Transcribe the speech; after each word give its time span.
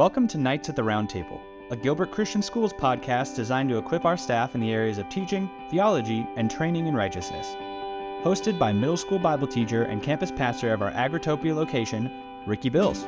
Welcome 0.00 0.28
to 0.28 0.38
Knights 0.38 0.70
at 0.70 0.76
the 0.76 0.82
Roundtable, 0.82 1.42
a 1.70 1.76
Gilbert 1.76 2.10
Christian 2.10 2.40
Schools 2.40 2.72
podcast 2.72 3.36
designed 3.36 3.68
to 3.68 3.76
equip 3.76 4.06
our 4.06 4.16
staff 4.16 4.54
in 4.54 4.62
the 4.62 4.72
areas 4.72 4.96
of 4.96 5.06
teaching, 5.10 5.50
theology, 5.70 6.26
and 6.36 6.50
training 6.50 6.86
in 6.86 6.94
righteousness. 6.94 7.48
Hosted 8.24 8.58
by 8.58 8.72
middle 8.72 8.96
school 8.96 9.18
Bible 9.18 9.46
teacher 9.46 9.82
and 9.82 10.02
campus 10.02 10.30
pastor 10.30 10.72
of 10.72 10.80
our 10.80 10.90
Agritopia 10.92 11.54
location, 11.54 12.10
Ricky 12.46 12.70
Bills. 12.70 13.06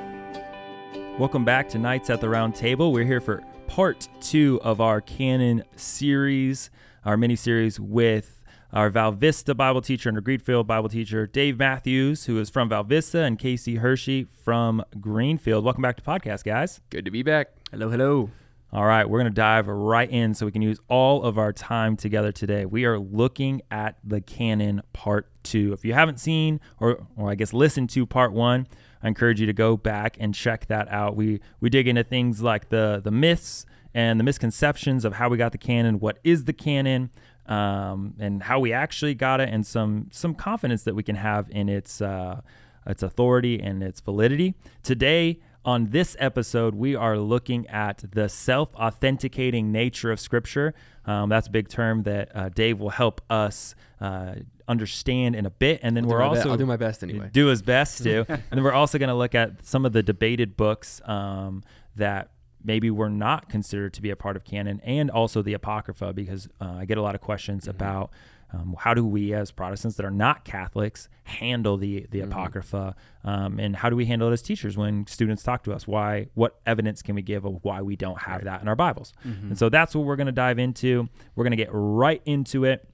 Welcome 1.19 1.47
back 1.47 1.67
to 1.71 1.79
Knights 1.79 2.11
at 2.11 2.21
the 2.21 2.27
Roundtable. 2.27 2.93
We're 2.93 3.07
here 3.07 3.23
for 3.23 3.43
part 3.69 4.07
two 4.21 4.61
of 4.63 4.83
our 4.83 5.01
Canon 5.01 5.65
series, 5.77 6.69
our 7.07 7.17
mini 7.17 7.37
series 7.37 7.81
with 7.81 8.42
our 8.73 8.89
Val 8.89 9.13
Vista 9.13 9.55
Bible 9.55 9.83
teacher 9.83 10.09
and 10.09 10.25
Greenfield 10.25 10.67
Bible 10.67 10.89
teacher, 10.89 11.27
Dave 11.27 11.59
Mathews, 11.59 12.25
who 12.25 12.39
is 12.41 12.49
from 12.49 12.71
Val 12.71 12.85
Vista, 12.85 13.21
and 13.21 13.39
Casey 13.39 13.77
Hersey 13.77 14.27
from 14.43 14.83
Greenfield. 14.99 15.63
Welcome 15.63 15.83
back 15.83 15.97
to 15.97 16.03
podcast, 16.03 16.45
guys. 16.45 16.81
Good 16.89 17.05
to 17.05 17.11
be 17.11 17.23
back. 17.23 17.49
Hello, 17.71 17.91
hello. 17.91 18.31
All 18.73 18.87
right, 18.87 19.07
we're 19.07 19.19
going 19.19 19.31
to 19.31 19.35
dive 19.35 19.67
right 19.67 20.11
in 20.11 20.33
so 20.33 20.47
we 20.47 20.53
can 20.53 20.63
use 20.63 20.79
all 20.89 21.23
of 21.23 21.37
our 21.37 21.53
time 21.53 21.99
together 21.99 22.33
today. 22.33 22.65
We 22.65 22.87
are 22.87 22.99
looking 22.99 23.61
at 23.71 23.99
the 24.03 24.23
canon 24.23 24.81
part 24.95 25.29
two. 25.43 25.75
If 25.75 25.85
you 25.85 25.93
haven't 25.93 26.19
seen, 26.19 26.59
or, 26.81 27.07
or 27.15 27.31
I 27.31 27.35
guess 27.35 27.53
listened 27.53 27.91
to 27.91 28.07
part 28.07 28.33
one, 28.33 28.67
I 29.03 29.09
encourage 29.09 29.39
you 29.39 29.47
to 29.47 29.53
go 29.53 29.77
back 29.77 30.17
and 30.19 30.35
check 30.35 30.69
that 30.69 30.89
out. 30.89 31.15
We 31.15 31.41
we 31.61 31.69
dig 31.69 31.89
into 31.89 32.05
things 32.05 32.41
like 32.41 32.71
the 32.71 33.03
the 33.05 33.11
myths 33.11 33.67
and 33.95 34.19
the 34.19 34.25
misconceptions 34.25 35.05
of 35.05 35.15
how 35.15 35.29
we 35.29 35.37
got 35.37 35.53
the 35.53 35.59
canon, 35.59 35.99
what 35.99 36.19
is 36.25 36.45
the 36.45 36.53
canon, 36.55 37.11
um, 37.53 38.15
and 38.19 38.43
how 38.43 38.59
we 38.61 38.73
actually 38.73 39.15
got 39.15 39.41
it, 39.41 39.49
and 39.51 39.67
some 39.67 40.09
some 40.11 40.35
confidence 40.35 40.85
that 40.85 40.95
we 40.95 41.03
can 41.03 41.17
have 41.17 41.51
in 41.51 41.69
its 41.69 42.01
uh, 42.01 42.41
its 42.87 43.03
authority 43.03 43.61
and 43.61 43.83
its 43.83 44.01
validity. 44.01 44.55
Today, 44.83 45.39
on 45.65 45.91
this 45.91 46.17
episode, 46.19 46.75
we 46.75 46.97
are 46.97 47.19
looking 47.19 47.67
at 47.69 48.05
the 48.13 48.29
self 48.29 48.75
authenticating 48.75 49.71
nature 49.71 50.11
of 50.11 50.19
Scripture. 50.19 50.73
Um, 51.05 51.29
that's 51.29 51.49
a 51.49 51.51
big 51.51 51.69
term 51.69 52.05
that 52.05 52.35
uh, 52.35 52.49
Dave 52.49 52.81
will 52.81 52.91
help 52.91 53.21
us 53.29 53.75
uh, 54.01 54.37
understand 54.67 55.37
in 55.37 55.45
a 55.45 55.51
bit. 55.51 55.81
And 55.83 55.97
then 55.97 56.05
I'll 56.05 56.11
we're 56.11 56.19
my 56.21 56.25
be- 56.33 56.39
also 56.39 56.51
I'll 56.51 56.57
do 56.57 56.67
my 56.67 56.77
best 56.77 57.03
anyway. 57.03 57.29
do 57.33 57.47
his 57.47 57.61
best 57.61 58.03
to. 58.05 58.25
and 58.29 58.43
then 58.51 58.65
we're 58.65 58.73
also 58.73 58.99
going 58.99 59.09
to 59.09 59.15
look 59.15 59.35
at 59.35 59.65
some 59.67 59.85
of 59.85 59.93
the 59.93 60.03
debated 60.03 60.57
books 60.57 61.01
um, 61.05 61.63
that 61.97 62.31
maybe 62.65 62.91
were 62.91 63.11
not 63.11 63.49
considered 63.49 63.93
to 63.95 64.03
be 64.03 64.11
a 64.11 64.17
part 64.17 64.37
of 64.37 64.45
canon, 64.45 64.81
and 64.85 65.11
also 65.11 65.43
the 65.43 65.53
Apocrypha, 65.55 66.13
because 66.13 66.49
uh, 66.61 66.77
I 66.79 66.85
get 66.85 66.99
a 66.99 67.03
lot 67.03 67.15
of 67.15 67.21
questions 67.21 67.65
Mm-hmm. 67.65 67.71
about. 67.71 68.11
Um, 68.55 68.77
how 68.79 68.93
do 68.93 69.07
we, 69.07 69.33
as 69.33 69.51
Protestants 69.51 69.97
that 69.97 70.05
are 70.05 70.11
not 70.11 70.45
Catholics, 70.45 71.09
handle 71.25 71.79
the 71.79 72.07
the 72.11 72.19
Mm-hmm. 72.19 72.33
apocrypha, 72.33 72.95
um, 73.25 73.59
and 73.59 73.75
how 73.75 73.89
do 73.89 73.97
we 73.97 74.05
handle 74.05 74.29
it 74.29 74.33
as 74.33 74.43
teachers 74.43 74.77
when 74.77 75.07
students 75.07 75.43
talk 75.43 75.63
to 75.65 75.73
us? 75.73 75.87
Why? 75.87 76.27
What 76.35 76.61
evidence 76.67 77.01
can 77.01 77.15
we 77.15 77.23
give 77.23 77.47
of 77.47 77.61
why 77.65 77.81
we 77.81 77.97
don't 77.97 78.21
have 78.21 78.45
that 78.45 78.61
in 78.61 78.69
our 78.69 78.77
Bibles? 78.77 79.15
Mm-hmm. 79.27 79.49
And 79.49 79.59
so 79.59 79.71
that's 79.71 79.95
what 79.95 80.05
we're 80.05 80.17
going 80.17 80.27
to 80.27 80.33
dive 80.33 80.59
into. 80.59 81.09
We're 81.35 81.45
going 81.45 81.53
to 81.53 81.57
get 81.57 81.71
right 81.73 82.21
into 82.27 82.65
it. 82.67 82.87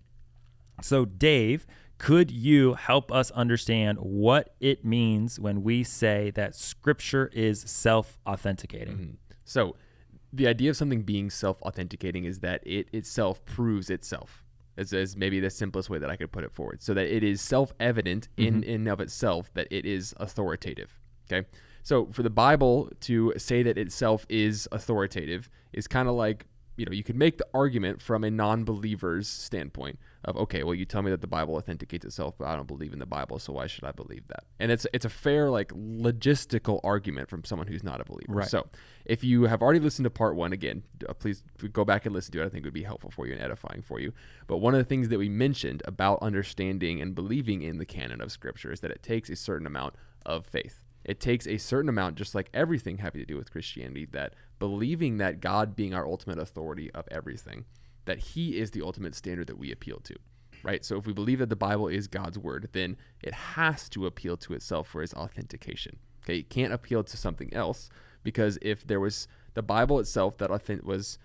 So, 0.81 1.05
Dave, 1.05 1.67
could 1.99 2.31
you 2.31 2.75
help 2.75 3.11
us 3.11 3.33
understand 3.33 3.99
what 3.99 4.55
it 4.61 4.85
means 4.85 5.41
when 5.41 5.65
we 5.65 5.83
say 5.83 6.31
that 6.37 6.55
Scripture 6.55 7.31
is 7.33 7.63
self 7.63 8.17
authenticating? 8.25 9.19
Mm-hmm. 9.49 9.71
So, 9.71 9.77
the 10.33 10.47
idea 10.47 10.69
of 10.71 10.77
something 10.77 11.03
being 11.03 11.31
self-authenticating 11.31 12.25
is 12.25 12.41
that 12.41 12.61
it 12.67 12.89
itself 12.93 13.45
proves 13.47 13.89
itself. 13.89 14.45
As, 14.77 14.93
as 14.93 15.17
maybe 15.17 15.41
the 15.41 15.51
simplest 15.51 15.91
way 15.91 15.99
that 15.99 16.09
I 16.09 16.15
could 16.15 16.31
put 16.31 16.45
it 16.45 16.53
forward, 16.53 16.83
so 16.83 16.95
that 16.95 17.07
it 17.07 17.25
is 17.25 17.41
self-evident 17.41 18.29
in 18.37 18.63
in 18.63 18.87
of 18.87 19.01
itself 19.01 19.53
that 19.55 19.67
it 19.73 19.85
is 19.85 20.15
authoritative. 20.19 21.01
Okay, 21.31 21.49
so 21.83 22.07
for 22.13 22.23
the 22.23 22.31
Bible 22.31 22.89
to 23.01 23.33
say 23.37 23.65
that 23.65 23.77
itself 23.77 24.25
is 24.29 24.69
authoritative 24.71 25.51
is 25.73 25.89
kind 25.89 26.09
of 26.09 26.15
like 26.15 26.47
you 26.79 26.87
know 26.87 26.93
you 26.93 27.03
could 27.03 27.17
make 27.17 27.37
the 27.39 27.47
argument 27.53 28.01
from 28.01 28.25
a 28.25 28.31
non-believer's 28.31 29.29
standpoint 29.29 29.98
of 30.25 30.37
okay 30.37 30.62
well 30.62 30.75
you 30.75 30.84
tell 30.84 31.03
me 31.03 31.11
that 31.11 31.21
the 31.21 31.27
bible 31.27 31.57
authenticates 31.57 32.05
itself 32.05 32.34
but 32.39 32.47
i 32.47 32.56
don't 32.56 32.69
believe 32.69 32.93
in 32.93 32.99
the 32.99 33.06
bible 33.06 33.39
so 33.39 33.53
why 33.53 33.66
should 33.66 33.84
i 33.84 33.93
believe 33.93 34.27
that? 34.28 34.44
And 34.61 34.72
it's 34.72 34.87
it's 34.93 35.05
a 35.05 35.09
fair 35.09 35.50
like 35.50 35.72
logistical 35.72 36.81
argument 36.83 37.28
from 37.28 37.44
someone 37.44 37.66
who's 37.66 37.84
not 37.84 38.00
a 38.00 38.05
believer. 38.05 38.33
Right. 38.33 38.49
so 38.49 38.66
if 39.05 39.22
you 39.25 39.44
have 39.44 39.62
already 39.62 39.81
listened 39.81 40.05
to 40.05 40.11
part 40.11 40.37
one 40.37 40.53
again 40.53 40.83
uh, 41.09 41.12
please 41.15 41.43
go 41.72 41.84
back 41.84 42.06
and 42.06 42.15
listen 42.15 42.33
to 42.33 42.43
it. 42.43 42.47
I 42.47 42.49
think 42.49 42.65
it 42.65 42.69
would 42.69 42.75
be 42.75 42.83
helpful 42.83 43.10
for 43.10 43.27
you 43.27 43.33
and 43.33 43.43
edifying 43.43 43.83
for 43.83 44.00
you. 44.00 44.12
But 44.47 44.59
one 44.59 44.75
of 44.75 44.78
the 44.78 44.84
things 44.84 45.09
that 45.09 45.19
we 45.19 45.28
mentioned 45.28 45.83
about 45.84 46.21
understanding 46.22 47.00
and 47.00 47.15
believing 47.15 47.62
in 47.62 47.78
the 47.78 47.87
canon 47.87 48.21
of 48.21 48.33
scripture 48.33 48.72
is 48.72 48.81
that 48.81 48.91
it 48.91 49.03
takes 49.03 49.28
a 49.31 49.37
certain 49.37 49.66
amount 49.66 49.95
of 50.25 50.47
faith 50.47 50.83
it 51.09 51.21
takes 51.21 51.47
a 51.47 51.57
certain 51.57 51.89
amount, 51.89 52.17
just 52.17 52.35
like 52.35 52.51
everything 52.53 52.99
having 52.99 53.23
to 53.23 53.27
do 53.27 53.39
with 53.39 53.51
Christianity, 53.51 54.07
that 54.13 54.35
believing 54.59 55.17
that 55.17 55.41
God 55.41 55.75
being 55.75 55.95
our 55.95 56.07
ultimate 56.07 56.39
authority 56.39 56.91
of 56.93 57.09
everything, 57.11 57.65
that 58.05 58.19
He 58.19 58.59
is 58.59 58.73
the 58.73 58.83
ultimate 58.83 59.15
standard 59.15 59.47
that 59.47 59.59
we 59.59 59.73
appeal 59.73 60.01
to, 60.01 60.15
right? 60.63 60.85
So 60.85 60.99
if 60.99 61.07
we 61.07 61.15
believe 61.15 61.39
that 61.39 61.49
the 61.49 61.57
Bible 61.57 61.89
is 61.89 62.09
God's 62.09 62.39
word, 62.39 62.69
then 62.73 62.99
it 63.23 63.33
has 63.33 63.89
to 63.89 64.05
appeal 64.05 64.37
to 64.37 64.53
itself 64.53 64.87
for 64.87 65.03
its 65.03 65.15
authentication. 65.15 65.97
Okay, 66.25 66.41
it 66.41 66.51
can't 66.51 66.75
appeal 66.75 67.03
to 67.03 67.17
something 67.17 67.55
else 67.55 67.89
because 68.23 68.59
if 68.61 68.87
there 68.87 69.01
was 69.01 69.27
the 69.55 69.63
Bible 69.63 69.99
itself 70.01 70.37
that 70.37 70.51
authentic 70.51 70.85
was 70.85 71.19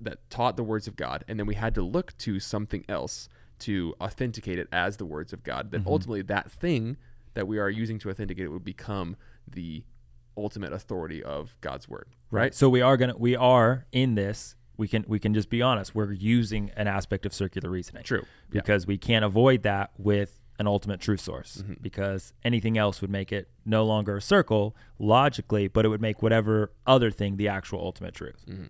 that 0.00 0.30
taught 0.30 0.56
the 0.56 0.62
words 0.62 0.86
of 0.86 0.94
God, 0.94 1.24
and 1.26 1.36
then 1.36 1.46
we 1.46 1.56
had 1.56 1.74
to 1.74 1.82
look 1.82 2.16
to 2.18 2.38
something 2.38 2.84
else 2.88 3.28
to 3.58 3.92
authenticate 4.00 4.60
it 4.60 4.68
as 4.70 4.98
the 4.98 5.04
words 5.04 5.32
of 5.32 5.42
God, 5.42 5.72
then 5.72 5.80
mm-hmm. 5.80 5.90
ultimately 5.90 6.22
that 6.22 6.48
thing 6.48 6.96
that 7.36 7.46
we 7.46 7.58
are 7.60 7.70
using 7.70 7.98
to 8.00 8.10
authenticate 8.10 8.44
it 8.44 8.48
would 8.48 8.64
become 8.64 9.14
the 9.48 9.84
ultimate 10.36 10.72
authority 10.72 11.22
of 11.22 11.56
God's 11.60 11.88
word, 11.88 12.08
right? 12.30 12.52
So 12.54 12.68
we 12.68 12.82
are 12.82 12.96
gonna 12.96 13.16
we 13.16 13.36
are 13.36 13.86
in 13.92 14.16
this. 14.16 14.56
We 14.76 14.88
can 14.88 15.04
we 15.08 15.18
can 15.18 15.32
just 15.32 15.48
be 15.48 15.62
honest. 15.62 15.94
We're 15.94 16.12
using 16.12 16.70
an 16.76 16.86
aspect 16.88 17.24
of 17.24 17.32
circular 17.32 17.70
reasoning. 17.70 18.02
True. 18.02 18.24
Yeah. 18.52 18.60
Because 18.60 18.86
we 18.86 18.98
can't 18.98 19.24
avoid 19.24 19.62
that 19.62 19.92
with 19.96 20.40
an 20.58 20.66
ultimate 20.66 21.00
truth 21.00 21.20
source 21.20 21.58
Mm-hmm. 21.62 21.74
because 21.82 22.32
anything 22.44 22.76
else 22.78 23.00
would 23.00 23.10
make 23.10 23.30
it 23.32 23.48
no 23.64 23.84
longer 23.84 24.16
a 24.16 24.22
circle 24.22 24.74
logically, 24.98 25.68
but 25.68 25.84
it 25.84 25.88
would 25.88 26.00
make 26.00 26.22
whatever 26.22 26.72
other 26.86 27.10
thing 27.10 27.36
the 27.36 27.48
actual 27.48 27.80
ultimate 27.80 28.14
truth. 28.14 28.44
Mm-hmm. 28.48 28.64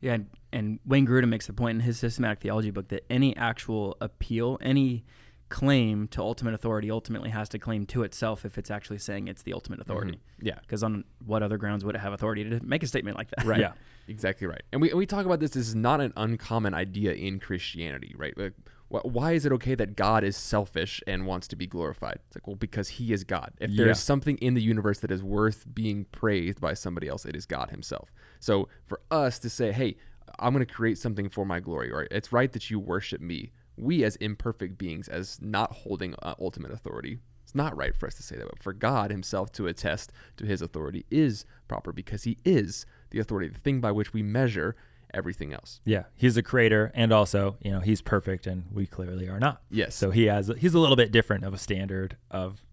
Yeah, 0.00 0.14
and, 0.14 0.26
and 0.52 0.80
Wayne 0.84 1.06
Grudem 1.06 1.28
makes 1.28 1.46
the 1.46 1.52
point 1.52 1.76
in 1.76 1.80
his 1.80 1.96
systematic 1.98 2.40
theology 2.40 2.70
book 2.72 2.88
that 2.88 3.04
any 3.08 3.36
actual 3.36 3.96
appeal, 4.00 4.58
any 4.60 5.04
claim 5.52 6.08
to 6.08 6.22
ultimate 6.22 6.54
authority 6.54 6.90
ultimately 6.90 7.28
has 7.28 7.46
to 7.46 7.58
claim 7.58 7.84
to 7.84 8.04
itself 8.04 8.46
if 8.46 8.56
it's 8.56 8.70
actually 8.70 8.96
saying 8.96 9.28
it's 9.28 9.42
the 9.42 9.52
ultimate 9.52 9.80
mm-hmm. 9.80 9.92
authority. 9.92 10.20
Yeah. 10.40 10.58
Because 10.62 10.82
on 10.82 11.04
what 11.26 11.42
other 11.42 11.58
grounds 11.58 11.84
would 11.84 11.94
it 11.94 11.98
have 11.98 12.14
authority 12.14 12.42
to 12.48 12.58
make 12.64 12.82
a 12.82 12.86
statement 12.86 13.18
like 13.18 13.28
that? 13.36 13.44
Right. 13.44 13.60
Yeah. 13.60 13.72
Exactly 14.08 14.48
right. 14.48 14.62
And 14.72 14.82
we, 14.82 14.90
and 14.90 14.98
we 14.98 15.06
talk 15.06 15.26
about 15.26 15.38
this. 15.38 15.52
This 15.52 15.68
is 15.68 15.76
not 15.76 16.00
an 16.00 16.12
uncommon 16.16 16.74
idea 16.74 17.12
in 17.12 17.38
Christianity, 17.38 18.16
right? 18.18 18.36
Like, 18.36 18.52
wh- 18.88 19.06
why 19.06 19.32
is 19.32 19.46
it 19.46 19.52
okay 19.52 19.76
that 19.76 19.94
God 19.94 20.24
is 20.24 20.36
selfish 20.36 21.00
and 21.06 21.24
wants 21.24 21.46
to 21.48 21.56
be 21.56 21.68
glorified? 21.68 22.18
It's 22.26 22.34
like, 22.34 22.48
well, 22.48 22.56
because 22.56 22.88
he 22.88 23.12
is 23.12 23.22
God. 23.22 23.52
If 23.60 23.70
there 23.76 23.86
Yeah. 23.86 23.92
is 23.92 24.00
something 24.00 24.38
in 24.38 24.54
the 24.54 24.60
universe 24.60 24.98
that 24.98 25.12
is 25.12 25.22
worth 25.22 25.72
being 25.72 26.06
praised 26.06 26.60
by 26.60 26.74
somebody 26.74 27.06
else, 27.06 27.24
it 27.24 27.36
is 27.36 27.46
God 27.46 27.70
himself. 27.70 28.10
So 28.40 28.68
for 28.84 29.00
us 29.12 29.38
to 29.38 29.48
say, 29.48 29.70
hey, 29.70 29.96
I'm 30.40 30.52
going 30.52 30.66
to 30.66 30.74
create 30.74 30.98
something 30.98 31.28
for 31.28 31.46
my 31.46 31.60
glory, 31.60 31.92
or 31.92 32.08
it's 32.10 32.32
right 32.32 32.52
that 32.52 32.70
you 32.70 32.80
worship 32.80 33.20
me, 33.20 33.52
we 33.76 34.04
as 34.04 34.16
imperfect 34.16 34.78
beings, 34.78 35.08
as 35.08 35.40
not 35.40 35.72
holding 35.72 36.14
uh, 36.22 36.34
ultimate 36.40 36.72
authority, 36.72 37.18
it's 37.42 37.54
not 37.54 37.76
right 37.76 37.96
for 37.96 38.06
us 38.06 38.14
to 38.16 38.22
say 38.22 38.36
that, 38.36 38.48
but 38.48 38.62
for 38.62 38.72
God 38.72 39.10
Himself 39.10 39.50
to 39.52 39.66
attest 39.66 40.12
to 40.36 40.46
His 40.46 40.62
authority 40.62 41.04
is 41.10 41.44
proper 41.68 41.92
because 41.92 42.24
He 42.24 42.38
is 42.44 42.86
the 43.10 43.18
authority, 43.18 43.48
the 43.48 43.58
thing 43.58 43.80
by 43.80 43.90
which 43.92 44.12
we 44.12 44.22
measure 44.22 44.76
everything 45.14 45.52
else. 45.52 45.80
Yeah, 45.84 46.04
he's 46.14 46.36
a 46.38 46.42
creator, 46.42 46.90
and 46.94 47.12
also, 47.12 47.56
you 47.60 47.70
know, 47.70 47.80
he's 47.80 48.00
perfect, 48.00 48.46
and 48.46 48.64
we 48.72 48.86
clearly 48.86 49.28
are 49.28 49.38
not. 49.38 49.60
Yes. 49.70 49.94
So 49.94 50.10
he 50.10 50.24
has 50.24 50.50
he's 50.58 50.72
a 50.74 50.78
little 50.78 50.96
bit 50.96 51.12
different 51.12 51.44
of 51.44 51.52
a 51.52 51.58
standard 51.58 52.16
of 52.30 52.64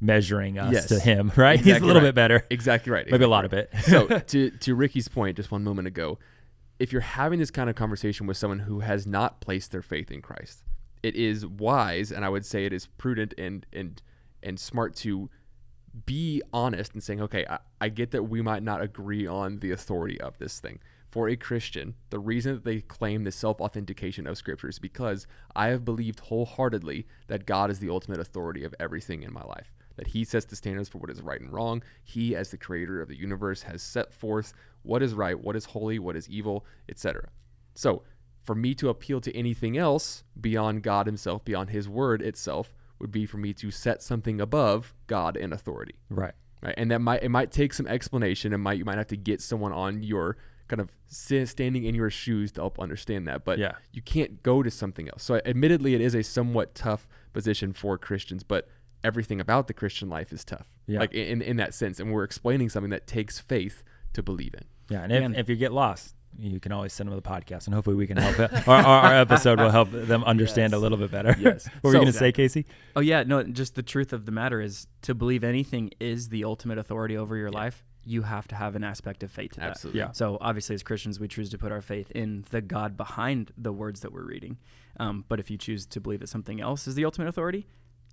measuring 0.00 0.58
us 0.58 0.72
Yes. 0.72 0.86
to 0.86 0.98
him, 1.00 1.32
right? 1.36 1.58
he's 1.60 1.76
a 1.76 1.80
little 1.80 2.02
right. 2.02 2.08
bit 2.08 2.14
better, 2.14 2.44
Exactly 2.50 2.92
right. 2.92 3.10
maybe 3.10 3.24
a 3.24 3.28
lot 3.28 3.38
right. 3.38 3.44
of 3.46 3.52
it. 3.52 3.70
so 3.82 4.06
to 4.28 4.50
to 4.50 4.74
Ricky's 4.74 5.08
point 5.08 5.36
just 5.36 5.50
one 5.50 5.64
moment 5.64 5.88
ago, 5.88 6.18
if 6.78 6.92
you're 6.92 7.00
having 7.00 7.38
this 7.38 7.50
kind 7.50 7.70
of 7.70 7.76
conversation 7.76 8.26
with 8.26 8.36
someone 8.36 8.60
who 8.60 8.80
has 8.80 9.06
not 9.06 9.40
placed 9.40 9.72
their 9.72 9.82
faith 9.82 10.10
in 10.10 10.20
Christ, 10.22 10.64
it 11.02 11.14
is 11.14 11.46
wise 11.46 12.10
and 12.12 12.24
I 12.24 12.28
would 12.28 12.44
say 12.44 12.64
it 12.64 12.72
is 12.72 12.86
prudent 12.86 13.34
and 13.38 13.66
and 13.72 14.02
and 14.42 14.60
smart 14.60 14.94
to 14.96 15.30
be 16.04 16.42
honest 16.52 16.92
and 16.92 17.02
saying, 17.02 17.22
okay, 17.22 17.46
I, 17.48 17.58
I 17.80 17.88
get 17.88 18.10
that 18.10 18.24
we 18.24 18.42
might 18.42 18.62
not 18.62 18.82
agree 18.82 19.26
on 19.26 19.60
the 19.60 19.70
authority 19.70 20.20
of 20.20 20.36
this 20.38 20.60
thing. 20.60 20.80
For 21.10 21.28
a 21.28 21.36
Christian, 21.36 21.94
the 22.10 22.18
reason 22.18 22.52
that 22.54 22.64
they 22.64 22.82
claim 22.82 23.24
the 23.24 23.32
self 23.32 23.60
authentication 23.60 24.26
of 24.26 24.36
Scripture 24.36 24.68
is 24.68 24.78
because 24.78 25.26
I 25.54 25.68
have 25.68 25.84
believed 25.84 26.20
wholeheartedly 26.20 27.06
that 27.28 27.46
God 27.46 27.70
is 27.70 27.78
the 27.78 27.88
ultimate 27.88 28.20
authority 28.20 28.64
of 28.64 28.74
everything 28.78 29.22
in 29.22 29.32
my 29.32 29.42
life. 29.44 29.72
That 29.96 30.08
He 30.08 30.24
sets 30.24 30.44
the 30.46 30.56
standards 30.56 30.88
for 30.88 30.98
what 30.98 31.10
is 31.10 31.22
right 31.22 31.40
and 31.40 31.52
wrong. 31.52 31.82
He, 32.04 32.36
as 32.36 32.50
the 32.50 32.58
creator 32.58 33.00
of 33.00 33.08
the 33.08 33.16
universe, 33.16 33.62
has 33.62 33.82
set 33.82 34.12
forth 34.12 34.52
what 34.82 35.02
is 35.02 35.14
right, 35.14 35.38
what 35.38 35.56
is 35.56 35.64
holy, 35.66 35.98
what 35.98 36.16
is 36.16 36.28
evil, 36.28 36.64
etc. 36.88 37.28
So, 37.74 38.02
for 38.42 38.54
me 38.54 38.74
to 38.74 38.88
appeal 38.88 39.20
to 39.22 39.36
anything 39.36 39.76
else 39.76 40.22
beyond 40.40 40.82
God 40.82 41.06
Himself, 41.06 41.44
beyond 41.44 41.70
His 41.70 41.88
Word 41.88 42.22
itself, 42.22 42.72
would 42.98 43.10
be 43.10 43.26
for 43.26 43.36
me 43.38 43.52
to 43.54 43.70
set 43.70 44.02
something 44.02 44.40
above 44.40 44.94
God 45.06 45.36
and 45.36 45.52
authority 45.52 45.96
right. 46.08 46.32
right? 46.62 46.74
And 46.78 46.90
that 46.90 47.00
might 47.00 47.22
it 47.22 47.28
might 47.28 47.50
take 47.50 47.74
some 47.74 47.86
explanation. 47.86 48.52
It 48.52 48.58
might 48.58 48.78
you 48.78 48.84
might 48.84 48.96
have 48.96 49.08
to 49.08 49.16
get 49.16 49.42
someone 49.42 49.72
on 49.72 50.02
your 50.02 50.36
kind 50.68 50.80
of 50.80 50.90
standing 51.08 51.84
in 51.84 51.94
your 51.94 52.10
shoes 52.10 52.50
to 52.52 52.60
help 52.60 52.78
understand 52.80 53.28
that. 53.28 53.44
But 53.44 53.58
Yeah. 53.58 53.72
you 53.92 54.02
can't 54.02 54.42
go 54.42 54.62
to 54.62 54.70
something 54.70 55.08
else. 55.08 55.22
So 55.22 55.40
admittedly, 55.44 55.94
it 55.94 56.00
is 56.00 56.14
a 56.14 56.22
somewhat 56.22 56.74
tough 56.74 57.06
position 57.32 57.72
for 57.72 57.98
Christians, 57.98 58.42
but 58.42 58.66
everything 59.04 59.40
about 59.40 59.66
the 59.68 59.74
Christian 59.74 60.08
life 60.08 60.32
is 60.32 60.44
tough. 60.44 60.68
Yeah. 60.86 61.00
Like 61.00 61.14
in 61.14 61.42
in 61.42 61.56
that 61.56 61.74
sense, 61.74 62.00
and 62.00 62.12
we're 62.12 62.24
explaining 62.24 62.68
something 62.68 62.90
that 62.90 63.06
takes 63.06 63.38
faith 63.38 63.82
to 64.14 64.22
believe 64.22 64.54
in. 64.54 64.64
Yeah, 64.88 65.02
and 65.02 65.12
if, 65.12 65.22
And- 65.22 65.36
if 65.36 65.48
you 65.48 65.56
get 65.56 65.72
lost, 65.72 66.14
you 66.38 66.60
can 66.60 66.70
always 66.70 66.92
send 66.92 67.08
them 67.10 67.16
the 67.16 67.22
podcast, 67.22 67.66
and 67.66 67.74
hopefully 67.74 67.96
we 67.96 68.06
can 68.06 68.18
help 68.18 68.38
it. 68.38 68.68
our, 68.68 68.76
our, 68.82 69.00
our 69.12 69.14
episode 69.14 69.58
will 69.58 69.70
help 69.70 69.90
them 69.90 70.22
understand 70.24 70.74
a 70.74 70.78
little 70.78 70.98
bit 70.98 71.10
better. 71.10 71.34
Yes. 71.38 71.66
what 71.80 71.84
were 71.84 71.90
So- 71.92 71.98
you 71.98 72.04
going 72.04 72.12
to 72.12 72.18
say, 72.18 72.30
Casey? 72.32 72.66
Oh 72.94 73.00
yeah, 73.00 73.22
no, 73.22 73.42
just 73.42 73.74
the 73.74 73.82
truth 73.82 74.12
of 74.12 74.26
the 74.26 74.32
matter 74.32 74.60
is 74.60 74.86
to 75.02 75.14
believe 75.14 75.42
anything 75.44 75.90
is 75.98 76.28
the 76.28 76.44
ultimate 76.44 76.78
authority 76.78 77.16
over 77.16 77.36
your 77.36 77.50
life, 77.50 77.84
you 78.04 78.22
have 78.22 78.46
to 78.48 78.54
have 78.54 78.76
an 78.76 78.84
aspect 78.84 79.22
of 79.24 79.30
faith 79.32 79.52
to 79.54 79.60
that. 79.60 79.70
Absolutely. 79.70 79.98
Yeah. 80.00 80.12
So 80.12 80.38
obviously, 80.40 80.74
as 80.74 80.82
Christians, 80.84 81.18
we 81.18 81.26
choose 81.26 81.48
to 81.50 81.58
put 81.58 81.72
our 81.72 81.80
faith 81.80 82.10
in 82.12 82.44
the 82.50 82.60
God 82.60 82.96
behind 82.96 83.50
the 83.58 83.72
words 83.72 84.00
that 84.00 84.12
we're 84.12 84.24
reading. 84.26 84.58
Um, 85.00 85.24
but 85.28 85.40
if 85.40 85.50
you 85.50 85.58
choose 85.58 85.86
to 85.86 86.00
believe 86.00 86.20
that 86.20 86.28
something 86.28 86.60
else 86.60 86.86
is 86.86 86.94
the 86.94 87.04
ultimate 87.04 87.26
authority, 87.28 87.66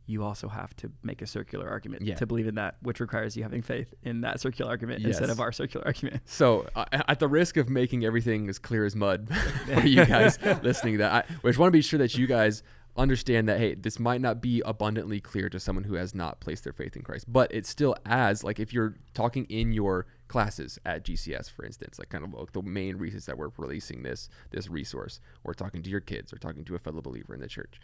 you 0.05 0.23
also 0.23 0.47
have 0.49 0.75
to 0.75 0.91
make 1.01 1.21
a 1.21 1.25
circular 1.27 1.69
argument 1.69 2.01
Yeah. 2.03 2.15
to 2.15 2.25
believe 2.25 2.47
in 2.47 2.55
that, 2.55 2.75
which 2.81 2.99
requires 2.99 3.37
you 3.37 3.43
having 3.43 3.61
faith 3.61 3.93
in 4.03 4.21
that 4.21 4.39
circular 4.41 4.69
argument 4.69 5.03
instead 5.05 5.29
of 5.29 5.39
our 5.39 5.51
circular 5.51 5.85
argument. 5.85 6.21
So, 6.25 6.67
uh, 6.75 6.85
at 6.91 7.19
the 7.19 7.27
risk 7.27 7.55
of 7.57 7.69
making 7.69 8.03
everything 8.03 8.49
as 8.49 8.59
clear 8.59 8.85
as 8.85 8.95
mud 8.95 9.29
for 9.65 9.81
you 9.87 10.05
guys 10.05 10.37
listening, 10.61 10.95
to 10.95 10.97
that 10.99 11.11
I, 11.13 11.17
I 11.19 11.47
just 11.47 11.59
want 11.59 11.69
to 11.69 11.77
be 11.77 11.81
sure 11.81 11.99
that 11.99 12.17
you 12.17 12.27
guys 12.27 12.63
understand 12.95 13.49
that 13.49 13.59
hey, 13.59 13.73
this 13.73 13.99
might 13.99 14.21
not 14.21 14.39
be 14.41 14.61
abundantly 14.65 15.19
clear 15.19 15.49
to 15.49 15.59
someone 15.59 15.83
who 15.85 15.95
has 15.95 16.13
not 16.13 16.39
placed 16.39 16.63
their 16.63 16.73
faith 16.73 16.95
in 16.95 17.01
Christ, 17.01 17.25
but 17.31 17.51
it 17.53 17.65
still 17.65 17.95
as 18.05 18.43
like 18.43 18.59
if 18.59 18.71
you're 18.73 18.95
talking 19.15 19.45
in 19.45 19.71
your 19.71 20.05
classes 20.27 20.77
at 20.85 21.03
GCS, 21.05 21.49
for 21.49 21.65
instance, 21.65 21.97
like 21.97 22.09
kind 22.09 22.23
of 22.23 22.33
like 22.33 22.51
the 22.51 22.61
main 22.61 22.97
reasons 22.97 23.25
that 23.25 23.37
we're 23.37 23.49
releasing 23.57 24.03
this 24.03 24.29
this 24.51 24.67
resource, 24.69 25.19
or 25.43 25.53
talking 25.53 25.81
to 25.81 25.89
your 25.89 26.01
kids, 26.01 26.31
or 26.33 26.37
talking 26.37 26.63
to 26.65 26.75
a 26.75 26.79
fellow 26.79 27.01
believer 27.01 27.33
in 27.33 27.39
the 27.41 27.47
church. 27.47 27.79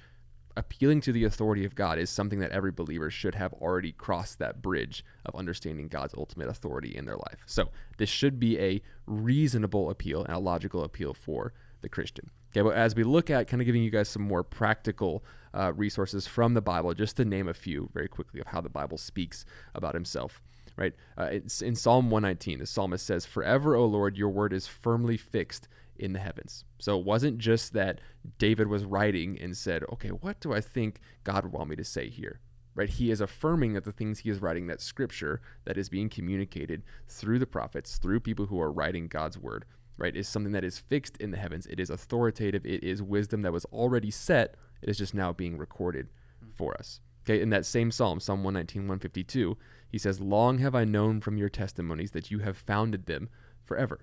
Appealing 0.57 1.01
to 1.01 1.11
the 1.11 1.23
authority 1.23 1.63
of 1.63 1.75
God 1.75 1.99
is 1.99 2.09
something 2.09 2.39
that 2.39 2.51
every 2.51 2.71
believer 2.71 3.09
should 3.09 3.35
have 3.35 3.53
already 3.53 3.91
crossed 3.91 4.39
that 4.39 4.61
bridge 4.61 5.05
of 5.25 5.35
understanding 5.35 5.87
God's 5.87 6.13
ultimate 6.15 6.49
authority 6.49 6.95
in 6.95 7.05
their 7.05 7.15
life. 7.15 7.39
So, 7.45 7.69
this 7.97 8.09
should 8.09 8.39
be 8.39 8.59
a 8.59 8.81
reasonable 9.05 9.89
appeal 9.89 10.23
and 10.23 10.33
a 10.33 10.39
logical 10.39 10.83
appeal 10.83 11.13
for 11.13 11.53
the 11.81 11.89
Christian. 11.89 12.31
Okay, 12.51 12.61
but 12.61 12.75
as 12.75 12.95
we 12.95 13.03
look 13.03 13.29
at 13.29 13.47
kind 13.47 13.61
of 13.61 13.65
giving 13.65 13.83
you 13.83 13.91
guys 13.91 14.09
some 14.09 14.23
more 14.23 14.43
practical 14.43 15.23
uh, 15.53 15.71
resources 15.73 16.25
from 16.25 16.55
the 16.55 16.61
Bible, 16.61 16.93
just 16.93 17.17
to 17.17 17.25
name 17.25 17.47
a 17.47 17.53
few 17.53 17.89
very 17.93 18.07
quickly 18.07 18.39
of 18.39 18.47
how 18.47 18.59
the 18.59 18.69
Bible 18.69 18.97
speaks 18.97 19.45
about 19.75 19.93
Himself, 19.93 20.41
right? 20.75 20.93
Uh, 21.17 21.25
it's 21.25 21.61
in 21.61 21.75
Psalm 21.75 22.09
119, 22.09 22.59
the 22.59 22.65
psalmist 22.65 23.05
says, 23.05 23.25
Forever, 23.25 23.75
O 23.75 23.85
Lord, 23.85 24.17
your 24.17 24.29
word 24.29 24.51
is 24.51 24.67
firmly 24.67 25.17
fixed 25.17 25.67
in 25.99 26.13
the 26.13 26.19
heavens. 26.19 26.65
So 26.79 26.97
it 26.97 27.05
wasn't 27.05 27.37
just 27.37 27.73
that 27.73 27.99
David 28.37 28.67
was 28.67 28.85
writing 28.85 29.37
and 29.39 29.55
said, 29.55 29.83
okay, 29.93 30.09
what 30.09 30.39
do 30.39 30.53
I 30.53 30.61
think 30.61 30.99
God 31.23 31.43
would 31.43 31.53
want 31.53 31.69
me 31.69 31.75
to 31.75 31.83
say 31.83 32.09
here? 32.09 32.39
Right? 32.75 32.89
He 32.89 33.11
is 33.11 33.19
affirming 33.19 33.73
that 33.73 33.83
the 33.83 33.91
things 33.91 34.19
he 34.19 34.29
is 34.29 34.41
writing, 34.41 34.67
that 34.67 34.81
scripture 34.81 35.41
that 35.65 35.77
is 35.77 35.89
being 35.89 36.09
communicated 36.09 36.83
through 37.07 37.39
the 37.39 37.45
prophets, 37.45 37.97
through 37.97 38.21
people 38.21 38.45
who 38.45 38.61
are 38.61 38.71
writing 38.71 39.07
God's 39.07 39.37
word, 39.37 39.65
right, 39.97 40.15
is 40.15 40.27
something 40.27 40.53
that 40.53 40.63
is 40.63 40.79
fixed 40.79 41.17
in 41.17 41.31
the 41.31 41.37
heavens. 41.37 41.67
It 41.67 41.79
is 41.79 41.89
authoritative. 41.89 42.65
It 42.65 42.83
is 42.83 43.03
wisdom 43.03 43.41
that 43.41 43.51
was 43.51 43.65
already 43.65 44.11
set. 44.11 44.55
It 44.81 44.89
is 44.89 44.97
just 44.97 45.13
now 45.13 45.33
being 45.33 45.57
recorded 45.57 46.07
for 46.55 46.73
us. 46.75 47.01
Okay, 47.25 47.41
in 47.41 47.49
that 47.49 47.65
same 47.65 47.91
psalm, 47.91 48.19
Psalm 48.19 48.43
119, 48.43 48.83
152, 48.83 49.57
he 49.89 49.97
says, 49.97 50.21
Long 50.21 50.59
have 50.59 50.73
I 50.73 50.85
known 50.85 51.19
from 51.19 51.37
your 51.37 51.49
testimonies 51.49 52.11
that 52.11 52.31
you 52.31 52.39
have 52.39 52.57
founded 52.57 53.05
them 53.05 53.29
forever. 53.63 53.99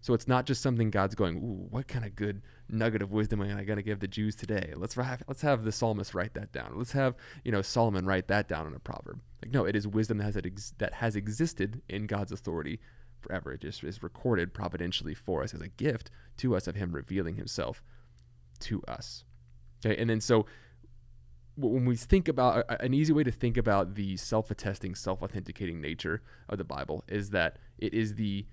So 0.00 0.14
it's 0.14 0.26
not 0.26 0.46
just 0.46 0.62
something 0.62 0.90
God's 0.90 1.14
going, 1.14 1.36
ooh, 1.36 1.66
what 1.70 1.86
kind 1.86 2.04
of 2.04 2.16
good 2.16 2.40
nugget 2.68 3.02
of 3.02 3.12
wisdom 3.12 3.42
am 3.42 3.56
I 3.56 3.64
going 3.64 3.76
to 3.76 3.82
give 3.82 4.00
the 4.00 4.08
Jews 4.08 4.34
today? 4.34 4.72
Let's 4.74 4.94
have, 4.94 5.22
let's 5.28 5.42
have 5.42 5.64
the 5.64 5.72
psalmist 5.72 6.14
write 6.14 6.34
that 6.34 6.52
down. 6.52 6.72
Let's 6.74 6.92
have, 6.92 7.14
you 7.44 7.52
know, 7.52 7.60
Solomon 7.60 8.06
write 8.06 8.28
that 8.28 8.48
down 8.48 8.66
in 8.66 8.74
a 8.74 8.78
proverb. 8.78 9.20
Like, 9.42 9.52
no, 9.52 9.64
it 9.64 9.76
is 9.76 9.86
wisdom 9.86 10.18
that 10.18 10.24
has, 10.24 10.36
ex- 10.38 10.74
that 10.78 10.94
has 10.94 11.16
existed 11.16 11.82
in 11.88 12.06
God's 12.06 12.32
authority 12.32 12.80
forever. 13.20 13.52
It 13.52 13.60
just 13.60 13.84
is 13.84 14.02
recorded 14.02 14.54
providentially 14.54 15.14
for 15.14 15.42
us 15.42 15.52
as 15.52 15.60
a 15.60 15.68
gift 15.68 16.10
to 16.38 16.56
us 16.56 16.66
of 16.66 16.76
him 16.76 16.92
revealing 16.92 17.36
himself 17.36 17.82
to 18.60 18.82
us. 18.88 19.24
Okay, 19.84 20.00
and 20.00 20.08
then 20.08 20.20
so 20.20 20.46
when 21.56 21.84
we 21.84 21.96
think 21.96 22.28
about 22.28 22.64
an 22.82 22.94
easy 22.94 23.12
way 23.12 23.24
to 23.24 23.30
think 23.30 23.58
about 23.58 23.94
the 23.94 24.16
self-attesting, 24.16 24.94
self-authenticating 24.94 25.80
nature 25.80 26.22
of 26.48 26.56
the 26.56 26.64
Bible 26.64 27.04
is 27.06 27.30
that 27.30 27.58
it 27.78 27.92
is 27.92 28.14
the 28.14 28.46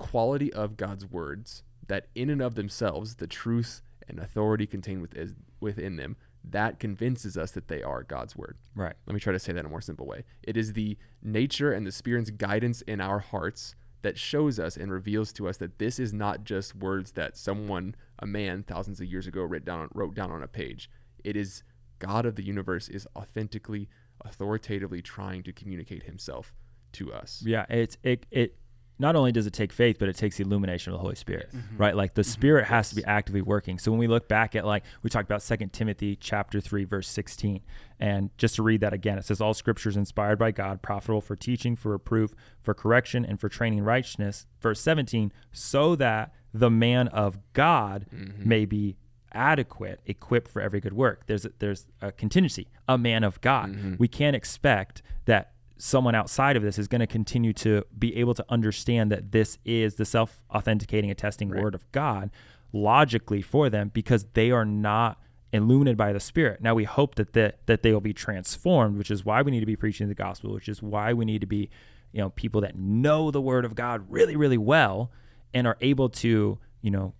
quality 0.00 0.52
of 0.52 0.76
God's 0.76 1.06
words 1.06 1.62
that 1.86 2.06
in 2.14 2.30
and 2.30 2.42
of 2.42 2.56
themselves, 2.56 3.16
the 3.16 3.26
truth 3.26 3.82
and 4.08 4.18
authority 4.18 4.66
contained 4.66 5.02
with, 5.02 5.14
is, 5.14 5.34
within 5.60 5.96
them, 5.96 6.16
that 6.42 6.80
convinces 6.80 7.36
us 7.36 7.52
that 7.52 7.68
they 7.68 7.82
are 7.82 8.02
God's 8.02 8.34
word. 8.34 8.56
Right. 8.74 8.94
Let 9.06 9.14
me 9.14 9.20
try 9.20 9.32
to 9.32 9.38
say 9.38 9.52
that 9.52 9.60
in 9.60 9.66
a 9.66 9.68
more 9.68 9.82
simple 9.82 10.06
way. 10.06 10.24
It 10.42 10.56
is 10.56 10.72
the 10.72 10.96
nature 11.22 11.72
and 11.72 11.86
the 11.86 11.92
Spirit's 11.92 12.30
guidance 12.30 12.80
in 12.82 13.00
our 13.00 13.18
hearts 13.18 13.74
that 14.02 14.18
shows 14.18 14.58
us 14.58 14.76
and 14.76 14.90
reveals 14.90 15.32
to 15.34 15.46
us 15.46 15.58
that 15.58 15.78
this 15.78 15.98
is 15.98 16.14
not 16.14 16.44
just 16.44 16.74
words 16.74 17.12
that 17.12 17.36
someone, 17.36 17.94
a 18.18 18.26
man, 18.26 18.62
thousands 18.62 19.00
of 19.00 19.06
years 19.06 19.26
ago 19.26 19.42
wrote 19.42 19.66
down 19.66 19.88
wrote 19.92 20.14
down 20.14 20.30
on 20.30 20.42
a 20.42 20.48
page. 20.48 20.90
It 21.22 21.36
is 21.36 21.62
God 21.98 22.24
of 22.24 22.36
the 22.36 22.42
universe 22.42 22.88
is 22.88 23.06
authentically, 23.14 23.88
authoritatively 24.24 25.02
trying 25.02 25.42
to 25.42 25.52
communicate 25.52 26.04
Himself 26.04 26.54
to 26.92 27.12
us. 27.12 27.42
Yeah, 27.44 27.66
it's 27.68 27.98
it 28.02 28.24
it 28.30 28.56
not 29.00 29.16
only 29.16 29.32
does 29.32 29.46
it 29.46 29.52
take 29.52 29.72
faith, 29.72 29.96
but 29.98 30.08
it 30.08 30.16
takes 30.16 30.36
the 30.36 30.44
illumination 30.44 30.92
of 30.92 30.98
the 30.98 31.02
Holy 31.02 31.16
Spirit, 31.16 31.48
mm-hmm. 31.52 31.76
right? 31.76 31.96
Like 31.96 32.14
the 32.14 32.22
mm-hmm. 32.22 32.30
Spirit 32.30 32.66
has 32.66 32.90
to 32.90 32.94
be 32.94 33.04
actively 33.04 33.42
working. 33.42 33.78
So 33.78 33.90
when 33.90 33.98
we 33.98 34.06
look 34.06 34.28
back 34.28 34.54
at 34.54 34.64
like 34.64 34.84
we 35.02 35.10
talked 35.10 35.28
about 35.28 35.42
Second 35.42 35.72
Timothy 35.72 36.14
chapter 36.14 36.60
three 36.60 36.84
verse 36.84 37.08
sixteen, 37.08 37.62
and 37.98 38.30
just 38.38 38.54
to 38.56 38.62
read 38.62 38.80
that 38.82 38.92
again, 38.92 39.18
it 39.18 39.24
says 39.24 39.40
all 39.40 39.54
Scripture 39.54 39.88
is 39.88 39.96
inspired 39.96 40.38
by 40.38 40.50
God, 40.50 40.82
profitable 40.82 41.20
for 41.20 41.34
teaching, 41.34 41.74
for 41.74 41.90
reproof, 41.92 42.34
for 42.62 42.74
correction, 42.74 43.24
and 43.24 43.40
for 43.40 43.48
training 43.48 43.78
in 43.78 43.84
righteousness. 43.84 44.46
Verse 44.60 44.80
seventeen, 44.80 45.32
so 45.50 45.96
that 45.96 46.32
the 46.52 46.70
man 46.70 47.08
of 47.08 47.38
God 47.52 48.06
mm-hmm. 48.14 48.48
may 48.48 48.64
be 48.64 48.96
adequate, 49.32 50.00
equipped 50.06 50.50
for 50.50 50.60
every 50.60 50.80
good 50.80 50.92
work. 50.92 51.22
There's 51.26 51.44
a, 51.44 51.52
there's 51.60 51.86
a 52.02 52.10
contingency, 52.10 52.66
a 52.88 52.98
man 52.98 53.22
of 53.22 53.40
God. 53.40 53.96
We 53.98 54.08
can't 54.08 54.34
expect 54.34 55.02
that 55.26 55.52
someone 55.80 56.14
outside 56.14 56.56
of 56.56 56.62
this 56.62 56.78
is 56.78 56.88
going 56.88 57.00
to 57.00 57.06
continue 57.06 57.52
to 57.54 57.84
be 57.98 58.16
able 58.16 58.34
to 58.34 58.44
understand 58.48 59.10
that 59.10 59.32
this 59.32 59.58
is 59.64 59.94
the 59.94 60.04
self 60.04 60.42
authenticating, 60.50 61.10
attesting 61.10 61.48
word 61.48 61.74
of 61.74 61.90
God 61.92 62.30
logically 62.72 63.42
for 63.42 63.68
them 63.68 63.90
because 63.92 64.26
they 64.34 64.50
are 64.50 64.64
not 64.64 65.18
illuminated 65.52 65.96
by 65.96 66.12
the 66.12 66.20
Spirit. 66.20 66.60
Now 66.60 66.74
we 66.74 66.84
hope 66.84 67.16
that 67.16 67.32
the, 67.32 67.54
that 67.66 67.82
they 67.82 67.92
will 67.92 68.00
be 68.00 68.12
transformed, 68.12 68.98
which 68.98 69.10
is 69.10 69.24
why 69.24 69.42
we 69.42 69.50
need 69.50 69.60
to 69.60 69.66
be 69.66 69.76
preaching 69.76 70.08
the 70.08 70.14
gospel, 70.14 70.52
which 70.52 70.68
is 70.68 70.82
why 70.82 71.12
we 71.12 71.24
need 71.24 71.40
to 71.40 71.46
be, 71.46 71.70
you 72.12 72.20
know, 72.20 72.30
people 72.30 72.60
that 72.60 72.76
know 72.76 73.30
the 73.30 73.40
word 73.40 73.64
of 73.64 73.74
God 73.74 74.04
really, 74.08 74.36
really 74.36 74.58
well 74.58 75.10
and 75.52 75.66
are 75.66 75.76
able 75.80 76.08
to, 76.08 76.58
you 76.82 76.90
know, 76.90 77.14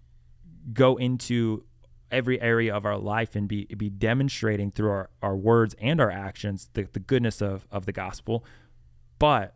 go 0.72 0.96
into 0.96 1.64
every 2.10 2.40
area 2.40 2.74
of 2.74 2.84
our 2.84 2.98
life 2.98 3.34
and 3.36 3.48
be 3.48 3.66
be 3.76 3.90
demonstrating 3.90 4.70
through 4.70 4.90
our, 4.90 5.10
our 5.22 5.36
words 5.36 5.74
and 5.80 6.00
our 6.00 6.10
actions 6.10 6.68
the, 6.74 6.86
the 6.92 7.00
goodness 7.00 7.40
of, 7.40 7.66
of 7.70 7.86
the 7.86 7.92
gospel. 7.92 8.44
But 9.18 9.54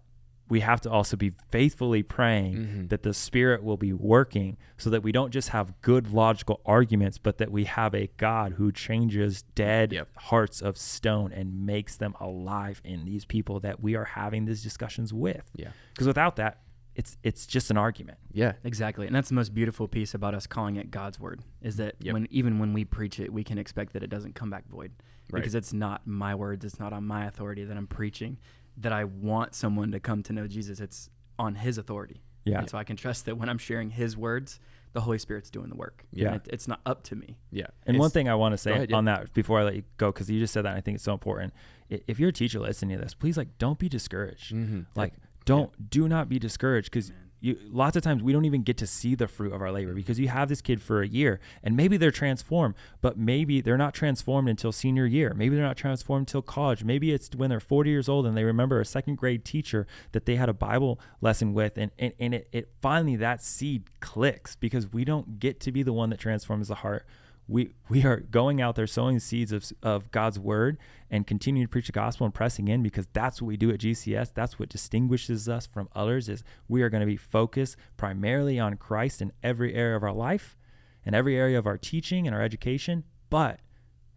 we 0.51 0.61
have 0.61 0.83
to 0.83 0.91
also 0.91 1.17
be 1.17 1.33
faithfully 1.51 2.03
praying 2.03 2.55
Mm-hmm. 2.55 2.87
that 2.89 3.03
the 3.03 3.15
Spirit 3.15 3.65
will 3.65 3.79
be 3.79 3.95
working 3.95 4.59
so 4.77 4.91
that 4.91 5.03
we 5.03 5.11
don't 5.11 5.31
just 5.33 5.49
have 5.49 5.73
good 5.81 6.13
logical 6.13 6.61
arguments, 6.67 7.17
but 7.17 7.39
that 7.39 7.51
we 7.51 7.65
have 7.65 7.95
a 7.95 8.11
God 8.19 8.53
who 8.53 8.71
changes 8.71 9.43
dead 9.55 9.93
Yep. 9.95 10.09
hearts 10.17 10.61
of 10.61 10.77
stone 10.77 11.33
and 11.33 11.65
makes 11.65 11.97
them 11.97 12.15
alive 12.21 12.83
in 12.85 13.07
these 13.07 13.25
people 13.25 13.59
that 13.61 13.81
we 13.81 13.95
are 13.97 14.05
having 14.05 14.45
these 14.45 14.63
discussions 14.63 15.15
with. 15.15 15.51
Yeah. 15.57 15.71
Because 15.95 16.07
without 16.07 16.37
that, 16.37 16.61
it's 16.95 17.17
it's 17.23 17.47
just 17.47 17.71
an 17.71 17.77
argument. 17.77 18.19
Yeah. 18.33 18.53
Exactly, 18.65 19.07
and 19.07 19.15
that's 19.15 19.29
the 19.29 19.35
most 19.35 19.53
beautiful 19.55 19.89
piece 19.89 20.15
about 20.15 20.35
us 20.35 20.47
calling 20.47 20.77
it 20.77 20.91
God's 20.91 21.19
word 21.19 21.41
is 21.63 21.77
that 21.77 21.97
Yep. 22.01 22.13
when 22.15 22.27
even 22.31 22.59
when 22.59 22.73
we 22.73 22.85
preach 22.85 23.19
it, 23.21 23.33
we 23.33 23.43
can 23.45 23.59
expect 23.59 23.93
that 23.95 24.03
it 24.03 24.11
doesn't 24.11 24.35
come 24.35 24.51
back 24.51 24.67
void 24.69 24.93
Right. 25.31 25.41
because 25.41 25.55
it's 25.55 25.73
not 25.73 26.07
my 26.07 26.35
words, 26.35 26.65
it's 26.65 26.79
not 26.79 26.93
on 26.93 27.05
my 27.07 27.25
authority 27.27 27.65
that 27.65 27.77
I'm 27.77 27.87
preaching. 27.87 28.39
That 28.77 28.93
I 28.93 29.05
want 29.05 29.55
someone 29.55 29.93
to 29.93 30.01
come 30.01 30.23
to 30.25 30.33
know 30.33 30.47
Jesus. 30.47 30.81
It's 30.81 31.09
on 31.39 31.55
His 31.57 31.79
authority. 31.79 32.23
Yeah. 32.45 32.59
and 32.59 32.69
so 32.69 32.77
I 32.77 32.85
can 32.85 32.97
trust 32.97 33.25
that 33.25 33.39
when 33.39 33.49
I'm 33.49 33.57
sharing 33.57 33.89
His 33.89 34.19
words, 34.19 34.61
the 34.93 35.01
Holy 35.01 35.17
Spirit's 35.19 35.49
doing 35.49 35.71
the 35.71 35.77
work. 35.77 36.05
Yeah. 36.13 36.27
And 36.27 36.37
it, 36.37 36.49
it's 36.53 36.69
not 36.69 36.81
up 36.85 37.03
to 37.05 37.17
me. 37.17 37.39
Yeah. 37.51 37.69
And 37.87 37.95
It's- 37.97 37.99
one 38.01 38.11
thing 38.11 38.29
I 38.29 38.35
want 38.35 38.53
to 38.53 38.59
say 38.59 38.73
ahead, 38.73 38.91
yeah. 38.91 38.97
on 38.97 39.07
that 39.07 39.33
before 39.33 39.59
I 39.61 39.65
let 39.65 39.75
you 39.77 39.83
go, 39.97 40.13
because 40.13 40.29
you 40.29 40.39
just 40.39 40.53
said 40.53 40.65
that, 40.67 40.71
and 40.71 40.77
I 40.79 40.83
think 40.83 40.97
it's 40.97 41.05
so 41.05 41.15
important. 41.15 41.55
If 41.89 42.21
you're 42.21 42.29
a 42.29 42.33
teacher 42.35 42.61
listening 42.61 42.99
to 42.99 43.03
this, 43.03 43.15
please 43.15 43.37
like 43.39 43.57
don't 43.59 43.79
be 43.79 43.89
discouraged. 43.89 44.53
Mhm. 44.55 44.85
Like 44.95 45.15
don't 45.45 45.91
do 45.91 46.09
not 46.09 46.29
be 46.29 46.39
discouraged 46.39 46.91
because 46.91 47.13
you 47.45 47.59
lots 47.71 47.95
of 47.95 48.03
times 48.03 48.23
we 48.23 48.33
don't 48.33 48.47
even 48.47 48.63
get 48.63 48.79
to 48.79 48.87
see 48.87 49.15
the 49.15 49.29
fruit 49.29 49.53
of 49.53 49.61
our 49.61 49.71
labor 49.71 49.93
because 49.93 50.19
you 50.19 50.29
have 50.29 50.49
this 50.49 50.63
kid 50.63 50.81
for 50.81 51.03
a 51.03 51.07
year 51.07 51.41
and 51.63 51.77
maybe 51.77 51.99
they're 51.99 52.11
transformed, 52.11 52.75
but 53.03 53.19
maybe 53.19 53.61
they're 53.61 53.77
not 53.77 53.93
transformed 53.93 54.49
until 54.49 54.73
senior 54.73 55.05
year. 55.05 55.35
Maybe 55.35 55.55
they're 55.55 55.65
not 55.65 55.77
transformed 55.77 56.23
until 56.23 56.41
college. 56.41 56.85
Maybe 56.85 57.13
it's 57.13 57.35
when 57.37 57.51
they're 57.51 57.61
40 57.61 57.91
years 57.91 58.09
old 58.09 58.27
and 58.27 58.35
they 58.35 58.45
remember 58.45 58.81
a 58.81 58.85
second 58.87 59.17
grade 59.17 59.45
teacher 59.45 59.87
that 60.13 60.25
they 60.25 60.37
had 60.37 60.49
a 60.49 60.55
Bible 60.55 60.99
lesson 61.21 61.53
with 61.53 61.77
and, 61.77 61.91
and, 61.99 62.15
and 62.19 62.35
it, 62.35 62.49
it 62.51 62.71
finally 62.81 63.17
that 63.17 63.43
seed 63.43 63.85
clicks 64.01 64.57
because 64.57 64.91
we 64.91 65.05
don't 65.05 65.39
get 65.39 65.61
to 65.61 65.73
be 65.73 65.83
the 65.83 65.93
one 65.93 66.09
that 66.11 66.19
transforms 66.19 66.69
the 66.69 66.77
heart 66.77 67.07
we 67.47 67.75
we 67.89 68.05
are 68.05 68.21
going 68.21 68.61
out 68.61 68.75
there 68.75 68.87
sowing 68.87 69.19
seeds 69.19 69.53
of, 69.53 69.71
of 69.83 70.11
God's 70.11 70.39
word 70.39 70.79
and 71.11 71.27
continuing 71.27 71.67
to 71.67 71.71
preach 71.71 71.87
the 71.87 71.93
gospel 71.93 72.25
and 72.25 72.35
pressing 72.35 72.69
in 72.69 72.83
because 72.83 73.07
that's 73.13 73.43
what 73.43 73.49
we 73.49 73.57
do 73.57 73.71
at 73.71 73.81
GCS. 73.81 74.33
That's 74.35 74.59
what 74.59 74.69
distinguishes 74.69 75.49
us 75.49 75.67
from 75.67 75.89
others 75.95 76.29
is 76.29 76.43
we 76.69 76.83
are 76.83 76.89
going 76.89 77.03
to 77.03 77.07
be 77.07 77.17
focused 77.17 77.77
primarily 77.97 78.59
on 78.59 78.77
Christ 78.77 79.21
in 79.21 79.33
every 79.43 79.75
area 79.75 79.97
of 79.97 80.03
our 80.03 80.13
life 80.13 80.57
and 81.05 81.15
every 81.15 81.37
area 81.37 81.59
of 81.59 81.67
our 81.67 81.79
teaching 81.79 82.27
and 82.27 82.35
our 82.35 82.43
education, 82.43 83.05
but 83.29 83.61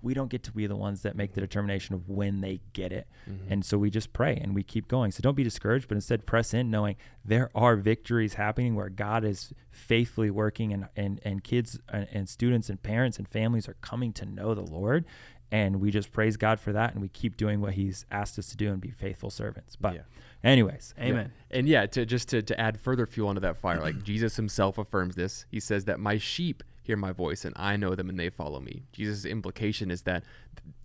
we 0.07 0.13
don't 0.13 0.29
get 0.29 0.41
to 0.41 0.53
be 0.53 0.65
the 0.67 0.75
ones 0.75 1.01
that 1.01 1.17
make 1.17 1.33
the 1.33 1.41
determination 1.41 1.93
of 1.93 2.07
when 2.07 2.39
they 2.39 2.61
get 2.71 2.93
it. 2.93 3.07
Mm-hmm. 3.29 3.51
And 3.51 3.65
so 3.65 3.77
we 3.77 3.89
just 3.89 4.13
pray 4.13 4.39
and 4.41 4.55
we 4.55 4.63
keep 4.63 4.87
going. 4.87 5.11
So 5.11 5.19
don't 5.21 5.35
be 5.35 5.43
discouraged, 5.43 5.89
but 5.89 5.95
instead 5.95 6.25
press 6.25 6.53
in 6.53 6.71
knowing 6.71 6.95
there 7.25 7.49
are 7.53 7.75
victories 7.75 8.35
happening 8.35 8.73
where 8.73 8.87
God 8.87 9.25
is 9.25 9.51
faithfully 9.69 10.29
working 10.29 10.71
and, 10.71 10.87
and, 10.95 11.19
and 11.23 11.43
kids 11.43 11.77
and, 11.89 12.07
and 12.13 12.29
students 12.29 12.69
and 12.69 12.81
parents 12.81 13.17
and 13.17 13.27
families 13.27 13.67
are 13.67 13.75
coming 13.81 14.13
to 14.13 14.25
know 14.25 14.55
the 14.55 14.61
Lord. 14.61 15.03
And 15.51 15.81
we 15.81 15.91
just 15.91 16.13
praise 16.13 16.37
God 16.37 16.61
for 16.61 16.71
that 16.71 16.93
and 16.93 17.01
we 17.01 17.09
keep 17.09 17.35
doing 17.35 17.59
what 17.59 17.73
he's 17.73 18.05
asked 18.09 18.39
us 18.39 18.49
to 18.51 18.57
do 18.57 18.71
and 18.71 18.79
be 18.79 18.91
faithful 18.91 19.29
servants. 19.29 19.75
But 19.75 19.95
yeah. 19.95 20.01
anyways. 20.41 20.93
Amen. 20.97 21.33
Yeah. 21.51 21.57
And 21.57 21.67
yeah, 21.67 21.85
to 21.85 22.05
just 22.05 22.29
to, 22.29 22.41
to 22.43 22.57
add 22.57 22.79
further 22.79 23.05
fuel 23.05 23.27
onto 23.27 23.41
that 23.41 23.57
fire, 23.57 23.81
like 23.81 24.03
Jesus 24.03 24.37
himself 24.37 24.77
affirms 24.77 25.15
this. 25.15 25.45
He 25.51 25.59
says 25.59 25.83
that 25.83 25.99
my 25.99 26.17
sheep 26.17 26.63
hear 26.87 26.97
my 26.97 27.11
voice 27.11 27.43
and 27.43 27.53
I 27.57 27.75
know 27.75 27.95
them 27.95 28.09
and 28.09 28.17
they 28.17 28.29
follow 28.29 28.61
me. 28.61 28.83
Jesus' 28.93 29.25
implication 29.25 29.91
is 29.91 30.03
that 30.03 30.23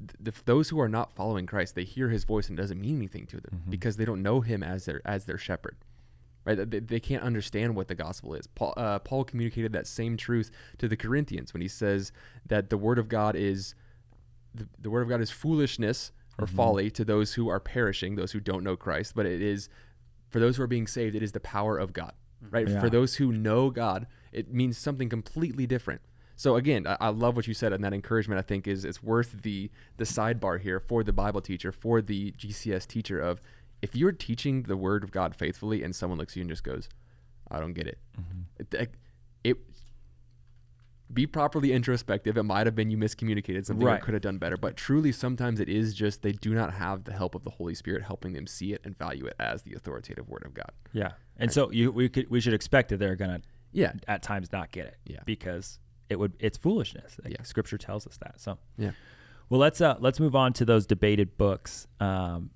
th- 0.01 0.19
th- 0.23 0.45
those 0.45 0.69
who 0.69 0.81
are 0.81 0.89
not 0.89 1.15
following 1.15 1.47
Christ, 1.47 1.77
they 1.77 1.85
hear 1.85 2.09
his 2.09 2.25
voice 2.25 2.49
and 2.49 2.59
it 2.59 2.63
doesn't 2.63 2.81
mean 2.81 2.97
anything 2.97 3.25
to 3.27 3.37
them 3.37 3.61
mm-hmm. 3.61 3.71
because 3.71 3.97
they 3.97 4.05
don't 4.05 4.23
know 4.23 4.41
him 4.41 4.63
as 4.63 4.85
their 4.85 5.01
as 5.05 5.25
their 5.25 5.39
shepherd. 5.39 5.77
Right? 6.45 6.59
They, 6.69 6.81
they 6.81 6.99
can't 6.99 7.23
understand 7.23 7.77
what 7.77 7.87
the 7.87 7.95
gospel 7.95 8.35
is. 8.35 8.49
Paul, 8.49 8.75
uh, 8.77 8.99
Paul 8.99 9.23
communicated 9.23 9.73
that 9.75 9.87
same 9.87 10.17
truth 10.17 10.51
to 10.79 10.89
the 10.89 10.97
Corinthians 10.97 11.55
when 11.55 11.63
he 11.63 11.69
says 11.69 12.11
that 12.45 12.69
the 12.69 12.77
word 12.77 12.99
of 12.99 13.09
God 13.09 13.37
is 13.37 13.77
the, 14.53 14.67
the 14.81 14.91
word 14.91 15.03
of 15.03 15.09
God 15.09 15.21
is 15.21 15.31
foolishness 15.31 16.11
or 16.37 16.47
mm-hmm. 16.47 16.57
folly 16.57 16.91
to 16.91 17.05
those 17.05 17.35
who 17.35 17.49
are 17.49 17.61
perishing, 17.61 18.17
those 18.17 18.33
who 18.33 18.41
don't 18.41 18.65
know 18.65 18.77
Christ, 18.77 19.15
but 19.15 19.25
it 19.25 19.41
is 19.41 19.69
for 20.31 20.41
those 20.41 20.57
who 20.57 20.65
are 20.65 20.67
being 20.67 20.89
saved, 20.89 21.15
it 21.15 21.23
is 21.23 21.33
the 21.33 21.41
power 21.41 21.79
of 21.79 21.93
God. 21.93 22.15
Right? 22.51 22.69
Yeah. 22.69 22.81
For 22.81 22.91
those 22.91 23.17
who 23.17 23.33
know 23.33 23.71
God, 23.71 24.07
it 24.33 24.53
means 24.53 24.79
something 24.79 25.09
completely 25.09 25.67
different. 25.67 26.01
So 26.37 26.57
again, 26.57 26.87
I, 26.87 26.97
I, 27.01 27.09
love 27.11 27.37
what 27.37 27.47
you 27.47 27.55
said, 27.55 27.73
and 27.73 27.85
that 27.85 27.93
encouragement 27.93 28.39
I 28.39 28.43
think 28.43 28.67
is 28.67 28.85
it's 28.85 29.03
worth 29.03 29.43
the 29.43 29.71
the 29.99 30.05
sidebar 30.05 30.61
here 30.61 30.81
for 30.81 31.05
the 31.05 31.13
Bible 31.13 31.41
teacher, 31.41 31.71
for 31.71 32.03
the 32.03 32.33
GCS 32.33 32.87
teacher 32.87 33.21
of 33.21 33.41
if 33.81 33.95
you're 33.95 34.13
teaching 34.13 34.63
the 34.63 34.77
Word 34.77 35.05
of 35.05 35.11
God 35.11 35.37
faithfully, 35.37 35.83
and 35.83 35.95
someone 35.95 36.19
looks 36.19 36.33
at 36.33 36.37
you 36.37 36.43
and 36.43 36.51
just 36.51 36.65
goes, 36.65 36.89
"I 37.51 37.61
don't 37.61 37.75
get 37.75 37.87
it," 37.87 37.99
mm-hmm. 38.19 38.41
it, 38.59 38.91
it, 39.45 39.59
be 41.13 41.27
properly 41.27 41.73
introspective. 41.73 42.37
It 42.37 42.43
might 42.43 42.67
have 42.67 42.75
been 42.75 42.91
you 42.91 42.97
miscommunicated 42.97 43.67
something 43.67 43.87
right. 43.87 44.01
or 44.01 44.05
could 44.05 44.15
have 44.15 44.23
done 44.23 44.39
better, 44.39 44.57
but 44.57 44.77
truly 44.77 45.13
sometimes 45.13 45.61
it 45.61 45.69
is 45.69 45.95
just 45.95 46.23
they 46.23 46.33
do 46.33 46.55
not 46.55 46.75
have 46.75 47.05
the 47.05 47.13
help 47.13 47.35
of 47.35 47.45
the 47.45 47.51
Holy 47.51 47.75
Spirit 47.75 48.03
helping 48.03 48.33
them 48.33 48.47
see 48.47 48.73
it 48.73 48.81
and 48.85 48.97
value 48.99 49.27
it 49.27 49.35
as 49.39 49.63
the 49.63 49.75
authoritative 49.75 50.29
Word 50.29 50.45
of 50.45 50.55
God. 50.55 50.73
Yeah, 50.93 51.13
and 51.37 51.49
right. 51.49 51.53
so 51.53 51.71
you 51.71 51.91
we 51.93 52.09
could 52.09 52.31
we 52.31 52.41
should 52.41 52.55
expect 52.55 52.91
that 52.91 52.99
they're 52.99 53.17
gonna 53.17 53.41
yeah 53.73 53.93
at 54.07 54.23
times 54.23 54.53
not 54.53 54.71
get 54.71 54.87
it 54.87 54.97
yeah 55.07 55.21
because 55.25 55.79
it 56.09 56.19
would 56.19 56.35
it's 56.39 56.59
foolishness 56.59 57.17
like 57.25 57.33
yeah. 57.33 57.43
scripture 57.43 57.79
tells 57.79 58.07
us 58.07 58.19
that 58.19 58.39
so 58.39 58.59
yeah 58.77 58.91
well 59.49 59.59
let's 59.59 59.81
uh 59.81 59.97
let's 59.99 60.21
move 60.21 60.37
on 60.37 60.53
to 60.53 60.67
those 60.67 60.85
debated 60.85 61.39
books 61.39 61.87
um 61.99 62.51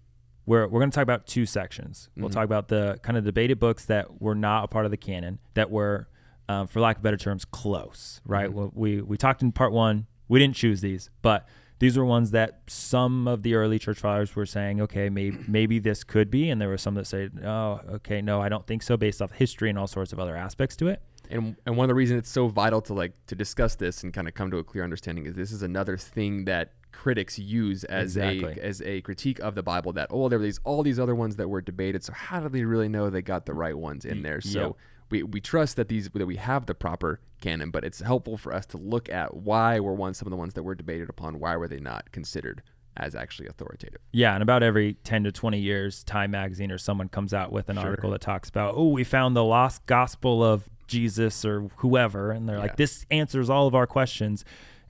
we're, 0.46 0.68
we're 0.68 0.80
going 0.80 0.90
to 0.90 0.94
talk 0.94 1.02
about 1.02 1.26
two 1.26 1.44
sections. 1.44 2.08
We'll 2.16 2.28
mm-hmm. 2.28 2.34
talk 2.34 2.44
about 2.44 2.68
the 2.68 3.00
kind 3.02 3.18
of 3.18 3.24
debated 3.24 3.58
books 3.58 3.86
that 3.86 4.22
were 4.22 4.36
not 4.36 4.64
a 4.64 4.68
part 4.68 4.84
of 4.84 4.92
the 4.92 4.96
canon, 4.96 5.40
that 5.54 5.70
were, 5.70 6.08
um, 6.48 6.66
for 6.66 6.80
lack 6.80 6.98
of 6.98 7.02
better 7.02 7.16
terms, 7.16 7.44
close, 7.44 8.20
right? 8.24 8.50
Mm-hmm. 8.50 8.78
We, 8.78 9.00
we 9.02 9.16
talked 9.16 9.42
in 9.42 9.52
part 9.52 9.72
one. 9.72 10.06
We 10.28 10.38
didn't 10.38 10.56
choose 10.56 10.80
these, 10.80 11.10
but 11.22 11.46
these 11.78 11.96
were 11.96 12.04
ones 12.04 12.30
that 12.30 12.60
some 12.66 13.28
of 13.28 13.42
the 13.42 13.54
early 13.54 13.78
church 13.78 13.98
fathers 13.98 14.34
were 14.34 14.46
saying, 14.46 14.80
okay, 14.80 15.08
maybe 15.08 15.38
maybe 15.48 15.78
this 15.78 16.04
could 16.04 16.30
be, 16.30 16.50
and 16.50 16.60
there 16.60 16.68
were 16.68 16.78
some 16.78 16.94
that 16.94 17.06
said, 17.06 17.40
oh, 17.44 17.80
okay, 17.94 18.22
no, 18.22 18.40
I 18.40 18.48
don't 18.48 18.66
think 18.66 18.82
so, 18.82 18.96
based 18.96 19.20
off 19.20 19.32
history 19.32 19.70
and 19.70 19.78
all 19.78 19.86
sorts 19.86 20.12
of 20.12 20.18
other 20.18 20.36
aspects 20.36 20.76
to 20.76 20.88
it. 20.88 21.02
And 21.28 21.56
and 21.66 21.76
one 21.76 21.84
of 21.84 21.88
the 21.88 21.94
reasons 21.94 22.20
it's 22.20 22.30
so 22.30 22.46
vital 22.46 22.80
to 22.82 22.94
like 22.94 23.12
to 23.26 23.34
discuss 23.34 23.74
this 23.74 24.04
and 24.04 24.14
kind 24.14 24.28
of 24.28 24.34
come 24.34 24.50
to 24.52 24.58
a 24.58 24.64
clear 24.64 24.84
understanding 24.84 25.26
is 25.26 25.34
this 25.34 25.50
is 25.50 25.62
another 25.62 25.96
thing 25.96 26.44
that 26.44 26.72
critics 26.92 27.38
use 27.38 27.82
as 27.84 28.16
exactly. 28.16 28.60
a 28.60 28.64
as 28.64 28.80
a 28.82 29.00
critique 29.02 29.40
of 29.40 29.56
the 29.56 29.62
Bible 29.62 29.92
that 29.94 30.06
oh 30.10 30.28
there 30.28 30.38
were 30.38 30.44
these 30.44 30.60
all 30.62 30.84
these 30.84 31.00
other 31.00 31.16
ones 31.16 31.34
that 31.34 31.48
were 31.48 31.60
debated 31.60 32.04
so 32.04 32.12
how 32.12 32.38
do 32.38 32.48
they 32.48 32.62
really 32.62 32.88
know 32.88 33.10
they 33.10 33.22
got 33.22 33.44
the 33.44 33.52
right 33.52 33.76
ones 33.76 34.04
in 34.04 34.22
there 34.22 34.40
so 34.40 34.60
yep 34.60 34.76
we, 35.10 35.22
we 35.22 35.40
trust 35.40 35.76
that 35.76 35.88
these 35.88 36.08
that 36.10 36.26
we 36.26 36.36
have 36.36 36.66
the 36.66 36.74
proper 36.74 37.20
canon, 37.40 37.70
but 37.70 37.84
it's 37.84 38.00
helpful 38.00 38.36
for 38.36 38.52
us 38.52 38.66
to 38.66 38.76
look 38.78 39.08
at 39.08 39.36
why 39.36 39.80
were 39.80 39.94
one 39.94 40.14
some 40.14 40.26
of 40.26 40.30
the 40.30 40.36
ones 40.36 40.54
that 40.54 40.62
were 40.62 40.74
debated 40.74 41.08
upon, 41.08 41.38
why 41.38 41.56
were 41.56 41.68
they 41.68 41.80
not 41.80 42.10
considered 42.12 42.62
as 42.96 43.14
actually 43.14 43.46
authoritative. 43.46 44.00
Yeah, 44.12 44.34
and 44.34 44.42
about 44.42 44.62
every 44.62 44.94
10 45.04 45.24
to 45.24 45.32
20 45.32 45.58
years, 45.58 46.02
Time 46.04 46.30
magazine 46.30 46.72
or 46.72 46.78
someone 46.78 47.08
comes 47.08 47.34
out 47.34 47.52
with 47.52 47.68
an 47.68 47.76
sure. 47.76 47.84
article 47.84 48.10
that 48.10 48.20
talks 48.20 48.48
about, 48.48 48.74
"Oh, 48.76 48.88
we 48.88 49.04
found 49.04 49.36
the 49.36 49.44
lost 49.44 49.84
gospel 49.86 50.42
of 50.42 50.68
Jesus 50.86 51.44
or 51.44 51.70
whoever." 51.76 52.30
And 52.30 52.48
they're 52.48 52.56
yeah. 52.56 52.62
like, 52.62 52.76
"This 52.76 53.04
answers 53.10 53.50
all 53.50 53.66
of 53.66 53.74
our 53.74 53.86
questions." 53.86 54.44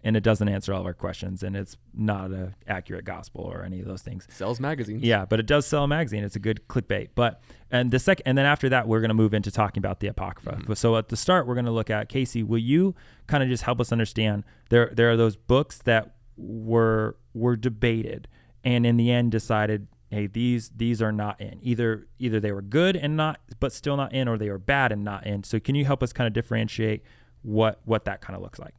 And 0.06 0.16
it 0.16 0.22
doesn't 0.22 0.48
answer 0.48 0.72
all 0.72 0.80
of 0.80 0.86
our 0.86 0.94
questions 0.94 1.42
and 1.42 1.56
it's 1.56 1.76
not 1.92 2.30
a 2.30 2.54
accurate 2.68 3.04
gospel 3.04 3.42
or 3.42 3.64
any 3.64 3.80
of 3.80 3.86
those 3.86 4.02
things. 4.02 4.28
Sells 4.30 4.60
magazines. 4.60 5.02
Yeah 5.02 5.24
but 5.24 5.40
it 5.40 5.46
does 5.46 5.66
sell 5.66 5.82
a 5.82 5.88
magazine. 5.88 6.22
It's 6.22 6.36
a 6.36 6.38
good 6.38 6.60
clickbait. 6.68 7.08
But 7.16 7.42
and 7.72 7.90
the 7.90 7.98
second 7.98 8.22
and 8.24 8.38
then 8.38 8.46
after 8.46 8.68
that 8.68 8.86
we're 8.86 9.00
going 9.00 9.08
to 9.08 9.14
move 9.14 9.34
into 9.34 9.50
talking 9.50 9.80
about 9.80 9.98
the 9.98 10.06
apocrypha. 10.06 10.58
Mm-hmm. 10.60 10.74
so 10.74 10.96
at 10.96 11.08
the 11.08 11.16
start 11.16 11.48
we're 11.48 11.54
going 11.54 11.66
to 11.66 11.72
look 11.72 11.90
at 11.90 12.08
casey 12.08 12.44
will 12.44 12.58
you 12.58 12.94
kind 13.26 13.42
of 13.42 13.48
just 13.48 13.64
help 13.64 13.80
us 13.80 13.90
understand 13.90 14.44
there 14.70 14.92
there 14.94 15.10
are 15.10 15.16
those 15.16 15.34
books 15.34 15.78
that 15.78 16.14
were 16.36 17.16
were 17.34 17.56
debated 17.56 18.28
and 18.62 18.86
in 18.86 18.96
the 18.96 19.10
end 19.10 19.32
decided 19.32 19.88
hey 20.10 20.28
these 20.28 20.70
these 20.76 21.02
are 21.02 21.10
not 21.10 21.40
in. 21.40 21.58
Either 21.62 22.06
either 22.20 22.38
they 22.38 22.52
were 22.52 22.62
good 22.62 22.94
and 22.94 23.16
not 23.16 23.40
but 23.58 23.72
still 23.72 23.96
not 23.96 24.12
in 24.12 24.28
or 24.28 24.38
they 24.38 24.50
were 24.50 24.58
bad 24.58 24.92
and 24.92 25.02
not 25.02 25.26
in. 25.26 25.42
So 25.42 25.58
can 25.58 25.74
you 25.74 25.84
help 25.84 26.00
us 26.00 26.12
kind 26.12 26.28
of 26.28 26.32
differentiate 26.32 27.02
what 27.42 27.80
what 27.84 28.04
that 28.04 28.20
kind 28.20 28.36
of 28.36 28.42
looks 28.42 28.60
like 28.60 28.74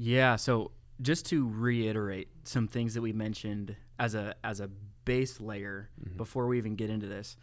yeah. 0.00 0.36
So 0.36 0.70
just 1.02 1.26
to 1.26 1.46
reiterate 1.46 2.28
some 2.44 2.66
things 2.66 2.94
that 2.94 3.02
we 3.02 3.12
mentioned 3.12 3.76
as 3.98 4.14
a 4.14 4.34
as 4.42 4.60
a 4.60 4.70
base 5.04 5.40
layer 5.40 5.90
mm-hmm. 6.00 6.16
before 6.16 6.46
we 6.46 6.56
even 6.56 6.74
get 6.74 6.88
into 6.88 7.06
this, 7.06 7.36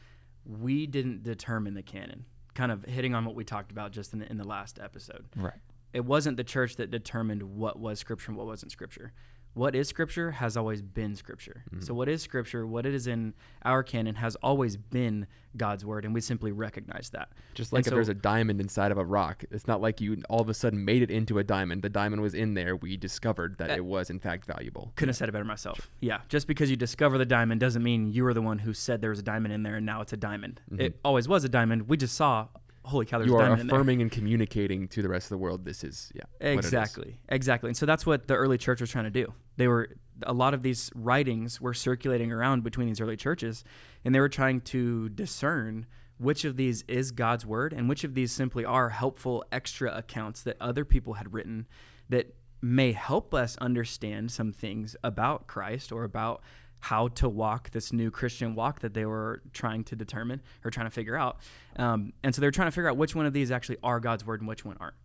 we 0.43 0.87
didn't 0.87 1.21
determine 1.21 1.75
the 1.75 1.83
canon. 1.83 2.25
Kind 2.55 2.71
of 2.71 2.83
hitting 2.85 3.13
on 3.13 3.25
what 3.25 3.35
we 3.35 3.43
talked 3.43 3.71
about 3.71 3.91
just 3.91 4.13
in 4.13 4.19
the, 4.19 4.29
in 4.31 4.37
the 4.37 4.47
last 4.47 4.79
episode. 4.81 5.25
Right. 5.35 5.53
It 5.93 6.03
wasn't 6.03 6.37
the 6.37 6.43
church 6.43 6.77
that 6.77 6.89
determined 6.89 7.43
what 7.43 7.77
was 7.77 7.99
scripture 7.99 8.31
and 8.31 8.37
what 8.37 8.47
wasn't 8.47 8.71
scripture 8.71 9.13
what 9.57 9.75
is 9.75 9.87
scripture 9.87 10.31
has 10.31 10.55
always 10.55 10.81
been 10.81 11.15
scripture. 11.15 11.63
Mm-hmm. 11.71 11.83
So 11.83 11.93
what 11.93 12.07
is 12.07 12.21
scripture, 12.21 12.67
what 12.67 12.85
it 12.85 12.93
is 12.93 13.07
in 13.07 13.33
our 13.63 13.81
canon 13.81 14.15
has 14.15 14.35
always 14.37 14.77
been 14.77 15.25
God's 15.55 15.83
word 15.83 16.05
and 16.05 16.13
we 16.13 16.21
simply 16.21 16.51
recognize 16.51 17.09
that. 17.09 17.29
Just 17.55 17.73
like 17.73 17.79
and 17.79 17.87
if 17.87 17.91
so, 17.91 17.95
there's 17.95 18.09
a 18.09 18.13
diamond 18.13 18.61
inside 18.61 18.91
of 18.91 18.99
a 18.99 19.03
rock, 19.03 19.43
it's 19.49 19.67
not 19.67 19.81
like 19.81 19.99
you 19.99 20.21
all 20.29 20.41
of 20.41 20.49
a 20.49 20.53
sudden 20.53 20.85
made 20.85 21.01
it 21.01 21.09
into 21.09 21.39
a 21.39 21.43
diamond. 21.43 21.81
The 21.81 21.89
diamond 21.89 22.21
was 22.21 22.35
in 22.35 22.53
there, 22.53 22.75
we 22.75 22.97
discovered 22.97 23.57
that, 23.57 23.69
that 23.69 23.77
it 23.77 23.85
was 23.85 24.11
in 24.11 24.19
fact 24.19 24.45
valuable. 24.45 24.91
Couldn't 24.95 25.09
have 25.09 25.17
said 25.17 25.29
it 25.29 25.31
better 25.31 25.43
myself. 25.43 25.89
Yeah, 26.01 26.19
just 26.29 26.47
because 26.47 26.69
you 26.69 26.75
discover 26.75 27.17
the 27.17 27.25
diamond 27.25 27.59
doesn't 27.59 27.81
mean 27.81 28.11
you 28.11 28.23
were 28.23 28.35
the 28.35 28.41
one 28.41 28.59
who 28.59 28.73
said 28.73 29.01
there 29.01 29.09
was 29.09 29.19
a 29.19 29.23
diamond 29.23 29.53
in 29.53 29.63
there 29.63 29.77
and 29.77 29.85
now 29.85 30.01
it's 30.01 30.13
a 30.13 30.17
diamond. 30.17 30.61
Mm-hmm. 30.71 30.81
It 30.81 30.99
always 31.03 31.27
was 31.27 31.43
a 31.43 31.49
diamond. 31.49 31.89
We 31.89 31.97
just 31.97 32.15
saw 32.15 32.47
holy 32.87 33.05
cow, 33.05 33.19
there's 33.19 33.29
you 33.29 33.37
are 33.37 33.53
affirming 33.53 34.01
and 34.01 34.11
communicating 34.11 34.87
to 34.89 35.01
the 35.01 35.09
rest 35.09 35.25
of 35.25 35.29
the 35.29 35.37
world. 35.37 35.65
This 35.65 35.83
is 35.83 36.11
yeah, 36.15 36.23
exactly, 36.39 37.19
exactly. 37.29 37.69
And 37.69 37.77
so 37.77 37.85
that's 37.85 38.05
what 38.05 38.27
the 38.27 38.35
early 38.35 38.57
church 38.57 38.81
was 38.81 38.89
trying 38.89 39.05
to 39.05 39.11
do. 39.11 39.33
They 39.57 39.67
were 39.67 39.89
a 40.23 40.33
lot 40.33 40.53
of 40.53 40.63
these 40.63 40.91
writings 40.95 41.61
were 41.61 41.73
circulating 41.73 42.31
around 42.31 42.63
between 42.63 42.87
these 42.87 43.01
early 43.01 43.17
churches, 43.17 43.63
and 44.03 44.15
they 44.15 44.19
were 44.19 44.29
trying 44.29 44.61
to 44.61 45.09
discern 45.09 45.85
which 46.17 46.45
of 46.45 46.57
these 46.57 46.83
is 46.87 47.11
God's 47.11 47.45
word 47.45 47.73
and 47.73 47.87
which 47.87 48.03
of 48.03 48.15
these 48.15 48.31
simply 48.31 48.65
are 48.65 48.89
helpful 48.89 49.43
extra 49.51 49.95
accounts 49.95 50.41
that 50.43 50.57
other 50.59 50.83
people 50.83 51.13
had 51.13 51.33
written 51.33 51.67
that 52.09 52.33
may 52.61 52.91
help 52.91 53.33
us 53.33 53.55
understand 53.57 54.31
some 54.31 54.51
things 54.51 54.95
about 55.03 55.45
Christ 55.45 55.91
or 55.91 56.03
about 56.03 56.41
how 56.79 57.07
to 57.09 57.27
walk 57.27 57.71
this 57.71 57.91
new 57.91 58.11
Christian 58.11 58.55
walk 58.55 58.81
that 58.81 58.93
they 58.93 59.05
were 59.05 59.41
trying 59.53 59.83
to 59.85 59.95
determine 59.95 60.41
or 60.63 60.71
trying 60.71 60.85
to 60.85 60.91
figure 60.91 61.15
out. 61.15 61.37
Um, 61.75 62.13
and 62.23 62.33
so 62.33 62.41
they're 62.41 62.51
trying 62.51 62.67
to 62.67 62.71
figure 62.71 62.89
out 62.89 62.97
which 62.97 63.15
one 63.15 63.25
of 63.25 63.33
these 63.33 63.51
actually 63.51 63.77
are 63.83 63.99
God's 63.99 64.25
word 64.25 64.41
and 64.41 64.47
which 64.47 64.63
one 64.63 64.77
aren't. 64.79 64.95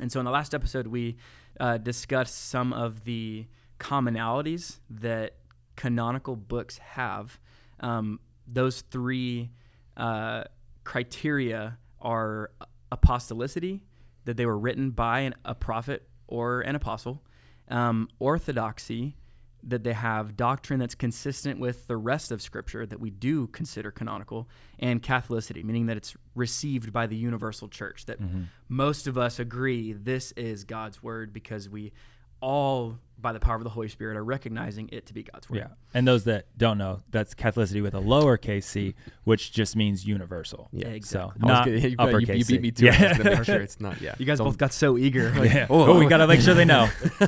And 0.00 0.10
so 0.10 0.18
in 0.18 0.24
the 0.24 0.32
last 0.32 0.54
episode, 0.54 0.86
we 0.86 1.16
uh, 1.60 1.78
discussed 1.78 2.48
some 2.48 2.72
of 2.72 3.04
the 3.04 3.46
commonalities 3.78 4.78
that 4.90 5.36
canonical 5.76 6.36
books 6.36 6.78
have. 6.78 7.38
Um, 7.80 8.20
those 8.46 8.80
three 8.80 9.50
uh, 9.96 10.44
criteria 10.84 11.78
are 12.00 12.50
apostolicity, 12.92 13.80
that 14.24 14.36
they 14.36 14.46
were 14.46 14.58
written 14.58 14.90
by 14.90 15.20
an, 15.20 15.34
a 15.44 15.54
prophet 15.54 16.08
or 16.26 16.62
an 16.62 16.74
apostle, 16.74 17.22
um, 17.68 18.08
orthodoxy, 18.18 19.16
that 19.66 19.82
they 19.82 19.92
have 19.94 20.36
doctrine 20.36 20.78
that's 20.78 20.94
consistent 20.94 21.58
with 21.58 21.86
the 21.86 21.96
rest 21.96 22.30
of 22.30 22.42
Scripture 22.42 22.84
that 22.86 23.00
we 23.00 23.10
do 23.10 23.46
consider 23.46 23.90
canonical, 23.90 24.48
and 24.78 25.02
Catholicity, 25.02 25.64
meaning 25.64 25.86
that 25.86 25.96
it's 25.96 26.16
received 26.34 26.92
by 26.92 27.06
the 27.06 27.16
universal 27.16 27.68
church, 27.68 28.06
that 28.06 28.20
Mm-hmm. 28.20 28.42
most 28.68 29.06
of 29.06 29.16
us 29.16 29.38
agree 29.38 29.92
this 29.92 30.32
is 30.32 30.64
God's 30.64 31.02
word 31.02 31.32
because 31.32 31.68
we 31.68 31.92
all, 32.44 32.98
by 33.18 33.32
the 33.32 33.40
power 33.40 33.56
of 33.56 33.64
the 33.64 33.70
Holy 33.70 33.88
Spirit, 33.88 34.16
are 34.18 34.24
recognizing 34.24 34.88
it 34.92 35.06
to 35.06 35.14
be 35.14 35.22
God's 35.22 35.48
word. 35.48 35.56
Yeah. 35.58 35.68
And 35.94 36.06
those 36.06 36.24
that 36.24 36.46
don't 36.58 36.76
know, 36.76 37.00
that's 37.10 37.34
Catholicity 37.34 37.82
with 37.82 37.94
a 37.94 38.00
lowercase 38.00 38.64
c, 38.64 38.94
which 39.24 39.50
just 39.52 39.76
means 39.76 40.06
universal. 40.06 40.68
Yeah, 40.72 40.88
exactly. 40.88 41.40
So 41.40 41.46
not 41.48 41.64
gonna- 41.64 41.78
you, 41.78 41.88
you, 41.88 41.96
uppercase 41.98 42.36
you 42.38 42.44
C. 42.44 42.52
beat 42.58 42.62
me 42.62 42.70
to 42.72 42.86
it. 42.86 42.88
I 42.88 42.90
was 42.92 43.00
Yeah. 43.00 43.16
gonna 43.24 43.36
make 43.36 43.44
sure 43.44 43.60
it's 43.62 43.80
not. 43.80 44.00
Yeah, 44.00 44.14
You 44.18 44.26
guys 44.26 44.38
Don't- 44.38 44.48
both 44.48 44.58
got 44.58 44.72
so 44.74 44.98
eager. 44.98 45.30
Like, 45.30 45.52
yeah. 45.54 45.66
Oh, 45.70 45.92
Oh, 45.94 45.98
we 45.98 46.06
got 46.06 46.18
to 46.18 46.26
make 46.26 46.40
sure 46.42 46.52
they 46.54 46.64
know. 46.66 46.86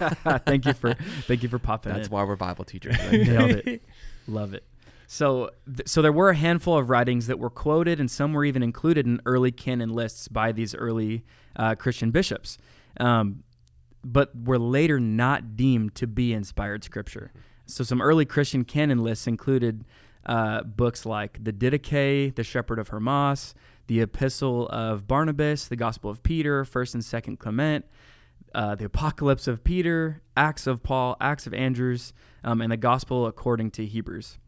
thank 0.46 0.66
you 0.66 0.74
for 0.74 0.94
thank 1.26 1.42
you 1.42 1.48
for 1.48 1.58
popping 1.58 1.92
That's 1.94 2.08
in. 2.08 2.12
why 2.12 2.24
we're 2.24 2.36
Bible 2.36 2.64
teachers. 2.64 2.96
right? 2.98 3.12
Nailed 3.26 3.50
it. 3.66 3.82
Love 4.28 4.52
it. 4.54 4.64
So, 5.08 5.50
th- 5.66 5.86
so 5.88 6.02
there 6.02 6.12
were 6.12 6.30
a 6.30 6.34
handful 6.34 6.76
of 6.76 6.90
writings 6.90 7.28
that 7.28 7.38
were 7.38 7.48
quoted, 7.50 8.00
and 8.00 8.10
some 8.10 8.32
were 8.32 8.44
even 8.44 8.62
included 8.62 9.06
in 9.06 9.20
early 9.24 9.52
canon 9.52 9.90
lists 9.94 10.26
by 10.28 10.50
these 10.52 10.74
early 10.74 11.24
uh, 11.54 11.76
Christian 11.76 12.10
bishops, 12.10 12.58
um, 12.98 13.44
but 14.04 14.30
were 14.34 14.58
later 14.58 15.00
not 15.00 15.56
deemed 15.56 15.94
to 15.96 16.06
be 16.06 16.32
inspired 16.32 16.84
scripture. 16.84 17.32
So, 17.66 17.82
some 17.82 18.00
early 18.00 18.24
Christian 18.24 18.64
canon 18.64 19.02
lists 19.02 19.26
included 19.26 19.84
uh, 20.24 20.62
books 20.62 21.06
like 21.06 21.42
the 21.42 21.52
Didache, 21.52 22.34
the 22.34 22.44
Shepherd 22.44 22.78
of 22.78 22.88
Hermas, 22.88 23.54
the 23.86 24.00
Epistle 24.00 24.68
of 24.68 25.06
Barnabas, 25.06 25.68
the 25.68 25.76
Gospel 25.76 26.10
of 26.10 26.22
Peter, 26.22 26.64
First 26.64 26.94
and 26.94 27.04
Second 27.04 27.38
Clement, 27.38 27.84
uh, 28.54 28.74
the 28.74 28.86
Apocalypse 28.86 29.46
of 29.46 29.62
Peter, 29.64 30.22
Acts 30.36 30.66
of 30.66 30.82
Paul, 30.82 31.16
Acts 31.20 31.46
of 31.46 31.54
Andrews, 31.54 32.12
um, 32.42 32.60
and 32.60 32.72
the 32.72 32.76
Gospel 32.76 33.26
according 33.26 33.70
to 33.72 33.86
Hebrews. 33.86 34.38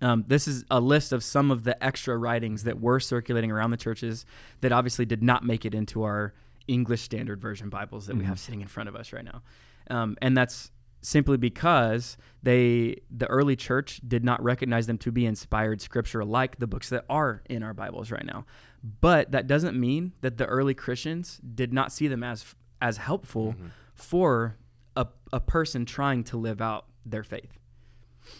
Um, 0.00 0.24
this 0.28 0.46
is 0.46 0.64
a 0.70 0.80
list 0.80 1.12
of 1.12 1.24
some 1.24 1.50
of 1.50 1.64
the 1.64 1.82
extra 1.82 2.16
writings 2.16 2.62
that 2.64 2.80
were 2.80 3.00
circulating 3.00 3.50
around 3.50 3.70
the 3.70 3.76
churches 3.76 4.24
that 4.60 4.72
obviously 4.72 5.04
did 5.04 5.22
not 5.22 5.44
make 5.44 5.64
it 5.64 5.74
into 5.74 6.04
our 6.04 6.32
English 6.70 7.02
Standard 7.02 7.40
Version 7.40 7.68
Bibles 7.68 8.06
that 8.06 8.16
we 8.16 8.24
have 8.24 8.38
sitting 8.38 8.60
in 8.60 8.68
front 8.68 8.88
of 8.88 8.94
us 8.94 9.12
right 9.12 9.24
now. 9.24 9.42
Um, 9.90 10.16
and 10.22 10.36
that's 10.36 10.70
simply 11.02 11.36
because 11.36 12.16
they 12.42 12.96
the 13.10 13.26
early 13.26 13.56
church 13.56 14.00
did 14.06 14.22
not 14.22 14.42
recognize 14.42 14.86
them 14.86 14.98
to 14.98 15.10
be 15.10 15.24
inspired 15.26 15.80
scripture 15.80 16.24
like 16.24 16.58
the 16.58 16.66
books 16.66 16.90
that 16.90 17.04
are 17.08 17.42
in 17.48 17.62
our 17.62 17.74
Bibles 17.74 18.10
right 18.10 18.24
now. 18.24 18.46
But 19.00 19.32
that 19.32 19.46
doesn't 19.46 19.78
mean 19.78 20.12
that 20.20 20.38
the 20.38 20.46
early 20.46 20.74
Christians 20.74 21.40
did 21.54 21.72
not 21.72 21.92
see 21.92 22.06
them 22.08 22.22
as 22.22 22.54
as 22.80 22.98
helpful 22.98 23.54
for 23.94 24.56
a, 24.96 25.06
a 25.32 25.40
person 25.40 25.84
trying 25.84 26.24
to 26.24 26.36
live 26.36 26.60
out 26.60 26.86
their 27.04 27.22
faith. 27.24 27.58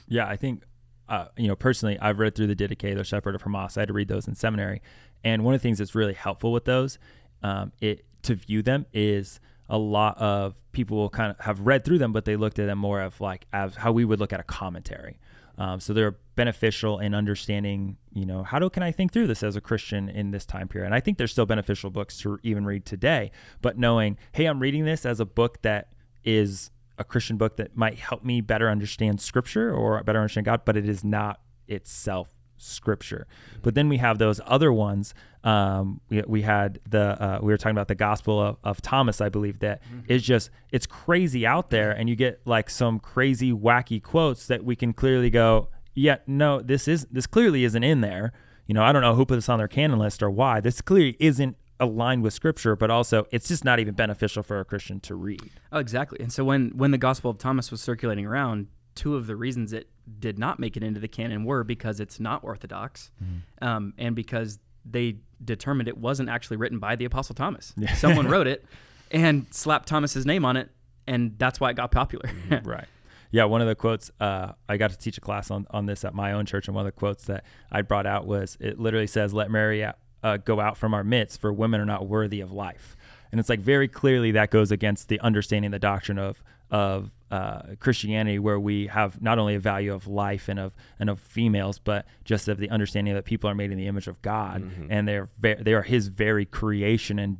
Yeah, 0.08 0.26
I 0.26 0.36
think, 0.36 0.62
uh, 1.08 1.26
you 1.36 1.48
know, 1.48 1.56
personally, 1.56 1.98
I've 2.00 2.18
read 2.18 2.34
through 2.34 2.46
the 2.46 2.56
Didache, 2.56 2.94
the 2.94 3.04
Shepherd 3.04 3.34
of 3.34 3.42
Hermas. 3.42 3.76
I 3.76 3.80
had 3.80 3.88
to 3.88 3.94
read 3.94 4.08
those 4.08 4.28
in 4.28 4.34
seminary, 4.34 4.82
and 5.24 5.44
one 5.44 5.54
of 5.54 5.60
the 5.60 5.62
things 5.62 5.78
that's 5.78 5.94
really 5.94 6.14
helpful 6.14 6.52
with 6.52 6.64
those, 6.64 6.98
um, 7.42 7.72
it 7.80 8.04
to 8.22 8.34
view 8.34 8.62
them 8.62 8.86
is 8.92 9.40
a 9.68 9.78
lot 9.78 10.18
of 10.18 10.54
people 10.72 10.96
will 10.96 11.10
kind 11.10 11.30
of 11.30 11.38
have 11.40 11.60
read 11.60 11.84
through 11.84 11.98
them, 11.98 12.12
but 12.12 12.24
they 12.24 12.36
looked 12.36 12.58
at 12.58 12.66
them 12.66 12.78
more 12.78 13.00
of 13.00 13.20
like 13.20 13.46
as 13.52 13.76
how 13.76 13.92
we 13.92 14.04
would 14.04 14.18
look 14.18 14.32
at 14.32 14.40
a 14.40 14.44
commentary. 14.44 15.18
Um, 15.58 15.78
so 15.78 15.92
they're 15.92 16.16
beneficial 16.36 17.00
in 17.00 17.14
understanding, 17.14 17.98
you 18.12 18.24
know, 18.24 18.42
how 18.42 18.58
do 18.58 18.70
can 18.70 18.82
I 18.82 18.92
think 18.92 19.12
through 19.12 19.26
this 19.26 19.42
as 19.42 19.56
a 19.56 19.60
Christian 19.60 20.08
in 20.08 20.30
this 20.30 20.46
time 20.46 20.68
period? 20.68 20.86
And 20.86 20.94
I 20.94 21.00
think 21.00 21.18
they're 21.18 21.26
still 21.26 21.44
beneficial 21.46 21.90
books 21.90 22.18
to 22.20 22.38
even 22.42 22.64
read 22.64 22.86
today. 22.86 23.30
But 23.60 23.76
knowing, 23.76 24.16
hey, 24.32 24.46
I'm 24.46 24.58
reading 24.58 24.86
this 24.86 25.04
as 25.04 25.20
a 25.20 25.26
book 25.26 25.60
that 25.62 25.92
is 26.24 26.70
a 26.96 27.04
Christian 27.04 27.36
book 27.36 27.56
that 27.58 27.76
might 27.76 27.98
help 27.98 28.24
me 28.24 28.40
better 28.40 28.70
understand 28.70 29.20
Scripture 29.20 29.72
or 29.72 30.02
better 30.02 30.18
understand 30.18 30.46
God, 30.46 30.62
but 30.64 30.76
it 30.76 30.88
is 30.88 31.04
not 31.04 31.40
itself 31.68 32.39
Scripture. 32.60 33.26
But 33.62 33.74
then 33.74 33.88
we 33.88 33.96
have 33.98 34.18
those 34.18 34.40
other 34.46 34.72
ones. 34.72 35.14
Um, 35.42 36.00
we, 36.08 36.22
we 36.26 36.42
had 36.42 36.78
the 36.88 37.22
uh, 37.22 37.38
we 37.42 37.52
were 37.52 37.56
talking 37.56 37.76
about 37.76 37.88
the 37.88 37.94
Gospel 37.94 38.40
of, 38.40 38.56
of 38.62 38.82
Thomas, 38.82 39.20
I 39.20 39.28
believe 39.28 39.60
that 39.60 39.82
is 40.06 40.22
just 40.22 40.50
it's 40.70 40.86
crazy 40.86 41.46
out 41.46 41.70
there, 41.70 41.90
and 41.90 42.08
you 42.08 42.16
get 42.16 42.40
like 42.44 42.68
some 42.70 42.98
crazy 42.98 43.52
wacky 43.52 44.02
quotes 44.02 44.46
that 44.46 44.64
we 44.64 44.76
can 44.76 44.92
clearly 44.92 45.30
go, 45.30 45.68
yeah, 45.94 46.16
no, 46.26 46.60
this 46.60 46.86
is 46.86 47.06
this 47.10 47.26
clearly 47.26 47.64
isn't 47.64 47.82
in 47.82 48.00
there. 48.00 48.32
You 48.66 48.74
know, 48.74 48.82
I 48.82 48.92
don't 48.92 49.02
know 49.02 49.14
who 49.14 49.24
put 49.26 49.36
this 49.36 49.48
on 49.48 49.58
their 49.58 49.68
canon 49.68 49.98
list 49.98 50.22
or 50.22 50.30
why. 50.30 50.60
This 50.60 50.80
clearly 50.80 51.16
isn't 51.18 51.56
aligned 51.80 52.22
with 52.22 52.34
Scripture, 52.34 52.76
but 52.76 52.90
also 52.90 53.26
it's 53.32 53.48
just 53.48 53.64
not 53.64 53.80
even 53.80 53.94
beneficial 53.94 54.42
for 54.42 54.60
a 54.60 54.64
Christian 54.64 55.00
to 55.00 55.14
read. 55.14 55.50
Oh, 55.72 55.78
exactly. 55.78 56.20
And 56.20 56.32
so 56.32 56.44
when 56.44 56.70
when 56.76 56.90
the 56.90 56.98
Gospel 56.98 57.30
of 57.30 57.38
Thomas 57.38 57.70
was 57.70 57.80
circulating 57.80 58.26
around, 58.26 58.68
two 59.00 59.16
of 59.16 59.26
the 59.26 59.34
reasons 59.34 59.72
it 59.72 59.88
did 60.18 60.38
not 60.38 60.58
make 60.58 60.76
it 60.76 60.82
into 60.82 61.00
the 61.00 61.08
canon 61.08 61.42
were 61.44 61.64
because 61.64 62.00
it's 62.00 62.20
not 62.20 62.44
orthodox, 62.44 63.10
um, 63.62 63.94
and 63.96 64.14
because 64.14 64.58
they 64.84 65.16
determined 65.42 65.88
it 65.88 65.96
wasn't 65.96 66.28
actually 66.28 66.58
written 66.58 66.78
by 66.78 66.96
the 66.96 67.06
Apostle 67.06 67.34
Thomas. 67.34 67.72
Someone 67.94 68.28
wrote 68.28 68.46
it 68.46 68.62
and 69.10 69.46
slapped 69.50 69.88
Thomas's 69.88 70.26
name 70.26 70.44
on 70.44 70.58
it, 70.58 70.68
and 71.06 71.34
that's 71.38 71.58
why 71.58 71.70
it 71.70 71.76
got 71.76 71.90
popular. 71.90 72.30
right. 72.62 72.84
Yeah, 73.30 73.44
one 73.44 73.62
of 73.62 73.68
the 73.68 73.74
quotes 73.74 74.10
uh, 74.20 74.52
I 74.68 74.76
got 74.76 74.90
to 74.90 74.98
teach 74.98 75.16
a 75.16 75.22
class 75.22 75.50
on 75.50 75.66
on 75.70 75.86
this 75.86 76.04
at 76.04 76.12
my 76.12 76.32
own 76.32 76.44
church, 76.44 76.68
and 76.68 76.74
one 76.74 76.86
of 76.86 76.92
the 76.92 76.98
quotes 76.98 77.24
that 77.24 77.44
I 77.72 77.80
brought 77.80 78.06
out 78.06 78.26
was 78.26 78.58
it 78.60 78.78
literally 78.78 79.06
says, 79.06 79.32
"Let 79.32 79.50
Mary 79.50 79.82
uh, 79.82 80.36
go 80.44 80.60
out 80.60 80.76
from 80.76 80.92
our 80.92 81.04
midst, 81.04 81.40
for 81.40 81.50
women 81.54 81.80
are 81.80 81.86
not 81.86 82.06
worthy 82.06 82.42
of 82.42 82.52
life." 82.52 82.98
And 83.32 83.40
it's 83.40 83.48
like 83.48 83.60
very 83.60 83.88
clearly 83.88 84.32
that 84.32 84.50
goes 84.50 84.70
against 84.70 85.08
the 85.08 85.20
understanding 85.20 85.70
the 85.70 85.78
doctrine 85.78 86.18
of 86.18 86.42
of 86.70 87.10
uh, 87.30 87.62
Christianity, 87.78 88.38
where 88.38 88.58
we 88.58 88.88
have 88.88 89.22
not 89.22 89.38
only 89.38 89.54
a 89.54 89.60
value 89.60 89.92
of 89.94 90.06
life 90.08 90.48
and 90.48 90.58
of 90.58 90.74
and 90.98 91.08
of 91.08 91.20
females, 91.20 91.78
but 91.78 92.06
just 92.24 92.48
of 92.48 92.58
the 92.58 92.68
understanding 92.70 93.14
that 93.14 93.24
people 93.24 93.48
are 93.48 93.54
made 93.54 93.70
in 93.70 93.78
the 93.78 93.86
image 93.86 94.08
of 94.08 94.20
God, 94.22 94.62
and 94.90 95.06
they're 95.06 95.28
ve- 95.38 95.54
they 95.60 95.74
are 95.74 95.82
His 95.82 96.08
very 96.08 96.44
creation, 96.44 97.18
and 97.18 97.38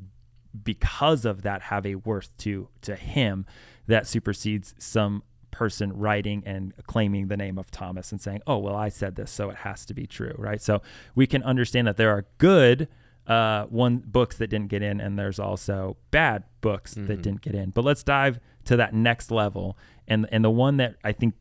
because 0.65 1.25
of 1.25 1.43
that, 1.43 1.63
have 1.63 1.87
a 1.87 1.97
worth 1.97 2.37
to 2.39 2.69
to 2.83 2.95
Him 2.97 3.47
that 3.87 4.07
supersedes 4.07 4.75
some 4.79 5.23
person 5.51 5.93
writing 5.93 6.43
and 6.47 6.73
claiming 6.87 7.27
the 7.27 7.37
name 7.37 7.59
of 7.59 7.71
Thomas 7.73 8.13
and 8.13 8.21
saying, 8.21 8.43
"Oh, 8.47 8.59
well, 8.59 8.77
I 8.77 8.89
said 8.91 9.17
this, 9.17 9.31
so 9.33 9.51
it 9.51 9.57
has 9.57 9.85
to 9.87 9.95
be 9.95 10.07
true," 10.07 10.35
right? 10.39 10.63
So 10.63 10.83
we 11.17 11.27
can 11.27 11.43
understand 11.43 11.89
that 11.89 11.97
there 11.97 12.11
are 12.11 12.27
good 12.39 12.87
uh, 13.27 13.67
one 13.67 13.99
books 13.99 14.37
that 14.39 14.49
didn't 14.49 14.69
get 14.69 14.83
in, 14.83 15.01
and 15.01 15.19
there's 15.19 15.39
also 15.39 15.97
bad 16.11 16.45
books 16.61 16.95
that 16.95 17.23
didn't 17.23 17.43
get 17.43 17.55
in. 17.55 17.71
But 17.71 17.85
let's 17.85 18.03
dive 18.03 18.41
to 18.65 18.77
that 18.77 18.95
next 18.95 19.31
level, 19.31 19.77
and 20.09 20.27
and 20.33 20.45
the 20.45 20.51
one 20.51 20.77
that 20.79 20.97
I 21.05 21.13
think 21.13 21.35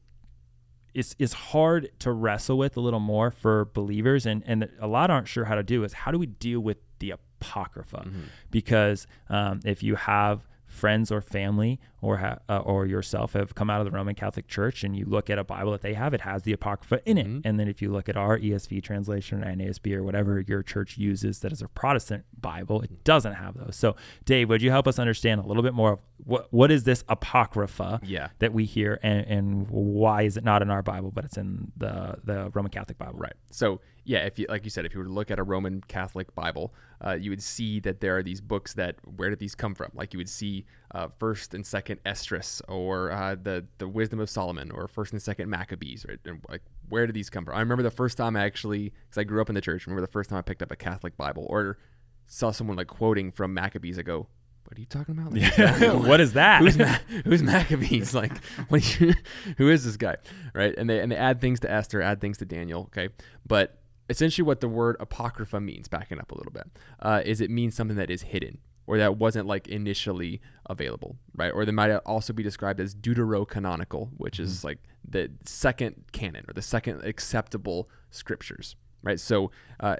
is 0.94 1.16
is 1.20 1.34
hard 1.34 1.90
to 2.00 2.12
wrestle 2.12 2.58
with 2.58 2.78
a 2.78 2.80
little 2.80 3.00
more 3.00 3.32
for 3.32 3.66
believers, 3.74 4.26
and 4.26 4.44
and 4.46 4.70
a 4.80 4.88
lot 4.88 5.10
aren't 5.10 5.28
sure 5.28 5.46
how 5.46 5.56
to 5.56 5.64
do 5.64 5.84
is 5.84 5.94
how 5.94 6.12
do 6.12 6.18
we 6.18 6.28
deal 6.28 6.60
with 6.60 6.78
the 7.00 7.12
apocrypha, 7.12 8.06
because 8.52 9.08
um, 9.30 9.62
if 9.64 9.84
you 9.84 9.96
have 9.96 10.48
friends 10.80 11.12
or 11.12 11.22
family 11.22 11.80
or 12.02 12.18
ha- 12.18 12.40
uh, 12.48 12.60
or 12.60 12.86
yourself 12.86 13.34
have 13.34 13.54
come 13.56 13.70
out 13.70 13.82
of 13.82 13.86
the 13.86 13.92
Roman 13.92 14.16
Catholic 14.16 14.48
Church 14.48 14.84
and 14.84 14.96
you 14.96 15.06
look 15.06 15.30
at 15.30 15.38
a 15.38 15.44
Bible 15.44 15.72
that 15.74 15.82
they 15.82 15.94
have, 15.94 16.14
it 16.14 16.22
has 16.22 16.44
the 16.44 16.54
Apocrypha 16.54 17.02
in 17.06 17.18
it. 17.18 17.42
And 17.46 17.60
then 17.60 17.68
if 17.68 17.82
you 17.82 17.92
look 17.92 18.08
at 18.10 18.16
our 18.16 18.40
ESV 18.40 18.82
translation 18.84 19.44
or 19.44 19.48
NASB 19.54 19.94
or 19.94 20.04
whatever 20.04 20.40
your 20.48 20.64
church 20.64 20.98
uses 20.98 21.40
that 21.42 21.52
is 21.52 21.62
a 21.62 21.68
Protestant 21.68 22.24
Bible, 22.40 22.82
it 22.82 23.04
doesn't 23.04 23.34
have 23.34 23.58
those. 23.58 23.76
So, 23.76 23.96
Dave, 24.26 24.48
would 24.50 24.62
you 24.62 24.72
help 24.72 24.88
us 24.88 24.98
understand 24.98 25.42
a 25.42 25.46
little 25.46 25.64
bit 25.64 25.74
more 25.74 25.94
of 25.94 26.00
what 26.24 26.48
what 26.52 26.72
is 26.72 26.84
this 26.84 27.04
Apocrypha 27.10 28.00
Yeah. 28.04 28.30
that 28.40 28.54
we 28.54 28.66
hear 28.66 29.00
and, 29.04 29.26
and 29.28 29.68
why 29.70 30.24
is 30.24 30.38
it 30.38 30.44
not 30.44 30.62
in 30.62 30.70
our 30.70 30.82
Bible 30.82 31.12
but 31.12 31.26
it's 31.26 31.38
in 31.38 31.72
the 31.78 32.18
the 32.24 32.50
Roman 32.54 32.72
Catholic 32.72 32.98
Bible? 32.98 33.18
Right. 33.20 33.34
So 33.52 33.82
yeah, 34.10 34.26
if 34.26 34.40
you 34.40 34.48
like 34.50 34.64
you 34.64 34.72
said, 34.72 34.88
if 34.88 34.96
you 34.96 35.00
were 35.02 35.06
to 35.06 35.12
look 35.12 35.30
at 35.30 35.38
a 35.38 35.44
Roman 35.44 35.82
Catholic 35.82 36.34
Bible, 36.34 36.74
uh, 37.06 37.12
you 37.12 37.30
would 37.30 37.44
see 37.44 37.80
that 37.82 38.02
there 38.02 38.18
are 38.18 38.24
these 38.24 38.42
books 38.42 38.74
that 38.74 38.96
where 39.04 39.30
did 39.30 39.38
these 39.38 39.54
come 39.54 39.76
from? 39.76 39.92
Like 39.94 40.16
you 40.16 40.18
would 40.18 40.28
see 40.28 40.66
uh, 40.96 41.10
First 41.20 41.54
and 41.54 41.64
Second 41.64 42.00
Esdras, 42.04 42.60
or 42.68 43.12
uh, 43.12 43.36
the 43.36 43.68
the 43.78 43.88
Wisdom 43.88 44.20
of 44.20 44.28
Solomon, 44.28 44.72
or 44.72 44.88
First 44.88 45.14
and 45.14 45.22
Second 45.22 45.52
Maccabees. 45.52 46.08
Right. 46.10 46.18
And 46.26 46.44
like 46.50 46.64
where 46.90 47.06
did 47.06 47.14
these 47.14 47.30
come 47.30 47.46
from? 47.46 47.54
I 47.54 47.60
remember 47.60 47.84
the 47.84 47.92
first 47.92 48.18
time 48.18 48.36
I 48.36 48.46
actually, 48.46 48.86
because 49.06 49.20
I 49.20 49.26
grew 49.26 49.42
up 49.42 49.50
in 49.50 49.54
the 49.54 49.62
church. 49.62 49.86
Remember 49.86 50.02
the 50.02 50.12
first 50.12 50.32
time 50.32 50.40
I 50.40 50.42
picked 50.42 50.64
up 50.64 50.72
a 50.72 50.76
Catholic 50.76 51.16
Bible 51.16 51.46
or 51.48 51.78
saw 52.26 52.50
someone 52.50 52.78
like 52.78 52.88
quoting 52.88 53.32
from 53.32 53.54
Maccabees. 53.54 54.00
I 54.00 54.02
go, 54.02 54.28
what 54.64 54.76
are 54.76 54.82
you 54.82 54.88
talking 54.88 55.20
about? 55.20 55.34
Like, 55.34 55.56
that? 55.56 56.00
what 56.08 56.20
is 56.20 56.34
that? 56.34 56.62
who's 56.62 56.80
Ma- 56.80 56.98
who's 57.26 57.44
Maccabees? 57.44 58.14
Like, 58.20 58.44
what 58.70 59.00
you, 59.00 59.14
who 59.58 59.70
is 59.70 59.86
this 59.86 59.98
guy? 59.98 60.18
Right? 60.56 60.74
And 60.76 60.90
they 60.90 61.00
and 61.00 61.12
they 61.12 61.16
add 61.16 61.42
things 61.42 61.60
to 61.60 61.72
Esther, 61.72 62.02
add 62.02 62.20
things 62.20 62.40
to 62.40 62.46
Daniel. 62.46 62.82
Okay, 62.84 63.10
but 63.46 63.79
essentially, 64.10 64.46
what 64.46 64.60
the 64.60 64.68
word 64.68 64.98
apocrypha 65.00 65.60
means, 65.60 65.88
backing 65.88 66.20
up 66.20 66.32
a 66.32 66.36
little 66.36 66.52
bit, 66.52 66.68
uh, 67.02 67.22
is 67.24 67.42
it 67.42 67.50
means 67.50 67.76
something 67.76 67.98
that 67.98 68.10
is 68.10 68.24
hidden 68.24 68.60
or 68.88 68.98
that 68.98 69.18
wasn't 69.18 69.46
like 69.46 69.68
initially 69.68 70.42
available, 70.66 71.16
right? 71.36 71.52
Or 71.52 71.64
they 71.64 71.72
might 71.72 71.92
also 71.92 72.34
be 72.34 72.42
described 72.42 72.80
as 72.80 72.96
deuterocanonical, 72.96 74.10
which 74.18 74.40
is 74.40 74.64
like 74.64 74.80
the 75.08 75.32
second 75.46 76.06
canon 76.12 76.44
or 76.48 76.54
the 76.54 76.62
second 76.62 77.04
acceptable 77.04 77.90
scriptures, 78.10 78.76
right? 79.04 79.20
So. 79.20 79.52
Uh, 79.80 79.98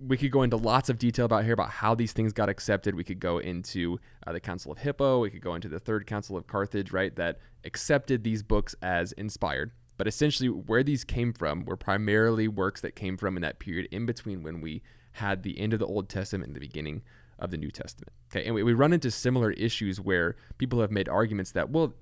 we 0.00 0.16
could 0.16 0.32
go 0.32 0.42
into 0.42 0.56
lots 0.56 0.88
of 0.88 0.98
detail 0.98 1.24
about 1.24 1.44
here 1.44 1.54
about 1.54 1.70
how 1.70 1.94
these 1.94 2.12
things 2.12 2.32
got 2.32 2.48
accepted. 2.48 2.96
We 2.96 3.04
could 3.04 3.20
go 3.20 3.38
into 3.38 4.00
uh, 4.26 4.32
the 4.32 4.40
Council 4.40 4.72
of 4.72 4.78
Hippo. 4.78 5.20
We 5.20 5.30
could 5.30 5.40
go 5.40 5.54
into 5.54 5.68
the 5.68 5.78
Third 5.78 6.04
Council 6.06 6.36
of 6.36 6.48
Carthage, 6.48 6.92
right? 6.92 7.14
That 7.14 7.38
accepted 7.64 8.24
these 8.24 8.42
books 8.42 8.74
as 8.82 9.12
inspired. 9.12 9.70
But 9.96 10.06
essentially, 10.08 10.48
where 10.48 10.82
these 10.82 11.04
came 11.04 11.32
from 11.32 11.64
were 11.64 11.76
primarily 11.76 12.48
works 12.48 12.80
that 12.80 12.96
came 12.96 13.16
from 13.16 13.36
in 13.36 13.42
that 13.42 13.58
period 13.58 13.88
in 13.90 14.06
between 14.06 14.42
when 14.42 14.60
we 14.60 14.82
had 15.12 15.42
the 15.42 15.58
end 15.58 15.72
of 15.72 15.78
the 15.78 15.86
Old 15.86 16.08
Testament 16.08 16.48
and 16.48 16.56
the 16.56 16.60
beginning 16.60 17.02
of 17.38 17.50
the 17.50 17.56
New 17.56 17.70
Testament. 17.70 18.12
Okay, 18.30 18.44
and 18.44 18.54
we, 18.54 18.62
we 18.62 18.72
run 18.72 18.92
into 18.92 19.10
similar 19.10 19.52
issues 19.52 20.00
where 20.00 20.34
people 20.58 20.80
have 20.80 20.90
made 20.90 21.08
arguments 21.08 21.52
that, 21.52 21.70
well, 21.70 21.94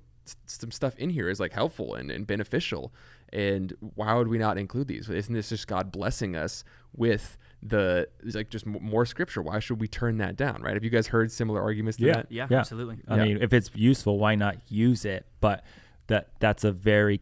some 0.47 0.71
stuff 0.71 0.97
in 0.99 1.11
here 1.11 1.29
is 1.29 1.41
like 1.41 1.53
helpful 1.53 1.95
and, 1.95 2.11
and 2.11 2.27
beneficial. 2.27 2.93
And 3.33 3.75
why 3.81 4.15
would 4.15 4.29
we 4.29 4.39
not 4.39 4.57
include 4.57 4.89
these? 4.89 5.09
Isn't 5.11 5.35
this 5.35 5.49
just 5.49 5.67
God 5.67 5.91
blessing 5.91 6.37
us 6.37 6.65
with 6.95 7.37
the 7.63 8.09
like 8.33 8.49
just 8.49 8.65
more 8.65 9.05
scripture? 9.05 9.43
Why 9.43 9.59
should 9.59 9.81
we 9.81 9.89
turn 9.89 10.19
that 10.19 10.37
down? 10.37 10.63
Right? 10.63 10.75
Have 10.75 10.85
you 10.85 10.91
guys 10.91 11.09
heard 11.09 11.33
similar 11.33 11.61
arguments 11.61 11.99
Yeah. 11.99 12.13
that? 12.15 12.27
Yeah, 12.31 12.47
Yeah. 12.51 12.59
absolutely. 12.61 12.99
I 13.09 13.17
Yeah. 13.17 13.25
mean, 13.25 13.39
if 13.43 13.53
it's 13.53 13.71
useful, 13.75 14.19
why 14.19 14.35
not 14.37 14.57
use 14.71 15.05
it? 15.05 15.27
But 15.41 15.65
that 16.07 16.29
that's 16.39 16.63
a 16.65 16.73
very 16.73 17.21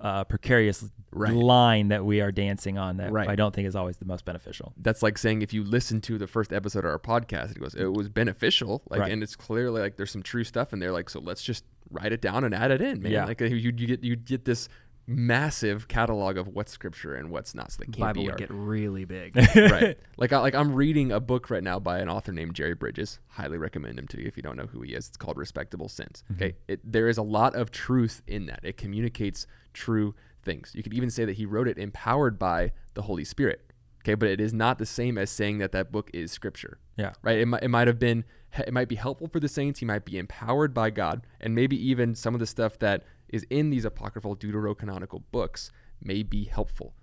uh, 0.00 0.24
precarious 0.24 0.84
Right. 1.10 1.32
line 1.32 1.88
that 1.88 2.04
we 2.04 2.20
are 2.20 2.30
dancing 2.30 2.76
on 2.76 2.98
that 2.98 3.10
Right. 3.10 3.28
I 3.28 3.34
don't 3.34 3.54
think 3.54 3.66
is 3.66 3.74
always 3.74 3.96
the 3.96 4.04
most 4.04 4.26
beneficial. 4.26 4.74
That's 4.76 5.02
like 5.02 5.16
saying 5.16 5.40
if 5.40 5.54
you 5.54 5.64
listen 5.64 6.02
to 6.02 6.18
the 6.18 6.26
first 6.26 6.52
episode 6.52 6.80
of 6.84 6.90
our 6.90 6.98
podcast, 6.98 7.52
it 7.52 7.58
goes, 7.60 7.74
it 7.74 7.86
was 7.92 8.10
beneficial, 8.10 8.82
like, 8.90 9.00
Right. 9.00 9.12
and 9.12 9.22
it's 9.22 9.34
clearly 9.34 9.80
like 9.80 9.96
there's 9.96 10.10
some 10.10 10.22
true 10.22 10.44
stuff 10.44 10.74
in 10.74 10.80
there, 10.80 10.92
like, 10.92 11.08
so 11.08 11.18
let's 11.20 11.42
just 11.42 11.64
write 11.90 12.12
it 12.12 12.20
down 12.20 12.44
and 12.44 12.54
add 12.54 12.70
it 12.70 12.82
in, 12.82 13.00
man. 13.02 13.10
Yeah. 13.12 13.24
Like 13.24 13.40
you, 13.40 13.48
you 13.56 13.72
get 13.72 14.04
you 14.04 14.16
get 14.16 14.44
this 14.44 14.68
massive 15.10 15.88
catalog 15.88 16.36
of 16.36 16.48
what's 16.48 16.70
scripture 16.70 17.14
and 17.14 17.30
what's 17.30 17.54
not. 17.54 17.72
So 17.72 17.78
they 17.80 17.86
can't 17.86 17.98
Bible 18.00 18.24
would 18.26 18.36
get 18.36 18.50
really 18.50 19.06
big. 19.06 19.34
right. 19.56 19.98
Like 20.18 20.32
I, 20.34 20.38
like 20.40 20.54
I'm 20.54 20.74
reading 20.74 21.10
a 21.12 21.18
book 21.20 21.48
right 21.48 21.62
now 21.62 21.78
by 21.78 21.98
an 22.00 22.10
author 22.10 22.30
named 22.32 22.54
Jerry 22.54 22.74
Bridges. 22.74 23.18
Highly 23.28 23.56
recommend 23.56 23.98
him 23.98 24.06
to 24.08 24.20
you 24.20 24.26
if 24.28 24.36
you 24.36 24.42
don't 24.42 24.56
know 24.56 24.66
who 24.66 24.82
he 24.82 24.92
is. 24.92 25.08
It's 25.08 25.16
called 25.16 25.38
Respectable 25.38 25.88
Sins. 25.88 26.24
Okay, 26.32 26.56
it, 26.68 26.80
there 26.84 27.08
is 27.08 27.16
a 27.16 27.22
lot 27.22 27.54
of 27.56 27.70
truth 27.70 28.20
in 28.26 28.46
that. 28.46 28.60
It 28.62 28.76
communicates 28.76 29.46
true 29.78 30.14
things. 30.42 30.72
You 30.74 30.82
could 30.82 30.94
even 30.94 31.10
say 31.10 31.24
that 31.24 31.36
he 31.36 31.46
wrote 31.46 31.68
it 31.68 31.78
empowered 31.78 32.38
by 32.38 32.72
the 32.94 33.02
Holy 33.02 33.24
Spirit. 33.24 33.60
Okay, 34.02 34.14
but 34.14 34.28
it 34.28 34.40
is 34.40 34.54
not 34.54 34.78
the 34.78 34.86
same 34.86 35.18
as 35.18 35.28
saying 35.30 35.58
that 35.58 35.72
that 35.72 35.90
book 35.92 36.10
is 36.14 36.30
scripture. 36.32 36.78
Yeah. 36.96 37.12
Right. 37.22 37.38
It 37.38 37.46
might, 37.46 37.62
it 37.62 37.68
might 37.68 37.86
have 37.88 37.98
been 37.98 38.24
it 38.66 38.72
might 38.72 38.88
be 38.88 38.94
helpful 38.96 39.28
for 39.28 39.40
the 39.40 39.48
saints. 39.48 39.80
He 39.80 39.86
might 39.86 40.04
be 40.04 40.16
empowered 40.18 40.72
by 40.72 40.90
God, 40.90 41.26
and 41.40 41.54
maybe 41.54 41.76
even 41.90 42.14
some 42.14 42.34
of 42.34 42.40
the 42.40 42.46
stuff 42.46 42.78
that 42.78 43.04
is 43.28 43.44
in 43.50 43.70
these 43.70 43.84
apocryphal 43.84 44.36
deuterocanonical 44.36 45.22
books 45.32 45.70
may 46.02 46.22
be 46.22 46.44
helpful. 46.44 46.94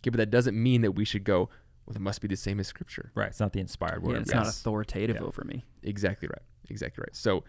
Okay, 0.00 0.10
but 0.10 0.16
that 0.18 0.30
doesn't 0.30 0.60
mean 0.60 0.80
that 0.82 0.92
we 0.92 1.04
should 1.04 1.24
go. 1.24 1.48
Well, 1.86 1.94
it 1.96 2.00
must 2.02 2.20
be 2.20 2.28
the 2.28 2.36
same 2.36 2.58
as 2.58 2.66
Scripture. 2.66 3.12
Right. 3.14 3.28
It's 3.28 3.40
not 3.40 3.52
the 3.52 3.60
inspired 3.60 4.02
word. 4.02 4.14
yeah, 4.14 4.20
it's 4.20 4.30
God. 4.32 4.44
not 4.44 4.48
authoritative 4.48 5.16
Yeah. 5.16 5.22
over 5.26 5.44
me. 5.44 5.64
Exactly 5.82 6.28
right. 6.28 6.42
Exactly 6.68 7.02
right. 7.02 7.14
So, 7.14 7.44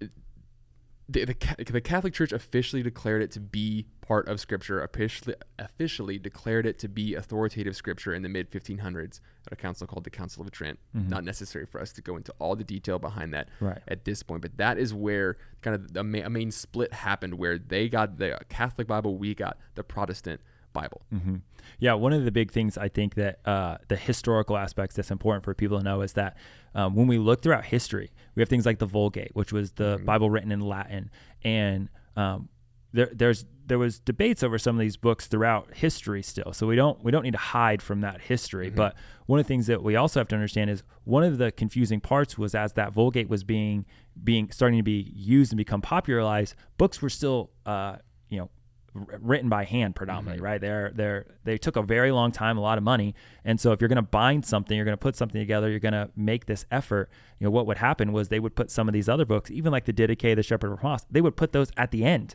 it- 0.00 0.10
the, 1.08 1.24
the 1.24 1.64
the 1.72 1.80
Catholic 1.80 2.12
Church 2.14 2.32
officially 2.32 2.82
declared 2.82 3.22
it 3.22 3.30
to 3.32 3.40
be 3.40 3.86
part 4.00 4.26
of 4.28 4.40
Scripture. 4.40 4.82
Officially, 4.82 5.36
officially 5.58 6.18
declared 6.18 6.66
it 6.66 6.78
to 6.80 6.88
be 6.88 7.14
authoritative 7.14 7.76
Scripture 7.76 8.12
in 8.12 8.22
the 8.22 8.28
mid 8.28 8.50
1500s 8.50 9.20
at 9.46 9.52
a 9.52 9.56
council 9.56 9.86
called 9.86 10.02
the 10.04 10.10
Council 10.10 10.42
of 10.42 10.50
Trent. 10.50 10.78
Mm-hmm. 10.96 11.08
Not 11.10 11.22
necessary 11.22 11.64
for 11.66 11.80
us 11.80 11.92
to 11.92 12.02
go 12.02 12.16
into 12.16 12.32
all 12.40 12.56
the 12.56 12.64
detail 12.64 12.98
behind 12.98 13.32
that 13.34 13.48
Right. 13.60 13.78
at 13.86 14.04
this 14.04 14.22
point, 14.24 14.42
but 14.42 14.56
that 14.56 14.78
is 14.78 14.92
where 14.92 15.36
kind 15.62 15.76
of 15.76 15.92
the 15.92 16.02
ma- 16.02 16.24
a 16.24 16.30
main 16.30 16.50
split 16.50 16.92
happened, 16.92 17.34
where 17.34 17.56
they 17.56 17.88
got 17.88 18.18
the 18.18 18.38
Catholic 18.48 18.88
Bible, 18.88 19.16
we 19.16 19.32
got 19.34 19.58
the 19.76 19.84
Protestant 19.84 20.40
Bible. 20.80 21.02
hmm 21.10 21.36
Yeah, 21.78 21.94
one 21.94 22.12
of 22.12 22.24
the 22.24 22.30
big 22.30 22.50
things 22.50 22.78
I 22.78 22.88
think 22.88 23.14
that 23.14 23.34
uh, 23.44 23.78
the 23.88 23.96
historical 23.96 24.56
aspects 24.56 24.96
that's 24.96 25.10
important 25.10 25.44
for 25.44 25.54
people 25.54 25.78
to 25.78 25.84
know 25.84 26.02
is 26.02 26.12
that 26.12 26.36
um, 26.74 26.94
when 26.94 27.06
we 27.06 27.18
look 27.18 27.42
throughout 27.42 27.64
history, 27.64 28.10
we 28.34 28.40
have 28.42 28.48
things 28.48 28.66
like 28.66 28.78
the 28.78 28.86
Vulgate, 28.86 29.32
which 29.34 29.52
was 29.52 29.72
the 29.72 30.00
Bible 30.04 30.28
written 30.30 30.52
in 30.52 30.60
Latin, 30.60 31.10
and 31.42 31.88
um, 32.16 32.48
there, 32.92 33.10
there's 33.12 33.44
there 33.66 33.78
was 33.78 33.98
debates 33.98 34.42
over 34.42 34.58
some 34.58 34.76
of 34.76 34.80
these 34.80 34.96
books 34.96 35.26
throughout 35.26 35.74
history 35.74 36.22
still. 36.22 36.52
So 36.52 36.66
we 36.66 36.76
don't 36.76 37.02
we 37.04 37.10
don't 37.10 37.24
need 37.24 37.32
to 37.32 37.38
hide 37.38 37.82
from 37.82 38.00
that 38.02 38.20
history. 38.22 38.70
But 38.70 38.94
one 39.26 39.38
of 39.40 39.44
the 39.44 39.48
things 39.48 39.66
that 39.66 39.82
we 39.82 39.96
also 39.96 40.20
have 40.20 40.28
to 40.28 40.36
understand 40.36 40.70
is 40.70 40.82
one 41.04 41.24
of 41.24 41.38
the 41.38 41.50
confusing 41.50 42.00
parts 42.00 42.38
was 42.38 42.54
as 42.54 42.74
that 42.74 42.92
Vulgate 42.92 43.28
was 43.28 43.42
being 43.44 43.84
being 44.22 44.50
starting 44.50 44.78
to 44.78 44.84
be 44.84 45.12
used 45.14 45.52
and 45.52 45.58
become 45.58 45.82
popularized, 45.82 46.54
books 46.78 47.02
were 47.02 47.10
still 47.10 47.50
uh, 47.66 47.96
you 48.28 48.38
know 48.38 48.50
written 49.20 49.48
by 49.48 49.64
hand 49.64 49.94
predominantly, 49.94 50.36
mm-hmm. 50.36 50.44
right? 50.44 50.60
They're 50.60 50.92
they're 50.94 51.26
they 51.44 51.58
took 51.58 51.76
a 51.76 51.82
very 51.82 52.12
long 52.12 52.32
time, 52.32 52.58
a 52.58 52.60
lot 52.60 52.78
of 52.78 52.84
money, 52.84 53.14
and 53.44 53.60
so 53.60 53.72
if 53.72 53.80
you're 53.80 53.88
going 53.88 53.96
to 53.96 54.02
bind 54.02 54.44
something, 54.44 54.76
you're 54.76 54.84
going 54.84 54.96
to 54.96 54.98
put 54.98 55.16
something 55.16 55.40
together, 55.40 55.70
you're 55.70 55.80
going 55.80 55.92
to 55.92 56.10
make 56.16 56.46
this 56.46 56.64
effort. 56.70 57.10
You 57.38 57.44
know 57.44 57.50
what 57.50 57.66
would 57.66 57.78
happen 57.78 58.12
was 58.12 58.28
they 58.28 58.40
would 58.40 58.54
put 58.54 58.70
some 58.70 58.88
of 58.88 58.94
these 58.94 59.08
other 59.08 59.24
books, 59.24 59.50
even 59.50 59.72
like 59.72 59.84
the 59.84 59.92
Didache, 59.92 60.34
the 60.36 60.42
Shepherd 60.42 60.72
of 60.72 60.78
Hermas, 60.80 61.06
they 61.10 61.20
would 61.20 61.36
put 61.36 61.52
those 61.52 61.70
at 61.76 61.90
the 61.90 62.04
end, 62.04 62.34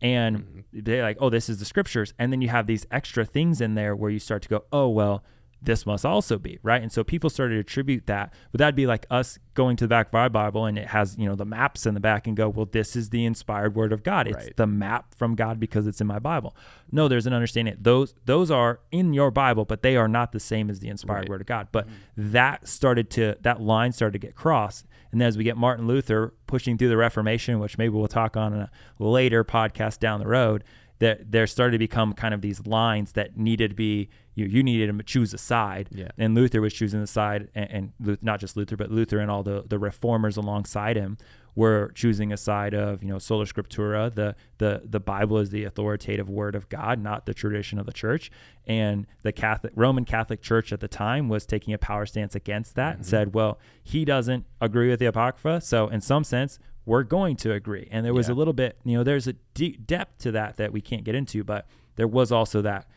and 0.00 0.38
mm-hmm. 0.38 0.60
they're 0.72 1.02
like, 1.02 1.18
oh, 1.20 1.30
this 1.30 1.48
is 1.48 1.58
the 1.58 1.64
scriptures, 1.64 2.14
and 2.18 2.32
then 2.32 2.40
you 2.40 2.48
have 2.48 2.66
these 2.66 2.86
extra 2.90 3.24
things 3.24 3.60
in 3.60 3.74
there 3.74 3.94
where 3.94 4.10
you 4.10 4.18
start 4.18 4.42
to 4.42 4.48
go, 4.48 4.64
oh 4.72 4.88
well. 4.88 5.24
This 5.62 5.84
must 5.84 6.06
also 6.06 6.38
be 6.38 6.58
right, 6.62 6.80
and 6.82 6.90
so 6.90 7.04
people 7.04 7.28
started 7.28 7.54
to 7.54 7.60
attribute 7.60 8.06
that. 8.06 8.32
But 8.50 8.58
that'd 8.58 8.74
be 8.74 8.86
like 8.86 9.06
us 9.10 9.38
going 9.54 9.76
to 9.76 9.84
the 9.84 9.88
back 9.88 10.08
of 10.08 10.14
our 10.14 10.30
Bible, 10.30 10.64
and 10.64 10.78
it 10.78 10.88
has 10.88 11.16
you 11.18 11.26
know 11.26 11.34
the 11.34 11.44
maps 11.44 11.84
in 11.84 11.94
the 11.94 12.00
back, 12.00 12.26
and 12.26 12.36
go, 12.36 12.48
well, 12.48 12.66
this 12.70 12.96
is 12.96 13.10
the 13.10 13.24
inspired 13.24 13.74
word 13.74 13.92
of 13.92 14.02
God. 14.02 14.26
It's 14.26 14.36
Right. 14.36 14.56
the 14.56 14.66
map 14.66 15.14
from 15.14 15.34
God 15.34 15.60
because 15.60 15.86
it's 15.86 16.00
in 16.00 16.06
my 16.06 16.18
Bible. 16.18 16.56
No, 16.90 17.08
there's 17.08 17.26
an 17.26 17.32
understanding. 17.32 17.76
Those 17.78 18.14
those 18.24 18.50
are 18.50 18.80
in 18.90 19.12
your 19.12 19.30
Bible, 19.30 19.64
but 19.64 19.82
they 19.82 19.96
are 19.96 20.08
not 20.08 20.32
the 20.32 20.40
same 20.40 20.70
as 20.70 20.80
the 20.80 20.88
inspired 20.88 21.20
Right. 21.20 21.28
word 21.28 21.40
of 21.42 21.46
God. 21.46 21.68
But 21.72 21.86
mm. 21.86 21.92
that 22.16 22.66
started 22.66 23.10
to 23.10 23.36
that 23.42 23.60
line 23.60 23.92
started 23.92 24.12
to 24.20 24.26
get 24.26 24.34
crossed. 24.34 24.86
And 25.12 25.20
then 25.20 25.28
as 25.28 25.36
we 25.36 25.44
get 25.44 25.56
Martin 25.56 25.86
Luther 25.86 26.34
pushing 26.46 26.78
through 26.78 26.88
the 26.88 26.96
Reformation, 26.96 27.58
which 27.58 27.76
maybe 27.76 27.90
we'll 27.90 28.08
talk 28.08 28.36
on 28.36 28.54
in 28.54 28.60
a 28.60 28.70
later 28.98 29.44
podcast 29.44 29.98
down 29.98 30.20
the 30.20 30.28
road, 30.28 30.62
that 31.00 31.32
there 31.32 31.46
started 31.46 31.72
to 31.72 31.78
become 31.78 32.12
kind 32.12 32.32
of 32.34 32.42
these 32.42 32.66
lines 32.66 33.12
that 33.12 33.36
needed 33.36 33.70
to 33.70 33.74
be 33.74 34.08
you 34.40 34.46
you 34.46 34.62
needed 34.62 34.96
to 34.96 35.04
choose 35.04 35.34
a 35.34 35.38
side. 35.38 35.88
Yeah. 35.92 36.08
And 36.18 36.34
Luther 36.34 36.60
was 36.60 36.72
choosing 36.72 37.00
the 37.00 37.06
side, 37.06 37.48
and, 37.54 37.92
and 38.00 38.18
not 38.22 38.40
just 38.40 38.56
Luther, 38.56 38.76
but 38.76 38.90
Luther 38.90 39.18
and 39.18 39.30
all 39.30 39.42
the, 39.42 39.64
the 39.68 39.78
reformers 39.78 40.36
alongside 40.36 40.96
him 40.96 41.18
were 41.56 41.90
choosing 41.94 42.32
a 42.32 42.36
side 42.36 42.74
of 42.74 43.02
you 43.02 43.08
know 43.08 43.18
sola 43.18 43.44
scriptura. 43.44 44.14
The 44.14 44.34
the 44.58 44.82
the 44.84 45.00
Bible 45.00 45.38
is 45.38 45.50
the 45.50 45.64
authoritative 45.64 46.28
word 46.28 46.54
of 46.54 46.68
God, 46.68 47.00
not 47.00 47.26
the 47.26 47.34
tradition 47.34 47.78
of 47.78 47.86
the 47.86 47.92
church. 47.92 48.30
And 48.66 49.06
the 49.22 49.32
Catholic 49.32 49.72
Roman 49.76 50.04
Catholic 50.04 50.42
Church 50.42 50.72
at 50.72 50.80
the 50.80 50.88
time 50.88 51.28
was 51.28 51.44
taking 51.46 51.74
a 51.74 51.78
power 51.78 52.06
stance 52.06 52.34
against 52.34 52.76
that 52.76 52.96
and 52.96 53.02
mm-hmm. 53.02 53.10
said, 53.10 53.34
well, 53.34 53.58
he 53.82 54.04
doesn't 54.04 54.46
agree 54.60 54.88
with 54.90 55.00
the 55.00 55.06
Apocrypha, 55.06 55.60
so 55.60 55.88
in 55.88 56.00
some 56.00 56.24
sense. 56.24 56.58
We're 56.86 57.02
going 57.04 57.36
to 57.36 57.52
agree, 57.52 57.86
and 57.92 58.06
there 58.06 58.14
was 58.14 58.28
Yeah. 58.28 58.34
a 58.34 58.36
little 58.36 58.54
bit, 58.54 58.78
you 58.84 58.96
know, 58.96 59.04
there's 59.04 59.28
a 59.28 59.34
deep 59.54 59.86
depth 59.86 60.18
to 60.22 60.32
that 60.32 60.56
that 60.56 60.72
we 60.72 60.80
can't 60.80 61.04
get 61.04 61.14
into, 61.14 61.44
but 61.44 61.66
there 61.96 62.08
was 62.08 62.32
also 62.32 62.62
that 62.62 62.88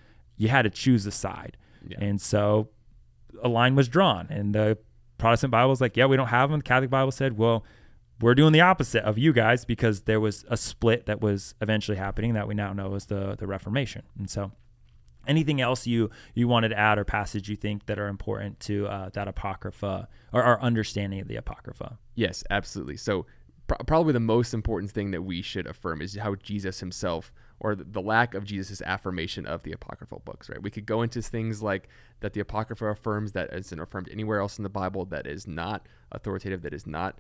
you 0.44 0.50
had 0.50 0.64
to 0.64 0.70
choose 0.70 1.06
a 1.06 1.12
side. 1.12 1.56
Yeah. 1.88 1.98
And 2.02 2.20
so 2.20 2.68
a 3.42 3.48
line 3.48 3.76
was 3.76 3.88
drawn, 3.88 4.28
and 4.30 4.54
the 4.54 4.78
Protestant 5.18 5.52
Bible 5.52 5.70
was 5.70 5.80
like, 5.80 5.96
yeah, 5.96 6.06
we 6.06 6.18
don't 6.18 6.28
have 6.28 6.50
them. 6.50 6.60
The 6.60 6.64
Catholic 6.64 6.90
Bible 6.90 7.12
said, 7.12 7.38
well, 7.38 7.64
we're 8.20 8.36
doing 8.36 8.52
the 8.52 8.60
opposite 8.60 9.04
of 9.06 9.18
you 9.18 9.32
guys 9.32 9.64
because 9.64 10.02
there 10.02 10.20
was 10.20 10.44
a 10.50 10.58
split 10.58 11.06
that 11.06 11.22
was 11.22 11.56
eventually 11.62 11.98
happening 11.98 12.34
that 12.34 12.46
we 12.46 12.56
now 12.56 12.74
know 12.74 12.94
is 12.96 13.06
the 13.06 13.36
the 13.38 13.48
Reformation. 13.48 14.04
And 14.18 14.30
so, 14.30 14.52
anything 15.26 15.62
else 15.62 15.88
you 15.88 16.10
you 16.36 16.50
wanted 16.50 16.70
to 16.70 16.78
add 16.78 16.98
or 16.98 17.06
passage 17.06 17.50
you 17.50 17.56
think 17.56 17.86
that 17.86 17.98
are 17.98 18.08
important 18.08 18.60
to 18.62 18.88
uh, 18.88 19.10
that 19.14 19.30
apocrypha 19.30 20.10
or 20.34 20.44
our 20.44 20.60
understanding 20.62 21.22
of 21.22 21.28
the 21.30 21.38
apocrypha? 21.38 21.98
Yes, 22.16 22.44
absolutely. 22.50 22.98
So, 22.98 23.26
pr- 23.68 23.84
probably 23.88 24.12
the 24.12 24.20
most 24.20 24.54
important 24.54 24.92
thing 24.92 25.12
that 25.12 25.22
we 25.22 25.42
should 25.42 25.68
affirm 25.68 26.02
is 26.02 26.16
how 26.16 26.36
Jesus 26.36 26.82
himself, 26.82 27.32
or 27.64 27.76
the, 27.76 28.02
lack 28.02 28.34
of 28.36 28.44
Jesus' 28.44 28.82
affirmation 28.82 29.46
of 29.46 29.64
the 29.64 29.72
apocryphal 29.72 30.22
books, 30.26 30.50
right? 30.50 30.62
We 30.62 30.70
could 30.70 30.86
go 30.86 31.02
into 31.02 31.22
things 31.22 31.64
like 31.64 31.88
that 32.20 32.34
the 32.34 32.42
apocrypha 32.42 32.86
affirms 32.86 33.32
that 33.32 33.54
isn't 33.54 33.80
affirmed 33.80 34.10
anywhere 34.12 34.40
else 34.40 34.60
in 34.60 34.64
the 34.64 34.70
Bible, 34.70 35.06
that 35.06 35.26
is 35.26 35.48
not 35.48 35.88
authoritative, 36.12 36.62
that 36.64 36.74
is 36.74 36.86
not 36.86 37.20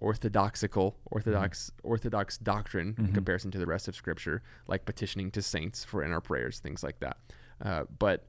orthodoxical, 0.00 0.96
orthodox, 1.06 1.70
orthodox 1.84 2.36
doctrine 2.38 2.96
in 2.98 3.12
comparison 3.12 3.52
to 3.52 3.58
the 3.58 3.66
rest 3.66 3.86
of 3.86 3.94
Scripture, 3.94 4.42
like 4.66 4.84
petitioning 4.84 5.30
to 5.30 5.40
saints 5.40 5.84
for 5.84 6.02
in 6.02 6.12
our 6.12 6.20
prayers, 6.20 6.58
things 6.58 6.82
like 6.82 6.98
that. 6.98 7.16
Uh, 7.64 7.84
but 8.00 8.26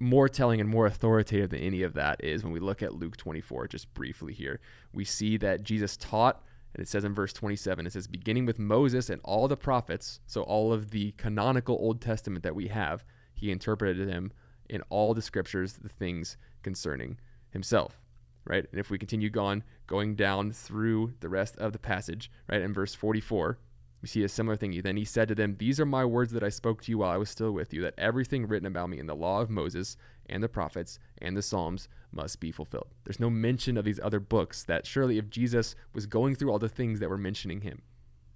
more 0.00 0.28
telling 0.28 0.60
and 0.60 0.68
more 0.68 0.86
authoritative 0.86 1.50
than 1.50 1.60
any 1.60 1.82
of 1.82 1.94
that 1.94 2.22
is 2.24 2.42
when 2.42 2.52
we 2.52 2.58
look 2.58 2.82
at 2.82 2.94
Luke 2.94 3.16
24, 3.16 3.68
just 3.68 3.92
briefly 3.94 4.32
here. 4.32 4.58
We 4.92 5.04
see 5.04 5.36
that 5.36 5.62
Jesus 5.62 5.96
taught, 5.96 6.42
and 6.74 6.82
it 6.82 6.88
says 6.88 7.04
in 7.04 7.14
verse 7.14 7.32
27, 7.32 7.86
it 7.86 7.92
says, 7.92 8.06
beginning 8.06 8.46
with 8.46 8.58
Moses 8.58 9.10
and 9.10 9.20
all 9.24 9.48
the 9.48 9.56
prophets, 9.56 10.20
so 10.26 10.42
all 10.42 10.72
of 10.72 10.90
the 10.90 11.12
canonical 11.12 11.76
Old 11.76 12.00
Testament 12.00 12.44
that 12.44 12.54
we 12.54 12.68
have, 12.68 13.04
he 13.34 13.50
interpreted 13.50 14.08
them 14.08 14.32
in 14.68 14.82
all 14.88 15.14
the 15.14 15.22
scriptures, 15.22 15.74
the 15.74 15.88
things 15.88 16.36
concerning 16.62 17.18
himself. 17.50 18.00
Right? 18.44 18.66
And 18.70 18.80
if 18.80 18.90
we 18.90 18.98
continue 18.98 19.30
on, 19.38 19.64
going 19.86 20.14
down 20.14 20.52
through 20.52 21.14
the 21.20 21.28
rest 21.28 21.56
of 21.56 21.72
the 21.72 21.78
passage, 21.78 22.30
right, 22.48 22.62
in 22.62 22.72
verse 22.72 22.94
44, 22.94 23.58
we 24.00 24.08
see 24.08 24.24
a 24.24 24.28
similar 24.28 24.56
thing. 24.56 24.80
Then 24.80 24.96
he 24.96 25.04
said 25.04 25.28
to 25.28 25.34
them, 25.34 25.56
These 25.58 25.78
are 25.78 25.86
my 25.86 26.04
words 26.04 26.32
that 26.32 26.42
I 26.42 26.48
spoke 26.48 26.82
to 26.82 26.90
you 26.90 26.98
while 26.98 27.10
I 27.10 27.18
was 27.18 27.28
still 27.28 27.52
with 27.52 27.74
you, 27.74 27.82
that 27.82 27.94
everything 27.98 28.46
written 28.46 28.66
about 28.66 28.88
me 28.88 28.98
in 28.98 29.06
the 29.06 29.14
law 29.14 29.40
of 29.40 29.50
Moses 29.50 29.96
and 30.26 30.42
the 30.42 30.48
prophets 30.48 30.98
and 31.18 31.36
the 31.36 31.42
Psalms 31.42 31.88
must 32.12 32.40
be 32.40 32.50
fulfilled. 32.50 32.88
There's 33.04 33.20
no 33.20 33.30
mention 33.30 33.76
of 33.76 33.84
these 33.84 34.00
other 34.02 34.20
books 34.20 34.64
that 34.64 34.86
surely 34.86 35.18
if 35.18 35.30
Jesus 35.30 35.74
was 35.94 36.06
going 36.06 36.34
through 36.34 36.50
all 36.50 36.58
the 36.58 36.68
things 36.68 37.00
that 37.00 37.08
were 37.10 37.18
mentioning 37.18 37.60
him, 37.60 37.82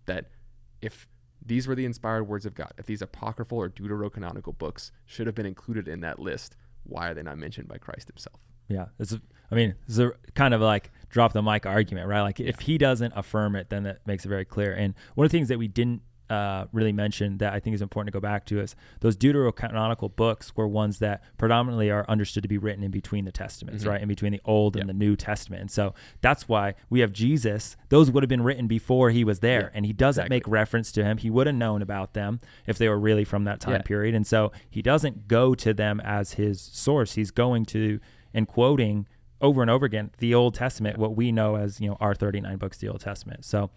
that 0.06 0.30
if 0.80 1.06
these 1.44 1.66
were 1.66 1.74
the 1.74 1.84
inspired 1.84 2.24
words 2.24 2.46
of 2.46 2.54
God, 2.54 2.72
if 2.78 2.86
these 2.86 3.02
apocryphal 3.02 3.58
or 3.58 3.68
deuterocanonical 3.68 4.56
books 4.56 4.92
should 5.04 5.26
have 5.26 5.34
been 5.34 5.46
included 5.46 5.88
in 5.88 6.00
that 6.00 6.18
list, 6.18 6.56
why 6.84 7.10
are 7.10 7.14
they 7.14 7.22
not 7.22 7.38
mentioned 7.38 7.68
by 7.68 7.78
Christ 7.78 8.08
himself? 8.08 8.40
Yeah, 8.68 8.86
it's. 8.98 9.12
A, 9.12 9.20
I 9.50 9.54
mean, 9.54 9.74
it's 9.86 9.98
a 9.98 10.12
kind 10.34 10.54
of 10.54 10.60
like 10.60 10.90
drop 11.10 11.32
the 11.32 11.42
mic 11.42 11.66
argument, 11.66 12.08
right? 12.08 12.22
Like 12.22 12.40
if 12.40 12.60
he 12.60 12.78
doesn't 12.78 13.12
affirm 13.14 13.56
it, 13.56 13.68
then 13.68 13.82
that 13.82 14.06
makes 14.06 14.24
it 14.24 14.28
very 14.28 14.44
clear. 14.46 14.72
And 14.72 14.94
one 15.14 15.26
of 15.26 15.30
the 15.30 15.36
things 15.36 15.48
that 15.48 15.58
we 15.58 15.68
didn't 15.68 16.02
uh, 16.30 16.64
really 16.72 16.92
mentioned 16.92 17.38
that 17.40 17.52
I 17.52 17.60
think 17.60 17.74
is 17.74 17.82
important 17.82 18.12
to 18.12 18.16
go 18.16 18.20
back 18.20 18.46
to 18.46 18.60
is 18.60 18.74
those 19.00 19.16
deuterocanonical 19.16 20.14
books 20.16 20.56
were 20.56 20.66
ones 20.66 20.98
that 21.00 21.22
predominantly 21.36 21.90
are 21.90 22.04
understood 22.08 22.42
to 22.42 22.48
be 22.48 22.58
written 22.58 22.82
in 22.82 22.90
between 22.90 23.24
the 23.24 23.32
testaments, 23.32 23.82
mm-hmm. 23.82 23.90
right? 23.90 24.02
In 24.02 24.08
between 24.08 24.32
the 24.32 24.40
Old 24.44 24.76
and 24.76 24.88
the 24.88 24.94
New 24.94 25.16
Testament. 25.16 25.60
And 25.60 25.70
so 25.70 25.94
that's 26.22 26.48
why 26.48 26.74
we 26.88 27.00
have 27.00 27.12
Jesus. 27.12 27.76
Those 27.90 28.10
would 28.10 28.22
have 28.22 28.28
been 28.28 28.42
written 28.42 28.66
before 28.66 29.10
he 29.10 29.22
was 29.22 29.40
there. 29.40 29.62
Yeah, 29.62 29.70
and 29.74 29.86
he 29.86 29.92
doesn't 29.92 30.22
exactly. 30.22 30.36
make 30.36 30.48
reference 30.48 30.92
to 30.92 31.04
him. 31.04 31.18
He 31.18 31.30
would 31.30 31.46
have 31.46 31.56
known 31.56 31.82
about 31.82 32.14
them 32.14 32.40
if 32.66 32.78
they 32.78 32.88
were 32.88 32.98
really 32.98 33.24
from 33.24 33.44
that 33.44 33.60
time 33.60 33.74
yeah. 33.74 33.82
period. 33.82 34.14
And 34.14 34.26
so 34.26 34.50
he 34.70 34.80
doesn't 34.80 35.28
go 35.28 35.54
to 35.54 35.74
them 35.74 36.00
as 36.00 36.34
his 36.34 36.60
source. 36.60 37.14
He's 37.14 37.30
going 37.30 37.66
to 37.66 38.00
and 38.32 38.48
quoting 38.48 39.06
over 39.40 39.62
and 39.62 39.70
over 39.70 39.84
again 39.84 40.10
the 40.18 40.34
Old 40.34 40.54
Testament, 40.54 40.98
what 40.98 41.16
we 41.16 41.30
know 41.30 41.56
as, 41.56 41.80
you 41.80 41.88
know, 41.88 41.96
our 42.00 42.14
39 42.14 42.56
books, 42.56 42.78
the 42.78 42.88
Old 42.88 43.00
Testament. 43.00 43.44
So 43.44 43.70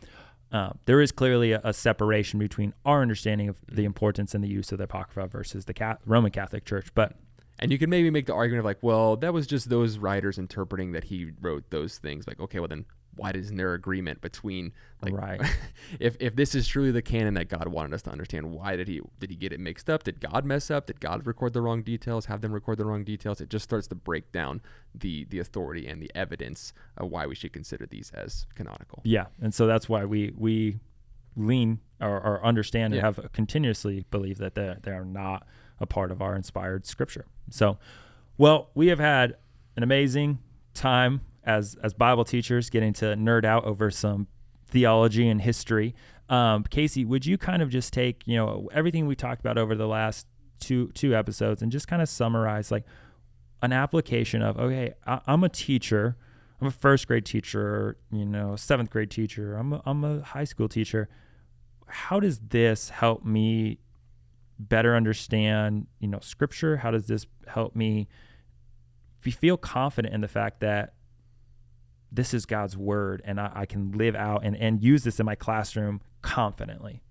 uh, 0.52 0.70
there 0.86 1.02
is 1.02 1.12
clearly 1.12 1.52
a, 1.52 1.62
a, 1.64 1.74
separation 1.74 2.40
between 2.40 2.74
our 2.86 3.02
understanding 3.02 3.50
of 3.50 3.60
the 3.68 3.76
mm-hmm. 3.76 3.86
importance 3.88 4.34
and 4.34 4.44
the 4.44 4.48
use 4.48 4.72
of 4.72 4.78
the 4.78 4.86
Apocrypha 4.86 5.28
versus 5.28 5.66
the 5.66 5.98
Roman 6.06 6.32
Catholic 6.32 6.64
Church. 6.64 6.88
But 6.96 7.14
and 7.60 7.72
you 7.72 7.78
can 7.78 7.90
maybe 7.90 8.10
make 8.10 8.28
the 8.28 8.34
argument 8.34 8.60
of 8.60 8.66
like, 8.66 8.82
well, 8.82 9.16
that 9.18 9.34
was 9.34 9.48
just 9.48 9.70
those 9.70 9.98
writers 9.98 10.38
interpreting 10.38 10.92
that 10.92 11.06
he 11.06 11.32
wrote 11.42 11.70
those 11.70 11.98
things. 11.98 12.28
Like, 12.28 12.40
okay, 12.40 12.60
well 12.60 12.68
then 12.68 12.86
why 13.18 13.32
isn't 13.32 13.58
there 13.58 13.74
agreement 13.74 14.22
between 14.22 14.72
like 15.02 15.14
right. 15.14 15.42
if 16.00 16.16
if 16.20 16.36
this 16.36 16.56
is 16.56 16.68
truly 16.68 16.92
the 16.92 17.02
canon 17.02 17.34
that 17.36 17.50
God 17.50 17.68
wanted 17.68 17.94
us 17.94 18.02
to 18.04 18.12
understand 18.12 18.52
why 18.52 18.76
did 18.76 18.88
he 18.88 19.02
did 19.20 19.30
he 19.30 19.36
get 19.36 19.52
it 19.52 19.60
mixed 19.60 19.90
up? 19.90 20.04
Did 20.04 20.20
God 20.20 20.46
mess 20.46 20.72
up? 20.72 20.88
Did 20.88 21.00
God 21.00 21.26
record 21.26 21.54
the 21.54 21.62
wrong 21.62 21.82
details? 21.82 22.28
Have 22.28 22.42
them 22.42 22.54
record 22.54 22.78
the 22.78 22.86
wrong 22.86 23.04
details? 23.04 23.42
It 23.42 23.50
just 23.50 23.64
starts 23.64 23.88
to 23.88 23.96
break 23.96 24.32
down 24.32 24.62
the 24.96 25.26
the 25.26 25.40
authority 25.40 25.88
and 25.88 26.02
the 26.02 26.12
evidence 26.16 26.74
of 26.98 27.10
why 27.10 27.26
we 27.26 27.36
should 27.36 27.54
consider 27.54 27.86
these 27.86 28.12
as 28.14 28.46
canonical. 28.56 29.02
Yeah 29.04 29.26
and 29.42 29.54
so 29.54 29.68
that's 29.68 29.88
why 29.90 30.06
we 30.06 30.34
we 30.36 30.80
lean 31.36 31.80
or, 32.02 32.18
or 32.20 32.46
understand 32.46 32.94
yeah. 32.94 33.08
and 33.08 33.18
have 33.18 33.32
continuously 33.32 34.06
believe 34.12 34.38
that 34.38 34.56
they 34.56 34.76
they 34.84 34.92
are 34.92 35.06
not 35.06 35.46
a 35.80 35.86
part 35.86 36.12
of 36.12 36.22
our 36.22 36.36
inspired 36.36 36.86
scripture. 36.86 37.26
So 37.50 37.78
well 38.38 38.70
we 38.74 38.88
have 38.88 39.00
had 39.00 39.38
an 39.76 39.84
amazing 39.84 40.40
time 40.74 41.22
as 41.48 41.76
as 41.82 41.94
Bible 41.94 42.26
teachers, 42.26 42.70
getting 42.70 42.94
to 42.94 43.06
nerd 43.16 43.46
out 43.46 43.64
over 43.64 43.90
some 43.90 44.28
theology 44.68 45.28
and 45.28 45.42
history. 45.42 45.96
Um, 46.30 46.66
Casey, 46.66 47.06
would 47.06 47.26
you 47.26 47.38
kind 47.38 47.62
of 47.62 47.70
just 47.70 47.94
take 47.94 48.22
you 48.28 48.36
know 48.36 48.70
everything 48.74 49.08
we 49.08 49.16
talked 49.16 49.40
about 49.40 49.58
over 49.58 49.74
the 49.74 49.88
last 49.88 50.28
two 50.60 50.90
two 50.90 51.16
episodes 51.16 51.62
and 51.62 51.72
just 51.72 51.88
kind 51.88 52.02
of 52.02 52.10
summarize 52.10 52.70
like 52.70 52.84
an 53.64 53.72
application 53.72 54.42
of 54.42 54.60
okay, 54.60 54.94
I, 55.08 55.22
I'm 55.26 55.44
a 55.44 55.50
teacher, 55.50 56.18
I'm 56.62 56.68
a 56.68 56.72
first 56.72 57.08
grade 57.08 57.26
teacher, 57.26 57.98
you 58.12 58.26
know, 58.26 58.56
seventh 58.58 58.90
grade 58.90 59.10
teacher, 59.10 59.56
I'm 59.56 59.74
a, 59.74 59.82
I'm 59.86 60.04
a 60.04 60.22
high 60.22 60.44
school 60.44 60.68
teacher. 60.68 61.10
How 61.88 62.20
does 62.20 62.40
this 62.40 62.90
help 62.90 63.24
me 63.24 63.80
better 64.60 64.98
understand 64.98 65.88
you 66.00 66.10
know 66.10 66.20
scripture? 66.20 66.78
How 66.78 66.92
does 66.92 67.08
this 67.08 67.26
help 67.48 67.76
me? 67.76 68.10
feel 69.30 69.58
confident 69.58 70.14
in 70.14 70.22
the 70.22 70.28
fact 70.30 70.62
that 70.62 70.94
this 72.12 72.34
is 72.34 72.46
God's 72.46 72.78
word 72.78 73.22
and 73.26 73.40
I, 73.40 73.52
I, 73.54 73.66
can 73.66 73.92
live 73.92 74.16
out 74.16 74.44
and, 74.44 74.56
and 74.56 74.82
use 74.82 75.04
this 75.04 75.20
in 75.20 75.26
my 75.26 75.36
classroom 75.36 76.02
confidently. 76.22 77.02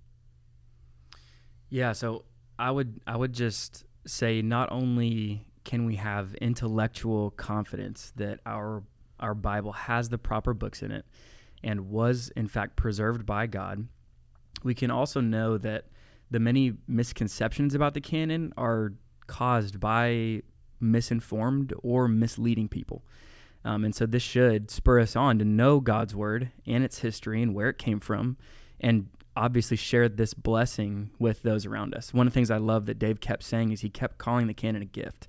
Yeah, 1.69 1.93
so 1.93 2.25
I 2.59 2.71
would 2.71 3.01
I 3.07 3.17
would 3.17 3.33
just 3.33 3.85
say 4.07 4.41
not 4.41 4.71
only 4.71 5.47
can 5.65 5.85
we 5.85 5.97
have 5.97 6.35
intellectual 6.37 7.31
confidence 7.31 8.13
that 8.17 8.41
our 8.47 8.85
our 9.19 9.35
Bible 9.35 9.73
has 9.73 10.09
the 10.09 10.19
proper 10.19 10.55
books 10.55 10.83
in 10.83 10.93
it 10.93 11.05
and 11.63 11.91
was 11.91 12.31
in 12.37 12.47
fact 12.47 12.77
preserved 12.77 13.27
by 13.27 13.47
God, 13.47 13.89
we 14.63 14.75
can 14.75 14.91
also 14.91 15.21
know 15.21 15.59
that 15.59 15.87
the 16.31 16.41
many 16.41 16.75
misconceptions 16.87 17.75
about 17.75 17.95
the 17.95 18.01
canon 18.01 18.53
are 18.57 18.95
caused 19.27 19.81
by 19.81 20.43
misinformed 20.81 21.73
or 21.83 22.09
misleading 22.09 22.69
people. 22.69 23.05
Um, 23.67 23.85
and 23.85 23.93
so 23.93 24.07
this 24.07 24.23
should 24.23 24.71
spur 24.71 25.01
us 25.01 25.17
on 25.17 25.41
to 25.41 25.45
know 25.45 25.81
God's 25.81 26.15
word 26.15 26.53
and 26.67 26.85
its 26.85 27.01
history 27.01 27.43
and 27.43 27.53
where 27.53 27.69
it 27.69 27.79
came 27.79 27.99
from, 27.99 28.37
and 28.81 29.09
obviously 29.37 29.77
share 29.77 30.09
this 30.09 30.35
blessing 30.35 31.11
with 31.19 31.43
those 31.43 31.67
around 31.67 31.93
us. 31.93 32.15
One 32.15 32.29
of 32.29 32.33
the 32.33 32.35
things 32.35 32.51
I 32.51 32.59
love 32.59 32.87
that 32.87 33.01
Dave 33.01 33.21
kept 33.21 33.43
saying 33.43 33.73
is 33.73 33.81
he 33.81 33.91
kept 33.91 34.19
calling 34.19 34.47
the 34.47 34.55
canon 34.55 34.83
a 34.83 34.87
gift. 34.87 35.27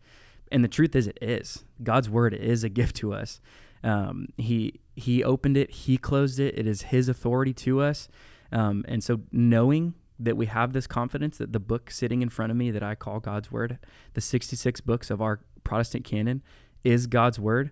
And 0.51 0.63
the 0.63 0.69
truth 0.69 0.95
is, 0.95 1.07
it 1.07 1.17
is. 1.19 1.65
God's 1.81 2.11
word 2.11 2.35
is 2.35 2.63
a 2.63 2.69
gift 2.79 2.95
to 2.97 3.11
us. 3.11 3.41
Um, 3.83 4.27
he 4.37 4.79
he 4.95 5.23
opened 5.23 5.57
it, 5.57 5.71
he 5.71 5.97
closed 5.97 6.39
it. 6.39 6.57
It 6.57 6.67
is 6.67 6.83
his 6.83 7.09
authority 7.09 7.53
to 7.53 7.81
us. 7.81 8.07
Um, 8.51 8.85
and 8.87 9.03
so 9.03 9.21
knowing 9.31 9.95
that 10.19 10.37
we 10.37 10.45
have 10.45 10.73
this 10.73 10.87
confidence 10.87 11.37
that 11.39 11.53
the 11.53 11.59
book 11.59 11.89
sitting 11.91 12.21
in 12.21 12.29
front 12.29 12.51
of 12.51 12.57
me 12.57 12.71
that 12.71 12.83
I 12.83 12.95
call 12.95 13.19
God's 13.19 13.51
word, 13.51 13.79
the 14.13 14.21
66 14.21 14.81
books 14.81 15.09
of 15.09 15.21
our 15.21 15.41
Protestant 15.63 16.05
canon, 16.05 16.43
is 16.83 17.07
God's 17.07 17.39
word 17.39 17.71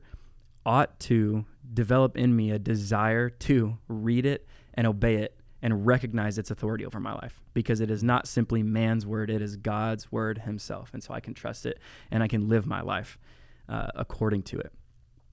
ought 0.65 0.99
to 1.01 1.45
develop 1.73 2.17
in 2.17 2.35
me 2.35 2.51
a 2.51 2.59
desire 2.59 3.29
to 3.29 3.77
read 3.87 4.25
it 4.25 4.47
and 4.73 4.87
obey 4.87 5.15
it 5.15 5.37
and 5.61 5.85
recognize 5.85 6.37
its 6.37 6.51
authority 6.51 6.85
over 6.85 6.99
my 6.99 7.13
life 7.13 7.41
because 7.53 7.79
it 7.79 7.89
is 7.89 8.03
not 8.03 8.27
simply 8.27 8.61
man's 8.61 9.05
word, 9.05 9.29
it 9.29 9.41
is 9.41 9.55
God's 9.55 10.11
word 10.11 10.39
himself. 10.39 10.91
And 10.93 11.01
so 11.01 11.13
I 11.13 11.19
can 11.19 11.33
trust 11.33 11.65
it 11.65 11.79
and 12.11 12.21
I 12.21 12.27
can 12.27 12.47
live 12.47 12.67
my 12.67 12.81
life 12.81 13.17
uh, 13.67 13.87
according 13.95 14.43
to 14.43 14.59
it. 14.59 14.71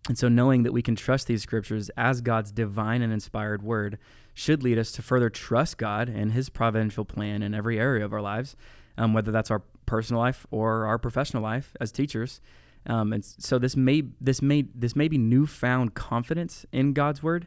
And 0.08 0.18
so 0.18 0.28
knowing 0.28 0.62
that 0.64 0.72
we 0.72 0.82
can 0.82 0.96
trust 0.96 1.26
these 1.26 1.42
scriptures 1.42 1.90
as 1.96 2.20
God's 2.20 2.50
divine 2.50 3.02
and 3.02 3.12
inspired 3.12 3.62
word 3.62 3.98
should 4.34 4.62
lead 4.62 4.78
us 4.78 4.90
to 4.92 5.02
further 5.02 5.30
trust 5.30 5.78
God 5.78 6.08
and 6.08 6.32
his 6.32 6.48
providential 6.48 7.04
plan 7.04 7.42
in 7.42 7.54
every 7.54 7.78
area 7.78 8.04
of 8.04 8.12
our 8.12 8.22
lives, 8.22 8.56
um, 8.98 9.12
whether 9.12 9.30
that's 9.30 9.50
our 9.50 9.62
personal 9.86 10.20
life 10.20 10.46
or 10.50 10.86
our 10.86 10.98
professional 10.98 11.42
life 11.42 11.76
as 11.80 11.92
teachers. 11.92 12.40
Um, 12.86 13.12
and 13.12 13.24
so 13.24 13.58
this 13.58 13.76
may 13.76 14.02
this 14.20 14.42
may 14.42 14.64
this 14.74 14.96
may 14.96 15.08
be 15.08 15.18
newfound 15.18 15.94
confidence 15.94 16.66
in 16.72 16.92
God's 16.92 17.22
word 17.22 17.46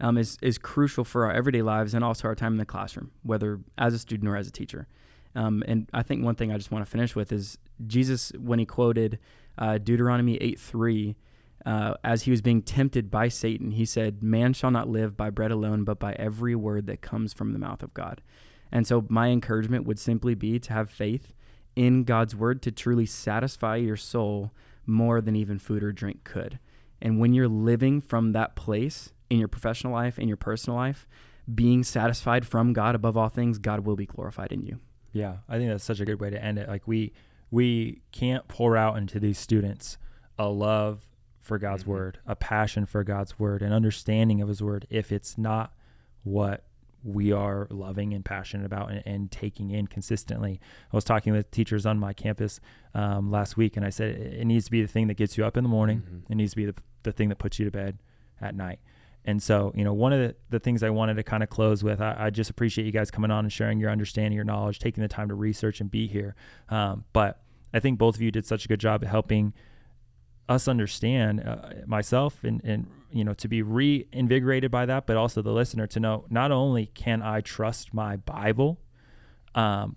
um, 0.00 0.18
is 0.18 0.38
is 0.42 0.58
crucial 0.58 1.04
for 1.04 1.24
our 1.24 1.32
everyday 1.32 1.62
lives 1.62 1.94
and 1.94 2.04
also 2.04 2.28
our 2.28 2.34
time 2.34 2.52
in 2.52 2.58
the 2.58 2.66
classroom, 2.66 3.10
whether 3.22 3.60
as 3.78 3.94
a 3.94 3.98
student 3.98 4.28
or 4.28 4.36
as 4.36 4.46
a 4.46 4.52
teacher. 4.52 4.86
Um, 5.34 5.62
and 5.66 5.88
I 5.92 6.02
think 6.02 6.24
one 6.24 6.34
thing 6.34 6.52
I 6.52 6.56
just 6.56 6.70
want 6.70 6.84
to 6.84 6.90
finish 6.90 7.14
with 7.14 7.32
is 7.32 7.58
Jesus 7.86 8.32
when 8.38 8.58
he 8.58 8.66
quoted 8.66 9.18
uh, 9.58 9.78
Deuteronomy 9.78 10.36
eight 10.36 10.58
three. 10.60 11.16
Uh, 11.64 11.94
as 12.04 12.22
he 12.22 12.30
was 12.30 12.40
being 12.40 12.62
tempted 12.62 13.10
by 13.10 13.26
Satan, 13.26 13.72
he 13.72 13.84
said, 13.84 14.22
Man 14.22 14.52
shall 14.52 14.70
not 14.70 14.88
live 14.88 15.16
by 15.16 15.30
bread 15.30 15.50
alone, 15.50 15.82
but 15.82 15.98
by 15.98 16.12
every 16.12 16.54
word 16.54 16.86
that 16.86 17.00
comes 17.00 17.32
from 17.32 17.52
the 17.52 17.58
mouth 17.58 17.82
of 17.82 17.92
God. 17.92 18.22
And 18.70 18.86
so, 18.86 19.04
my 19.08 19.28
encouragement 19.30 19.84
would 19.84 19.98
simply 19.98 20.36
be 20.36 20.60
to 20.60 20.72
have 20.72 20.88
faith 20.88 21.32
in 21.74 22.04
God's 22.04 22.36
word 22.36 22.62
to 22.62 22.70
truly 22.70 23.04
satisfy 23.04 23.76
your 23.76 23.96
soul 23.96 24.52
more 24.86 25.20
than 25.20 25.36
even 25.36 25.58
food 25.58 25.82
or 25.82 25.92
drink 25.92 26.24
could. 26.24 26.58
And 27.00 27.18
when 27.18 27.32
you're 27.32 27.48
living 27.48 28.00
from 28.00 28.32
that 28.32 28.56
place 28.56 29.12
in 29.28 29.38
your 29.38 29.48
professional 29.48 29.92
life, 29.92 30.18
in 30.18 30.28
your 30.28 30.36
personal 30.36 30.76
life, 30.76 31.06
being 31.52 31.84
satisfied 31.84 32.46
from 32.46 32.72
God 32.72 32.94
above 32.94 33.16
all 33.16 33.28
things, 33.28 33.58
God 33.58 33.80
will 33.80 33.96
be 33.96 34.06
glorified 34.06 34.52
in 34.52 34.62
you. 34.62 34.80
Yeah, 35.12 35.38
I 35.48 35.58
think 35.58 35.70
that's 35.70 35.84
such 35.84 36.00
a 36.00 36.04
good 36.04 36.20
way 36.20 36.30
to 36.30 36.42
end 36.42 36.58
it. 36.58 36.68
Like 36.68 36.86
we 36.86 37.12
we 37.50 38.02
can't 38.12 38.46
pour 38.48 38.76
out 38.76 38.98
into 38.98 39.20
these 39.20 39.38
students 39.38 39.98
a 40.38 40.48
love 40.48 41.06
for 41.40 41.58
God's 41.58 41.82
mm-hmm. 41.82 41.92
word, 41.92 42.18
a 42.26 42.34
passion 42.34 42.86
for 42.86 43.04
God's 43.04 43.38
word, 43.38 43.62
an 43.62 43.72
understanding 43.72 44.42
of 44.42 44.48
his 44.48 44.62
word 44.62 44.86
if 44.90 45.12
it's 45.12 45.38
not 45.38 45.72
what 46.24 46.65
we 47.06 47.30
are 47.32 47.68
loving 47.70 48.12
and 48.12 48.24
passionate 48.24 48.66
about 48.66 48.90
and, 48.90 49.02
and, 49.06 49.30
taking 49.30 49.70
in 49.70 49.86
consistently. 49.86 50.60
I 50.92 50.96
was 50.96 51.04
talking 51.04 51.32
with 51.32 51.50
teachers 51.50 51.86
on 51.86 51.98
my 51.98 52.12
campus 52.12 52.60
um, 52.94 53.30
last 53.30 53.56
week, 53.56 53.76
and 53.76 53.86
I 53.86 53.90
said 53.90 54.16
it 54.16 54.44
needs 54.44 54.64
to 54.64 54.70
be 54.70 54.82
the 54.82 54.88
thing 54.88 55.06
that 55.06 55.14
gets 55.14 55.38
you 55.38 55.44
up 55.44 55.56
in 55.56 55.62
the 55.62 55.70
morning. 55.70 56.00
Mm-hmm. 56.00 56.32
It 56.32 56.34
needs 56.34 56.52
to 56.52 56.56
be 56.56 56.66
the, 56.66 56.74
the 57.04 57.12
thing 57.12 57.28
that 57.28 57.38
puts 57.38 57.58
you 57.58 57.64
to 57.64 57.70
bed 57.70 57.98
at 58.40 58.54
night. 58.54 58.80
And 59.24 59.42
so, 59.42 59.72
you 59.74 59.84
know, 59.84 59.92
one 59.92 60.12
of 60.12 60.20
the, 60.20 60.36
the 60.50 60.60
things 60.60 60.82
I 60.82 60.90
wanted 60.90 61.14
to 61.14 61.22
kind 61.22 61.42
of 61.42 61.48
close 61.48 61.82
with, 61.82 62.00
I, 62.00 62.16
I, 62.18 62.30
just 62.30 62.48
appreciate 62.48 62.84
you 62.84 62.92
guys 62.92 63.10
coming 63.10 63.32
on 63.32 63.44
and 63.44 63.52
sharing 63.52 63.80
your 63.80 63.90
understanding, 63.90 64.34
your 64.34 64.44
knowledge, 64.44 64.78
taking 64.78 65.02
the 65.02 65.08
time 65.08 65.28
to 65.28 65.34
research 65.34 65.80
and 65.80 65.90
be 65.90 66.06
here. 66.06 66.36
Um, 66.68 67.04
but 67.12 67.42
I 67.74 67.80
think 67.80 67.98
both 67.98 68.14
of 68.14 68.22
you 68.22 68.30
did 68.30 68.46
such 68.46 68.64
a 68.64 68.68
good 68.68 68.78
job 68.78 69.02
at 69.02 69.10
helping 69.10 69.52
us 70.48 70.68
understand 70.68 71.40
uh, 71.40 71.70
myself 71.86 72.44
and, 72.44 72.62
and 72.64 72.86
you 73.10 73.24
know 73.24 73.34
to 73.34 73.48
be 73.48 73.62
reinvigorated 73.62 74.70
by 74.70 74.86
that 74.86 75.06
but 75.06 75.16
also 75.16 75.42
the 75.42 75.52
listener 75.52 75.86
to 75.86 75.98
know 75.98 76.24
not 76.30 76.52
only 76.52 76.86
can 76.86 77.22
i 77.22 77.40
trust 77.40 77.92
my 77.92 78.16
bible 78.16 78.78
um, 79.54 79.96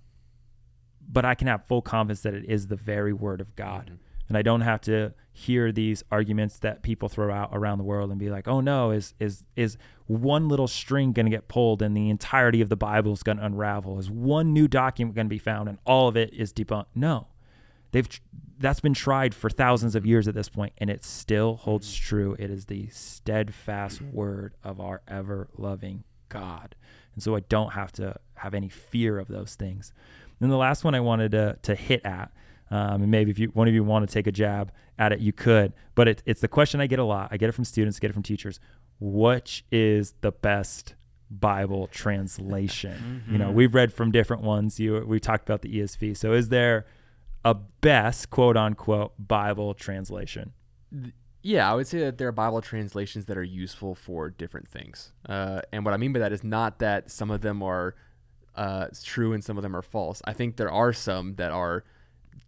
but 1.08 1.26
i 1.26 1.36
can 1.36 1.48
have 1.48 1.66
full 1.66 1.82
confidence 1.82 2.22
that 2.22 2.34
it 2.34 2.46
is 2.46 2.68
the 2.68 2.76
very 2.76 3.14
word 3.14 3.42
of 3.42 3.56
god 3.56 3.86
mm-hmm. 3.86 3.96
and 4.28 4.38
I 4.38 4.42
don't 4.42 4.62
have 4.62 4.82
to 4.82 5.14
hear 5.40 5.72
these 5.72 6.04
arguments 6.12 6.60
that 6.60 6.84
people 6.84 7.08
throw 7.08 7.34
out 7.34 7.50
around 7.54 7.78
the 7.78 7.84
world 7.84 8.10
and 8.10 8.20
be 8.20 8.30
like, 8.30 8.48
"Oh 8.48 8.60
no, 8.60 8.92
is 8.92 9.14
is 9.20 9.46
is 9.56 9.78
one 10.06 10.50
little 10.50 10.68
string 10.68 11.14
going 11.14 11.26
to 11.26 11.30
get 11.30 11.48
pulled 11.48 11.82
and 11.82 11.96
the 11.96 12.10
entirety 12.10 12.62
of 12.62 12.70
the 12.70 12.76
Bible 12.76 13.14
is 13.14 13.24
going 13.24 13.38
to 13.38 13.46
unravel? 13.46 14.00
Is 14.00 14.10
one 14.12 14.54
new 14.54 14.68
document 14.68 15.16
going 15.16 15.28
to 15.28 15.30
be 15.30 15.40
found 15.40 15.70
and 15.70 15.78
all 15.86 16.08
of 16.08 16.18
it 16.18 16.34
is 16.34 16.52
debunked?" 16.52 16.88
No. 16.94 17.28
They've 17.92 18.08
that's 18.60 18.82
been 18.82 18.94
tried 18.94 19.34
for 19.34 19.50
thousands 19.50 19.96
of 19.96 20.06
years 20.06 20.28
at 20.28 20.36
this 20.36 20.50
point 20.50 20.74
and 20.78 20.90
it 20.90 21.04
still 21.04 21.56
holds 21.56 21.96
true. 21.96 22.36
It 22.38 22.52
is 22.52 22.66
the 22.66 22.88
steadfast 22.90 24.02
word 24.02 24.54
of 24.64 24.82
our 24.82 25.02
ever 25.08 25.48
loving 25.58 26.04
God. 26.28 26.76
And 27.14 27.24
so 27.24 27.36
I 27.36 27.40
don't 27.42 27.72
have 27.72 27.92
to 27.94 28.16
have 28.36 28.54
any 28.54 28.70
fear 28.70 29.18
of 29.18 29.28
those 29.28 29.56
things. 29.56 29.94
And 30.42 30.52
the 30.52 30.58
last 30.58 30.84
one 30.84 30.94
I 30.96 31.00
wanted 31.00 31.32
to, 31.32 31.58
to 31.64 31.76
hit 31.76 32.06
at, 32.06 32.32
um, 32.72 33.02
and 33.02 33.12
maybe 33.12 33.32
if 33.32 33.40
you 33.40 33.48
one 33.48 33.68
of 33.68 33.74
you 33.74 33.84
want 33.84 34.08
to 34.08 34.14
take 34.14 34.28
a 34.28 34.32
jab 34.32 34.72
at 34.98 35.12
it, 35.12 35.20
you 35.20 35.34
could. 35.34 35.74
But 35.96 36.08
it, 36.08 36.24
it's 36.26 36.42
the 36.42 36.48
question 36.48 36.80
I 36.82 36.88
get 36.88 37.00
a 37.00 37.04
lot. 37.04 37.30
I 37.32 37.38
get 37.38 37.50
it 37.50 37.54
from 37.54 37.66
students, 37.66 37.98
I 37.98 38.00
get 38.00 38.12
it 38.12 38.14
from 38.14 38.24
teachers. 38.24 38.60
Which 39.00 39.66
is 39.72 40.14
the 40.22 40.32
best 40.32 40.96
Bible 41.32 41.88
translation? 41.92 43.24
Mm-hmm. 43.24 43.32
You 43.32 43.38
know, 43.40 43.48
mm-hmm. 43.48 43.56
we've 43.56 43.74
read 43.74 43.92
from 43.92 44.12
different 44.12 44.44
ones. 44.44 44.80
You 44.80 45.04
we 45.06 45.20
talked 45.20 45.48
about 45.48 45.62
the 45.62 45.80
ESV. 45.80 46.16
So 46.16 46.34
is 46.34 46.50
there 46.50 46.86
a 47.46 47.54
best 47.54 48.30
quote 48.30 48.58
unquote 48.58 49.14
Bible 49.18 49.74
translation? 49.74 50.54
Yeah, 51.42 51.72
I 51.72 51.76
would 51.76 51.88
say 51.88 52.00
that 52.00 52.18
there 52.18 52.28
are 52.28 52.34
Bible 52.34 52.62
translations 52.62 53.26
that 53.28 53.38
are 53.38 53.44
useful 53.44 53.96
for 53.96 54.30
different 54.30 54.68
things. 54.68 55.14
Uh, 55.28 55.62
and 55.72 55.86
what 55.86 55.94
I 55.94 55.98
mean 55.98 56.12
by 56.12 56.20
that 56.20 56.34
is 56.34 56.44
not 56.44 56.80
that 56.80 57.10
some 57.10 57.32
of 57.32 57.42
them 57.42 57.64
are 57.64 57.96
uh, 58.56 58.88
true 59.04 59.32
and 59.34 59.44
some 59.44 59.58
of 59.58 59.64
them 59.64 59.76
are 59.76 59.82
false. 59.82 60.22
I 60.26 60.34
think 60.34 60.58
there 60.58 60.72
are 60.72 60.92
some 60.92 61.36
that 61.36 61.52
are 61.52 61.86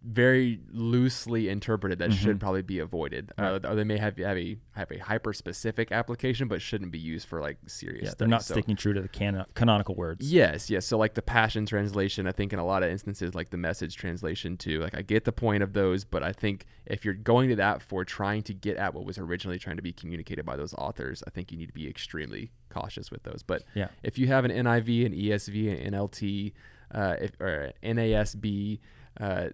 very 0.04 0.60
loosely 0.71 1.49
interpreted 1.49 1.99
that 1.99 2.10
mm-hmm. 2.10 2.23
should 2.23 2.39
probably 2.39 2.62
be 2.62 2.80
avoided. 2.80 3.32
Uh, 3.38 3.60
or 3.63 3.75
they 3.75 3.84
may 3.84 3.97
have, 3.97 4.17
have 4.17 4.38
a 4.38 4.58
have 4.73 4.91
a 4.91 4.97
hyper 4.97 5.34
specific 5.34 5.91
application, 5.91 6.47
but 6.47 6.62
shouldn't 6.62 6.91
be 6.91 6.99
used 6.99 7.27
for 7.27 7.41
like 7.41 7.58
serious. 7.67 8.06
Yeah, 8.06 8.13
they're 8.17 8.27
not 8.27 8.43
so, 8.43 8.54
sticking 8.54 8.75
true 8.75 8.93
to 8.93 9.01
the 9.01 9.08
canon, 9.08 9.45
canonical 9.54 9.95
words. 9.95 10.32
Yes, 10.32 10.69
yes. 10.69 10.86
So 10.86 10.97
like 10.97 11.13
the 11.13 11.21
Passion 11.21 11.65
translation, 11.65 12.27
I 12.27 12.32
think 12.32 12.54
in 12.54 12.60
a 12.60 12.65
lot 12.65 12.84
of 12.84 12.89
instances, 12.89 13.36
like 13.36 13.49
the 13.49 13.58
Message 13.58 13.95
translation 13.95 14.58
too. 14.58 14.80
Like 14.82 14.95
I 14.95 15.01
get 15.01 15.25
the 15.25 15.32
point 15.32 15.63
of 15.63 15.73
those, 15.73 16.04
but 16.04 16.23
I 16.23 16.32
think 16.32 16.65
if 16.86 17.06
you're 17.06 17.13
going 17.13 17.49
to 17.49 17.56
that 17.58 17.82
for 17.82 18.04
trying 18.06 18.41
to 18.43 18.54
get 18.54 18.77
at 18.77 18.93
what 18.93 19.06
was 19.06 19.17
originally 19.17 19.60
trying 19.60 19.77
to 19.77 19.84
be 19.84 19.93
communicated 19.93 20.45
by 20.45 20.56
those 20.56 20.73
authors, 20.75 21.23
I 21.27 21.30
think 21.30 21.51
you 21.51 21.58
need 21.58 21.67
to 21.67 21.73
be 21.73 21.88
extremely 21.88 22.51
cautious 22.69 23.12
with 23.12 23.23
those. 23.23 23.43
But 23.45 23.63
yeah, 23.73 23.89
if 24.04 24.17
you 24.17 24.27
have 24.27 24.45
an 24.45 24.51
NIV, 24.51 25.06
an 25.06 25.13
ESV, 25.13 25.86
an 25.86 25.93
NLT, 25.93 26.54
uh, 26.93 27.15
if, 27.21 27.32
or 27.39 27.71
NASB. 27.84 28.80
Uh, 29.19 29.49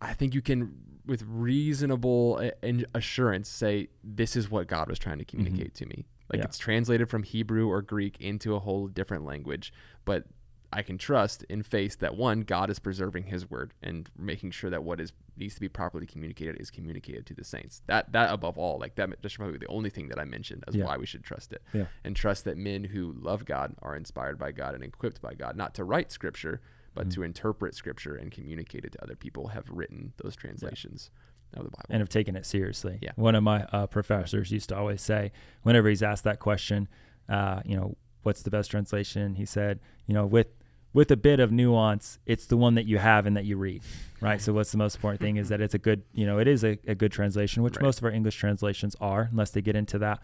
I 0.00 0.14
think 0.14 0.34
you 0.34 0.42
can, 0.42 0.74
with 1.06 1.24
reasonable 1.26 2.50
assurance, 2.94 3.48
say 3.48 3.88
this 4.02 4.36
is 4.36 4.50
what 4.50 4.66
God 4.66 4.88
was 4.88 4.98
trying 4.98 5.18
to 5.18 5.24
mm-hmm. 5.24 5.36
communicate 5.36 5.74
mm-hmm. 5.74 5.90
to 5.90 5.96
me. 5.96 6.06
Like 6.32 6.38
yeah. 6.38 6.44
it's 6.44 6.58
translated 6.58 7.08
from 7.08 7.24
Hebrew 7.24 7.68
or 7.68 7.82
Greek 7.82 8.16
into 8.20 8.54
a 8.54 8.60
whole 8.60 8.86
different 8.86 9.24
language, 9.24 9.72
but 10.04 10.24
I 10.72 10.82
can 10.82 10.98
trust 10.98 11.42
in 11.48 11.62
faith 11.62 11.98
that 11.98 12.16
one, 12.16 12.42
God 12.42 12.70
is 12.70 12.78
preserving 12.78 13.24
His 13.24 13.50
word 13.50 13.74
and 13.82 14.08
making 14.16 14.52
sure 14.52 14.70
that 14.70 14.84
what 14.84 15.00
is 15.00 15.12
needs 15.36 15.54
to 15.54 15.60
be 15.60 15.68
properly 15.68 16.06
communicated 16.06 16.60
is 16.60 16.70
communicated 16.70 17.26
to 17.26 17.34
the 17.34 17.42
saints. 17.42 17.82
That 17.86 18.12
that 18.12 18.32
above 18.32 18.56
all, 18.56 18.78
like 18.78 18.94
that, 18.94 19.10
that's 19.20 19.36
probably 19.36 19.58
the 19.58 19.66
only 19.66 19.90
thing 19.90 20.08
that 20.08 20.18
I 20.18 20.24
mentioned 20.24 20.64
as 20.68 20.76
yeah. 20.76 20.84
why 20.84 20.96
we 20.96 21.06
should 21.06 21.24
trust 21.24 21.52
it, 21.52 21.62
yeah. 21.72 21.86
and 22.04 22.14
trust 22.14 22.44
that 22.44 22.56
men 22.56 22.84
who 22.84 23.14
love 23.18 23.44
God 23.44 23.74
are 23.82 23.96
inspired 23.96 24.38
by 24.38 24.52
God 24.52 24.74
and 24.74 24.84
equipped 24.84 25.20
by 25.20 25.34
God, 25.34 25.56
not 25.56 25.74
to 25.74 25.84
write 25.84 26.12
Scripture, 26.12 26.60
but 26.94 27.08
mm-hmm. 27.08 27.20
to 27.20 27.22
interpret 27.22 27.74
scripture 27.74 28.14
and 28.16 28.30
communicate 28.30 28.84
it 28.84 28.92
to 28.92 29.02
other 29.02 29.16
people 29.16 29.48
have 29.48 29.68
written 29.70 30.12
those 30.22 30.36
translations 30.36 31.10
yeah. 31.52 31.60
of 31.60 31.64
the 31.64 31.70
Bible 31.70 31.86
and 31.88 32.00
have 32.00 32.08
taken 32.08 32.36
it 32.36 32.46
seriously. 32.46 32.98
Yeah. 33.00 33.12
One 33.16 33.34
of 33.34 33.42
my 33.42 33.64
uh, 33.64 33.86
professors 33.86 34.50
used 34.50 34.68
to 34.70 34.76
always 34.76 35.02
say, 35.02 35.32
whenever 35.62 35.88
he's 35.88 36.02
asked 36.02 36.24
that 36.24 36.38
question, 36.38 36.88
uh, 37.28 37.60
you 37.64 37.76
know, 37.76 37.96
what's 38.22 38.42
the 38.42 38.50
best 38.50 38.70
translation? 38.70 39.34
He 39.34 39.44
said, 39.44 39.80
you 40.06 40.14
know, 40.14 40.26
with 40.26 40.48
with 40.92 41.10
a 41.12 41.16
bit 41.16 41.38
of 41.38 41.52
nuance, 41.52 42.18
it's 42.26 42.46
the 42.46 42.56
one 42.56 42.74
that 42.74 42.84
you 42.84 42.98
have 42.98 43.24
and 43.24 43.36
that 43.36 43.44
you 43.44 43.56
read, 43.56 43.80
right? 44.20 44.40
so 44.40 44.52
what's 44.52 44.72
the 44.72 44.78
most 44.78 44.96
important 44.96 45.20
thing 45.20 45.36
is 45.36 45.48
that 45.48 45.60
it's 45.60 45.74
a 45.74 45.78
good, 45.78 46.02
you 46.12 46.26
know, 46.26 46.40
it 46.40 46.48
is 46.48 46.64
a, 46.64 46.76
a 46.84 46.96
good 46.96 47.12
translation, 47.12 47.62
which 47.62 47.76
right. 47.76 47.84
most 47.84 47.98
of 47.98 48.04
our 48.04 48.10
English 48.10 48.34
translations 48.34 48.96
are, 49.00 49.28
unless 49.30 49.52
they 49.52 49.62
get 49.62 49.76
into 49.76 49.98
that, 50.00 50.20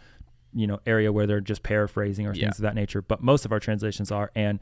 you 0.53 0.67
know, 0.67 0.81
area 0.85 1.13
where 1.13 1.25
they're 1.25 1.41
just 1.41 1.63
paraphrasing 1.63 2.27
or 2.27 2.35
yeah. 2.35 2.47
things 2.47 2.59
of 2.59 2.63
that 2.63 2.75
nature. 2.75 3.01
But 3.01 3.23
most 3.23 3.45
of 3.45 3.53
our 3.53 3.61
translations 3.61 4.11
are, 4.11 4.33
and 4.35 4.59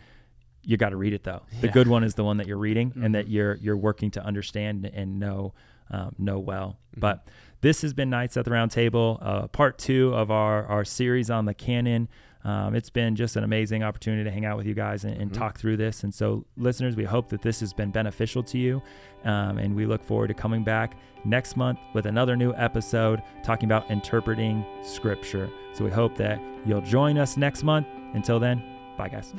you 0.65 0.77
got 0.77 0.91
to 0.91 0.97
read 0.97 1.13
it 1.13 1.23
though. 1.23 1.43
The 1.61 1.69
good 1.69 1.89
one 1.89 2.05
is 2.05 2.15
the 2.15 2.25
one 2.25 2.39
that 2.39 2.47
you're 2.47 2.59
reading 2.59 2.91
mm-hmm. 2.91 3.05
and 3.05 3.15
that 3.15 3.27
mm-hmm. 3.27 3.35
you're 3.35 3.55
you're 3.57 3.77
working 3.77 4.11
to 4.13 4.25
understand 4.25 4.91
and 4.93 5.19
know 5.19 5.55
um, 5.91 6.15
know 6.19 6.39
well. 6.39 6.79
Mm-hmm. 6.91 7.01
But 7.01 7.29
this 7.61 7.83
has 7.83 7.93
been 7.93 8.11
Knights 8.11 8.37
at 8.37 8.45
the 8.45 8.51
Round 8.51 8.71
Table, 8.71 9.19
uh, 9.23 9.47
part 9.49 9.79
two 9.79 10.15
of 10.15 10.31
our 10.31 10.67
our 10.67 10.85
series 10.85 11.31
on 11.31 11.45
the 11.45 11.55
canon. 11.55 12.09
Um, 12.45 12.75
it's 12.75 12.91
been 12.91 13.17
just 13.17 13.37
an 13.37 13.45
amazing 13.45 13.83
opportunity 13.83 14.23
to 14.25 14.31
hang 14.31 14.45
out 14.45 14.59
with 14.59 14.67
you 14.67 14.75
guys 14.75 15.05
and, 15.05 15.15
and 15.15 15.31
mm-hmm. 15.31 15.41
talk 15.41 15.59
through 15.59 15.79
this. 15.79 16.05
And 16.05 16.15
so, 16.15 16.45
listeners, 16.59 16.95
we 16.95 17.05
hope 17.05 17.31
that 17.31 17.41
this 17.41 17.61
has 17.61 17.73
been 17.73 17.91
beneficial 17.91 18.43
to 18.45 18.59
you. 18.59 18.83
Um, 19.25 19.57
and 19.57 19.75
we 19.75 19.87
look 19.87 20.05
forward 20.05 20.29
to 20.29 20.35
coming 20.35 20.63
back 20.63 20.99
next 21.25 21.57
month 21.57 21.79
with 21.95 22.05
another 22.05 22.37
new 22.37 22.53
episode 22.55 23.23
talking 23.43 23.65
about 23.65 23.91
interpreting 23.91 24.65
Scripture. 24.83 25.49
So, 25.73 25.85
we 25.85 25.91
hope 25.91 26.17
that 26.19 26.39
you'll 26.67 26.83
join 26.83 27.17
us 27.17 27.39
next 27.39 27.63
month. 27.63 27.87
Until 28.13 28.39
then, 28.39 28.63
bye, 28.99 29.09
guys. 29.09 29.33